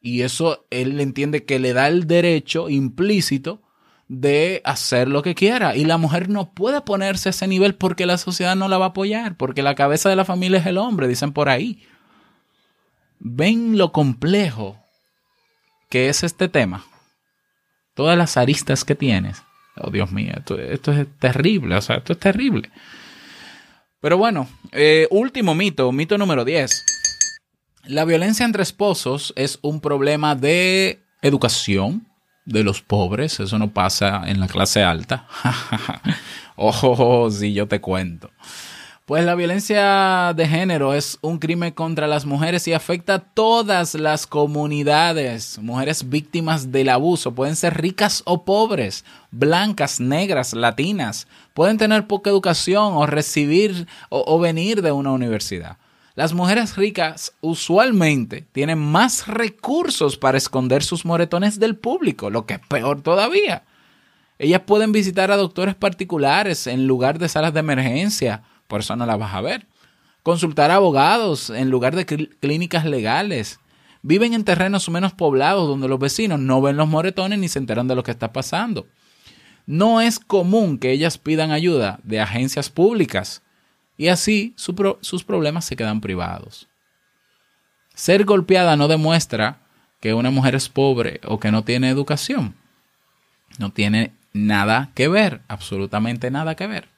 y 0.01 0.23
eso 0.23 0.67
él 0.71 1.01
entiende 1.01 1.45
que 1.45 1.59
le 1.59 1.73
da 1.73 1.89
el 1.89 2.07
derecho 2.07 2.69
implícito 2.69 3.63
de 4.09 4.63
hacer 4.65 5.09
lo 5.09 5.23
que 5.23 5.35
quiera. 5.35 5.77
Y 5.77 5.85
la 5.85 5.99
mujer 5.99 6.29
no 6.29 6.53
puede 6.53 6.81
ponerse 6.81 7.29
a 7.29 7.31
ese 7.31 7.47
nivel 7.47 7.75
porque 7.75 8.07
la 8.07 8.19
sociedad 8.19 8.57
no 8.57 8.69
la 8.69 8.79
va 8.79 8.87
a 8.87 8.89
apoyar, 8.89 9.37
porque 9.37 9.63
la 9.63 9.75
cabeza 9.75 10.09
de 10.09 10.17
la 10.17 10.25
familia 10.25 10.59
es 10.59 10.67
el 10.67 10.79
hombre, 10.79 11.09
dicen 11.09 11.33
por 11.33 11.49
ahí. 11.49 11.83
Ven 13.19 13.79
lo 13.79 13.93
complejo 13.93 14.79
que 15.89 16.09
es 16.09 16.23
este 16.23 16.49
tema. 16.49 16.85
Todas 17.95 18.17
las 18.19 18.37
aristas 18.37 18.85
que 18.85 18.95
tienes. 18.95 19.43
Oh, 19.77 19.91
Dios 19.91 20.11
mío, 20.11 20.33
esto, 20.37 20.59
es 20.59 21.07
terrible, 21.19 21.77
o 21.77 21.81
sea, 21.81 21.97
esto 21.97 22.15
es 22.15 22.19
terrible. 22.19 22.71
Pero 24.01 24.17
bueno, 24.17 24.49
eh, 24.73 25.07
último 25.11 25.55
mito, 25.55 25.91
mito 25.93 26.17
número 26.17 26.45
10. 26.45 26.85
La 27.85 28.05
violencia 28.05 28.45
entre 28.45 28.63
esposos 28.63 29.33
es 29.37 29.59
un 29.63 29.81
problema 29.81 30.35
de 30.35 31.01
educación, 31.23 32.07
de 32.47 32.65
los 32.65 32.81
pobres, 32.81 33.41
eso 33.41 33.59
no 33.59 33.71
pasa 33.71 34.23
en 34.27 34.41
la 34.41 34.47
clase 34.47 34.83
alta. 34.83 35.27
Ojo, 36.57 37.31
si 37.31 37.53
yo 37.53 37.69
te 37.69 37.81
cuento. 37.81 38.31
Pues 39.05 39.25
la 39.25 39.37
violencia 39.37 40.33
de 40.35 40.49
género 40.49 40.93
es 40.93 41.19
un 41.21 41.39
crimen 41.39 41.71
contra 41.73 42.09
las 42.09 42.27
mujeres 42.27 42.67
y 42.67 42.73
afecta 42.73 43.15
a 43.15 43.19
todas 43.21 43.95
las 43.95 44.27
comunidades. 44.27 45.61
Mujeres 45.61 46.09
víctimas 46.09 46.73
del 46.73 46.89
abuso 46.89 47.33
pueden 47.33 47.55
ser 47.55 47.81
ricas 47.81 48.23
o 48.25 48.45
pobres, 48.45 49.05
blancas, 49.31 50.01
negras, 50.01 50.55
latinas. 50.55 51.29
Pueden 51.55 51.79
tener 51.79 52.09
poca 52.09 52.31
educación 52.31 52.95
o 52.95 53.07
recibir 53.07 53.87
o, 54.09 54.25
o 54.27 54.41
venir 54.41 54.83
de 54.83 54.91
una 54.91 55.13
universidad. 55.13 55.77
Las 56.17 56.33
mujeres 56.33 56.77
ricas 56.77 57.35
usualmente 57.43 58.47
tienen 58.53 58.79
más 58.79 59.29
recursos 59.29 60.17
para 60.17 60.39
esconder 60.39 60.83
sus 60.83 61.05
moretones 61.05 61.61
del 61.61 61.77
público, 61.77 62.31
lo 62.31 62.47
que 62.47 62.55
es 62.55 62.61
peor 62.61 63.03
todavía. 63.03 63.65
Ellas 64.39 64.63
pueden 64.65 64.93
visitar 64.93 65.31
a 65.31 65.37
doctores 65.37 65.75
particulares 65.75 66.67
en 66.69 66.87
lugar 66.87 67.19
de 67.19 67.29
salas 67.29 67.53
de 67.53 67.61
emergencia, 67.61 68.45
por 68.67 68.81
eso 68.81 68.97
no 68.97 69.05
las 69.05 69.19
vas 69.19 69.35
a 69.35 69.43
ver. 69.43 69.67
Consultar 70.23 70.71
a 70.71 70.77
abogados 70.77 71.51
en 71.51 71.69
lugar 71.69 71.95
de 71.95 72.07
clínicas 72.07 72.87
legales. 72.87 73.61
Viven 74.01 74.33
en 74.33 74.45
terrenos 74.45 74.89
menos 74.89 75.13
poblados 75.13 75.69
donde 75.69 75.87
los 75.87 75.99
vecinos 75.99 76.41
no 76.41 76.63
ven 76.63 76.79
los 76.79 76.89
moretones 76.89 77.39
ni 77.39 77.49
se 77.49 77.59
enteran 77.59 77.89
de 77.89 77.95
lo 77.95 78.03
que 78.03 78.13
está 78.13 78.33
pasando. 78.33 78.87
No 79.67 80.01
es 80.01 80.19
común 80.19 80.79
que 80.79 80.93
ellas 80.93 81.19
pidan 81.19 81.51
ayuda 81.51 82.01
de 82.05 82.21
agencias 82.21 82.71
públicas 82.71 83.43
y 83.97 84.09
así 84.09 84.55
sus 84.57 85.25
problemas 85.25 85.65
se 85.65 85.77
quedan 85.77 86.01
privados. 86.01 86.69
Ser 87.95 88.25
golpeada 88.25 88.77
no 88.77 88.89
demuestra 88.89 89.59
que 90.01 90.15
una 90.15 90.31
mujer 90.31 90.55
es 90.55 90.69
pobre 90.69 91.21
o 91.25 91.41
que 91.41 91.51
no 91.51 91.65
tiene 91.65 91.89
educación. 91.89 92.55
No 93.59 93.71
tiene 93.71 94.13
nada 94.33 94.91
que 94.95 95.09
ver, 95.09 95.41
absolutamente 95.49 96.31
nada 96.31 96.55
que 96.55 96.67
ver. 96.67 96.89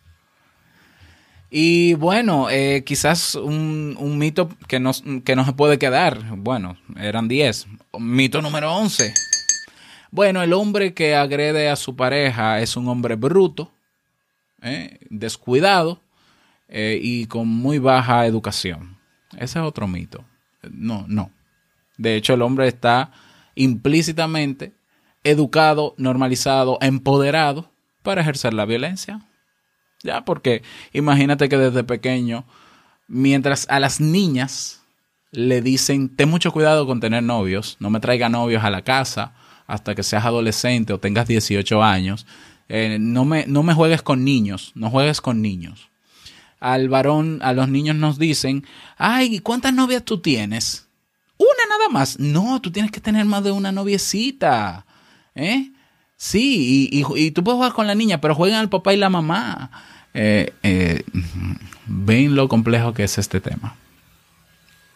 Y 1.50 1.94
bueno, 1.94 2.50
eh, 2.50 2.82
quizás 2.84 3.34
un, 3.34 4.18
mito 4.18 4.50
que 4.66 4.80
no, 4.80 4.92
que 5.24 5.44
se 5.44 5.52
puede 5.52 5.78
quedar. 5.78 6.36
Bueno, 6.36 6.76
eran 6.96 7.28
10. 7.28 7.66
Mito 7.98 8.42
número 8.42 8.74
11. 8.74 9.14
Bueno, 10.10 10.42
el 10.42 10.52
hombre 10.52 10.94
que 10.94 11.14
agrede 11.14 11.68
a 11.68 11.76
su 11.76 11.96
pareja 11.96 12.60
es 12.60 12.76
un 12.76 12.88
hombre 12.88 13.14
bruto, 13.14 13.72
eh, 14.62 14.98
descuidado, 15.10 16.00
eh, 16.68 16.98
y 17.02 17.26
con 17.26 17.48
muy 17.48 17.78
baja 17.78 18.26
educación. 18.26 18.98
Ese 19.32 19.58
es 19.58 19.64
otro 19.64 19.88
mito. 19.88 20.24
No, 20.70 21.04
no. 21.08 21.30
De 21.96 22.14
hecho, 22.14 22.34
el 22.34 22.42
hombre 22.42 22.68
está 22.68 23.10
implícitamente 23.54 24.74
educado, 25.24 25.94
normalizado, 25.98 26.78
empoderado 26.80 27.72
para 28.02 28.20
ejercer 28.20 28.54
la 28.54 28.66
violencia. 28.66 29.20
Ya, 30.02 30.24
porque 30.24 30.62
imagínate 30.92 31.48
que 31.48 31.56
desde 31.56 31.82
pequeño, 31.84 32.44
mientras 33.08 33.66
a 33.68 33.80
las 33.80 34.00
niñas 34.00 34.82
le 35.32 35.60
dicen, 35.60 36.14
ten 36.14 36.28
mucho 36.28 36.52
cuidado 36.52 36.86
con 36.86 37.00
tener 37.00 37.22
novios, 37.22 37.76
no 37.80 37.90
me 37.90 38.00
traiga 38.00 38.28
novios 38.28 38.62
a 38.62 38.70
la 38.70 38.82
casa 38.82 39.34
hasta 39.66 39.94
que 39.94 40.02
seas 40.02 40.24
adolescente 40.24 40.92
o 40.92 41.00
tengas 41.00 41.26
18 41.26 41.82
años, 41.82 42.26
eh, 42.68 42.98
no, 43.00 43.24
me, 43.24 43.44
no 43.46 43.62
me 43.62 43.74
juegues 43.74 44.02
con 44.02 44.24
niños, 44.24 44.72
no 44.74 44.88
juegues 44.88 45.20
con 45.20 45.42
niños 45.42 45.90
al 46.60 46.88
varón, 46.88 47.38
a 47.42 47.52
los 47.52 47.68
niños 47.68 47.96
nos 47.96 48.18
dicen, 48.18 48.66
ay, 48.96 49.40
¿cuántas 49.40 49.72
novias 49.72 50.04
tú 50.04 50.20
tienes? 50.20 50.88
Una 51.36 51.76
nada 51.76 51.88
más. 51.88 52.18
No, 52.18 52.60
tú 52.60 52.70
tienes 52.70 52.90
que 52.90 53.00
tener 53.00 53.24
más 53.24 53.44
de 53.44 53.52
una 53.52 53.72
noviecita. 53.72 54.84
¿Eh? 55.34 55.70
Sí, 56.16 56.88
y, 56.90 57.30
tú 57.30 57.44
puedes 57.44 57.56
jugar 57.58 57.72
con 57.72 57.86
la 57.86 57.94
niña, 57.94 58.20
pero 58.20 58.34
juegan 58.34 58.58
al 58.58 58.68
papá 58.68 58.92
y 58.92 58.96
la 58.96 59.08
mamá. 59.08 59.70
Eh, 60.14 60.52
eh, 60.64 61.04
ven 61.86 62.34
lo 62.34 62.48
complejo 62.48 62.92
que 62.92 63.04
es 63.04 63.18
este 63.18 63.40
tema. 63.40 63.76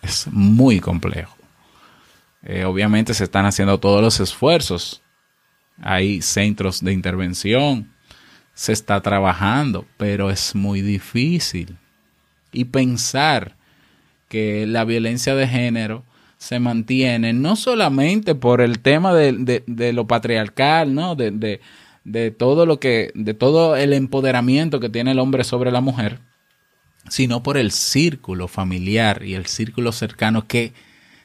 Es 0.03 0.27
muy 0.33 0.81
complejo. 0.81 1.37
Eh, 2.43 2.65
obviamente 2.65 3.15
se 3.15 3.23
están 3.23 3.47
haciendo 3.47 3.79
todos 3.79 4.03
los 4.03 4.19
esfuerzos. 4.19 5.01
Hay 5.81 6.23
centros 6.23 6.83
de 6.83 6.93
intervención, 6.93 7.92
se 8.55 8.73
está 8.73 9.01
trabajando, 9.01 9.87
pero 9.97 10.31
es 10.31 10.55
muy 10.55 10.83
difícil. 10.83 11.77
Y 12.53 12.67
pensar 12.67 13.57
que 14.29 14.67
la 14.67 14.85
violencia 14.85 15.35
de 15.35 15.49
género 15.49 16.05
se 16.39 16.59
mantiene 16.59 17.33
no 17.33 17.55
solamente 17.55 18.35
por 18.35 18.61
el 18.61 18.81
tema 18.81 19.15
de, 19.15 19.93
lo 19.95 20.07
patriarcal, 20.07 20.95
¿no? 20.95 21.15
De, 21.15 21.61
de, 22.05 22.31
todo 22.33 22.67
lo 22.67 22.81
que, 22.81 23.13
de 23.15 23.35
todo 23.35 23.77
el 23.77 23.93
empoderamiento 23.93 24.81
que 24.81 24.89
tiene 24.89 25.13
el 25.13 25.19
hombre 25.19 25.45
sobre 25.45 25.71
la 25.71 25.81
mujer, 25.81 26.19
sino 27.09 27.43
por 27.43 27.57
el 27.57 27.71
círculo 27.71 28.49
familiar 28.49 29.23
y 29.23 29.35
el 29.35 29.47
círculo 29.47 29.93
cercano 29.93 30.47
que 30.47 30.73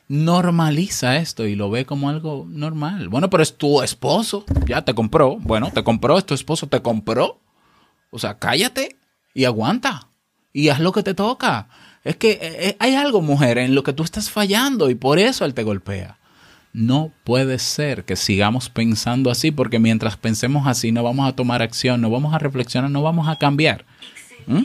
normaliza 0.08 1.18
esto 1.18 1.46
y 1.46 1.56
lo 1.56 1.70
ve 1.70 1.86
como 1.86 2.10
algo 2.10 2.46
normal. 2.50 3.10
Bueno, 3.10 3.30
pero 3.30 3.44
es 3.44 3.58
tu 3.58 3.82
esposo, 3.82 4.46
ya 4.66 4.84
te 4.84 4.94
compró. 4.94 5.38
Bueno, 5.38 5.72
te 5.72 5.84
compró, 5.84 6.18
es 6.18 6.26
tu 6.26 6.34
esposo, 6.34 6.68
te 6.68 6.82
compró. 6.82 7.40
O 8.10 8.20
sea, 8.20 8.38
cállate 8.38 8.96
y 9.34 9.46
aguanta 9.46 10.08
y 10.54 10.70
haz 10.70 10.80
lo 10.80 10.92
que 10.92 11.04
te 11.04 11.14
toca. 11.14 11.68
Es 12.04 12.16
que 12.16 12.32
eh, 12.32 12.40
eh, 12.42 12.78
hay 12.80 12.96
algo, 12.96 13.22
mujer, 13.22 13.58
en 13.58 13.76
lo 13.76 13.84
que 13.84 13.94
tú 13.94 14.04
estás 14.04 14.32
fallando 14.32 14.90
y 14.90 14.96
por 14.96 15.20
eso 15.20 15.46
él 15.46 15.54
te 15.54 15.64
golpea. 15.64 16.18
No 16.72 17.12
puede 17.24 17.60
ser 17.60 18.06
que 18.06 18.16
sigamos 18.16 18.70
pensando 18.70 19.30
así 19.30 19.52
porque 19.52 19.80
mientras 19.80 20.16
pensemos 20.16 20.68
así 20.68 20.92
no 20.92 21.04
vamos 21.04 21.28
a 21.28 21.36
tomar 21.36 21.62
acción, 21.62 22.02
no 22.02 22.10
vamos 22.10 22.34
a 22.34 22.40
reflexionar, 22.40 22.90
no 22.90 23.02
vamos 23.02 23.28
a 23.28 23.38
cambiar. 23.38 23.86
¿Mm? 24.46 24.64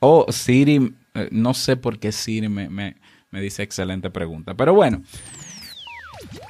Oh, 0.00 0.26
Siri, 0.30 0.94
eh, 1.14 1.28
no 1.30 1.54
sé 1.54 1.76
por 1.76 1.98
qué 1.98 2.12
Siri 2.12 2.48
me, 2.48 2.68
me, 2.68 2.96
me 3.30 3.40
dice 3.40 3.62
excelente 3.62 4.10
pregunta. 4.10 4.54
Pero 4.54 4.74
bueno, 4.74 5.02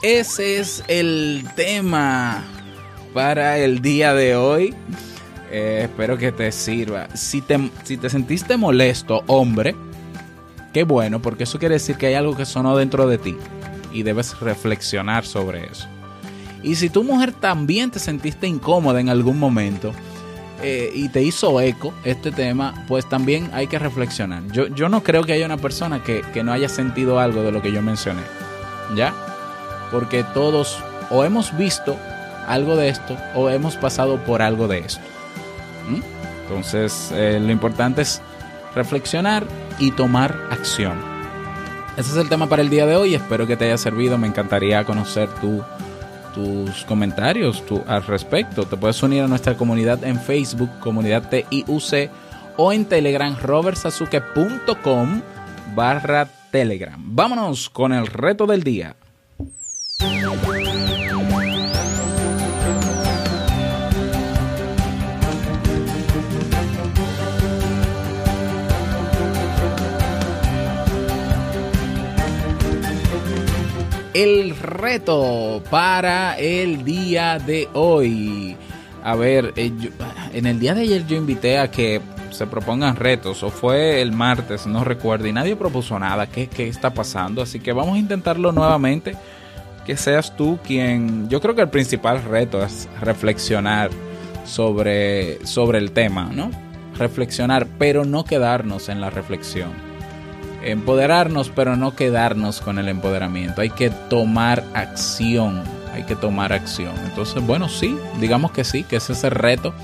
ese 0.02 0.58
es 0.58 0.84
el 0.88 1.44
tema 1.56 2.44
para 3.14 3.58
el 3.58 3.80
día 3.80 4.14
de 4.14 4.36
hoy. 4.36 4.74
Eh, 5.50 5.80
espero 5.84 6.18
que 6.18 6.32
te 6.32 6.52
sirva. 6.52 7.08
Si 7.16 7.40
te, 7.40 7.70
si 7.84 7.96
te 7.96 8.10
sentiste 8.10 8.56
molesto, 8.56 9.24
hombre, 9.26 9.74
qué 10.72 10.84
bueno, 10.84 11.20
porque 11.20 11.44
eso 11.44 11.58
quiere 11.58 11.74
decir 11.74 11.96
que 11.96 12.06
hay 12.06 12.14
algo 12.14 12.36
que 12.36 12.44
sonó 12.44 12.76
dentro 12.76 13.08
de 13.08 13.18
ti 13.18 13.36
y 13.92 14.02
debes 14.02 14.38
reflexionar 14.40 15.24
sobre 15.24 15.66
eso. 15.66 15.88
Y 16.62 16.74
si 16.74 16.90
tu 16.90 17.04
mujer 17.04 17.32
también 17.32 17.90
te 17.90 17.98
sentiste 17.98 18.46
incómoda 18.46 19.00
en 19.00 19.08
algún 19.08 19.38
momento 19.38 19.92
eh, 20.62 20.90
y 20.94 21.08
te 21.08 21.22
hizo 21.22 21.60
eco 21.60 21.94
este 22.04 22.32
tema, 22.32 22.84
pues 22.88 23.08
también 23.08 23.50
hay 23.52 23.66
que 23.66 23.78
reflexionar. 23.78 24.42
Yo, 24.52 24.66
yo 24.68 24.88
no 24.88 25.02
creo 25.02 25.24
que 25.24 25.32
haya 25.32 25.46
una 25.46 25.56
persona 25.56 26.02
que, 26.02 26.22
que 26.32 26.42
no 26.42 26.52
haya 26.52 26.68
sentido 26.68 27.18
algo 27.18 27.42
de 27.42 27.52
lo 27.52 27.62
que 27.62 27.72
yo 27.72 27.82
mencioné. 27.82 28.22
¿Ya? 28.94 29.14
Porque 29.90 30.24
todos 30.34 30.78
o 31.10 31.24
hemos 31.24 31.56
visto 31.56 31.96
algo 32.46 32.76
de 32.76 32.88
esto 32.88 33.16
o 33.34 33.50
hemos 33.50 33.76
pasado 33.76 34.16
por 34.24 34.42
algo 34.42 34.68
de 34.68 34.78
esto. 34.78 35.02
Entonces, 36.42 37.10
eh, 37.12 37.38
lo 37.40 37.52
importante 37.52 38.02
es 38.02 38.22
reflexionar 38.74 39.46
y 39.78 39.90
tomar 39.90 40.34
acción. 40.50 40.98
Ese 41.96 42.10
es 42.10 42.16
el 42.16 42.28
tema 42.28 42.48
para 42.48 42.62
el 42.62 42.70
día 42.70 42.86
de 42.86 42.96
hoy. 42.96 43.14
Espero 43.14 43.46
que 43.46 43.56
te 43.56 43.66
haya 43.66 43.76
servido. 43.76 44.16
Me 44.16 44.26
encantaría 44.26 44.84
conocer 44.84 45.28
tu, 45.40 45.62
tus 46.34 46.84
comentarios 46.84 47.62
al 47.86 48.04
respecto. 48.04 48.64
Te 48.64 48.76
puedes 48.76 49.02
unir 49.02 49.22
a 49.22 49.28
nuestra 49.28 49.56
comunidad 49.56 50.04
en 50.04 50.20
Facebook, 50.20 50.70
comunidad 50.80 51.28
TIUC, 51.28 52.10
o 52.56 52.72
en 52.72 52.84
Telegram, 52.84 53.36
robertsazuke.com 53.40 55.22
barra 55.74 56.28
Telegram. 56.50 56.96
Vámonos 56.98 57.70
con 57.70 57.92
el 57.92 58.06
reto 58.06 58.46
del 58.46 58.62
día. 58.62 58.96
El 74.22 74.56
reto 74.56 75.62
para 75.70 76.36
el 76.38 76.84
día 76.84 77.38
de 77.38 77.68
hoy. 77.72 78.56
A 79.04 79.14
ver, 79.14 79.52
eh, 79.54 79.70
en 80.32 80.46
el 80.46 80.58
día 80.58 80.74
de 80.74 80.80
ayer 80.80 81.06
yo 81.06 81.16
invité 81.16 81.58
a 81.58 81.70
que 81.70 82.00
se 82.30 82.48
propongan 82.48 82.96
retos, 82.96 83.44
o 83.44 83.50
fue 83.50 84.02
el 84.02 84.10
martes, 84.10 84.66
no 84.66 84.82
recuerdo, 84.82 85.28
y 85.28 85.32
nadie 85.32 85.54
propuso 85.54 85.96
nada. 86.00 86.26
¿Qué, 86.26 86.48
qué 86.48 86.66
está 86.66 86.92
pasando? 86.92 87.42
Así 87.42 87.60
que 87.60 87.72
vamos 87.72 87.94
a 87.94 87.98
intentarlo 87.98 88.50
nuevamente. 88.50 89.14
Que 89.86 89.96
seas 89.96 90.36
tú 90.36 90.58
quien. 90.66 91.28
Yo 91.28 91.40
creo 91.40 91.54
que 91.54 91.62
el 91.62 91.70
principal 91.70 92.22
reto 92.24 92.62
es 92.62 92.88
reflexionar 93.00 93.90
sobre, 94.44 95.46
sobre 95.46 95.78
el 95.78 95.92
tema, 95.92 96.28
¿no? 96.32 96.50
Reflexionar, 96.98 97.68
pero 97.78 98.04
no 98.04 98.24
quedarnos 98.24 98.88
en 98.88 99.00
la 99.00 99.10
reflexión 99.10 99.87
empoderarnos, 100.70 101.50
pero 101.50 101.76
no 101.76 101.94
quedarnos 101.94 102.60
con 102.60 102.78
el 102.78 102.88
empoderamiento. 102.88 103.60
Hay 103.60 103.70
que 103.70 103.90
tomar 103.90 104.64
acción. 104.74 105.62
Hay 105.92 106.04
que 106.04 106.16
tomar 106.16 106.52
acción. 106.52 106.94
Entonces, 107.04 107.44
bueno, 107.44 107.68
sí, 107.68 107.96
digamos 108.20 108.52
que 108.52 108.64
sí, 108.64 108.84
que 108.84 108.96
ese 108.96 109.12
es 109.12 109.24
el 109.24 109.32
reto 109.32 109.74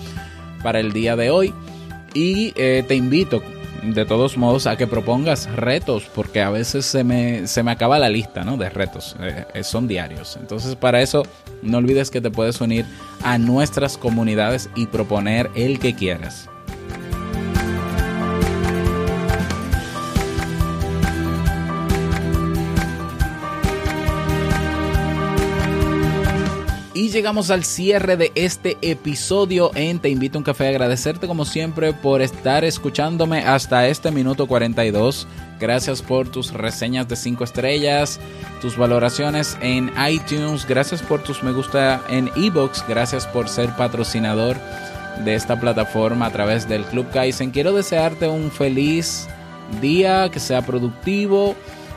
para 0.63 0.81
el 0.81 0.93
día 0.93 1.17
de 1.17 1.31
hoy. 1.31 1.53
Y 2.15 2.53
eh, 2.57 2.85
te 2.87 2.95
invito, 2.95 3.43
de 3.83 4.05
todos 4.05 4.37
modos, 4.37 4.67
a 4.67 4.77
que 4.77 4.87
propongas 4.87 5.51
retos, 5.57 6.05
porque 6.15 6.41
a 6.41 6.51
veces 6.51 6.87
se 6.87 7.03
me, 7.03 7.47
se 7.47 7.63
me 7.63 7.73
acaba 7.73 7.99
la 7.99 8.09
lista 8.09 8.45
¿no? 8.45 8.57
de 8.57 8.71
retos. 8.71 9.17
Eh, 9.21 9.45
eh, 9.55 9.65
son 9.65 9.89
diarios. 9.89 10.37
Entonces, 10.41 10.77
para 10.77 11.03
eso, 11.03 11.25
no 11.63 11.79
olvides 11.79 12.11
que 12.11 12.21
te 12.21 12.31
puedes 12.31 12.61
unir 12.61 12.87
a 13.23 13.39
nuestras 13.39 13.99
comunidades 13.99 14.71
y 14.77 14.87
proponer 14.87 15.51
el 15.55 15.79
que 15.79 15.95
quieras. 15.95 16.49
Llegamos 27.15 27.53
al 27.53 27.63
cierre 27.63 28.17
de 28.17 28.33
este 28.35 28.77
episodio 28.83 29.71
en 29.77 30.01
Te 30.01 30.09
invito 30.09 30.37
a 30.37 30.41
un 30.41 30.45
café. 30.45 30.67
Agradecerte 30.67 31.29
como 31.29 31.45
siempre 31.45 31.93
por 31.93 32.21
estar 32.21 32.65
escuchándome 32.65 33.45
hasta 33.45 33.87
este 33.87 34.11
minuto 34.11 34.49
42. 34.49 35.29
Gracias 35.61 36.03
por 36.03 36.29
tus 36.29 36.53
reseñas 36.53 37.07
de 37.07 37.15
5 37.15 37.45
estrellas, 37.45 38.19
tus 38.61 38.77
valoraciones 38.77 39.57
en 39.63 39.93
iTunes. 40.11 40.67
Gracias 40.67 41.03
por 41.03 41.23
tus 41.23 41.45
me 41.45 41.53
gusta 41.53 42.03
en 42.09 42.33
ebooks. 42.35 42.85
Gracias 42.89 43.29
por 43.29 43.49
ser 43.49 43.71
patrocinador 43.77 44.57
de 45.25 45.37
esta 45.37 45.61
plataforma 45.61 46.27
a 46.27 46.33
través 46.33 46.69
del 46.69 46.85
Club 46.85 47.09
Kaizen. 47.13 47.53
Quiero 47.53 47.73
desearte 47.73 48.27
un 48.27 48.51
feliz 48.51 49.29
día, 49.81 50.29
que 50.33 50.41
sea 50.41 50.63
productivo. 50.63 51.55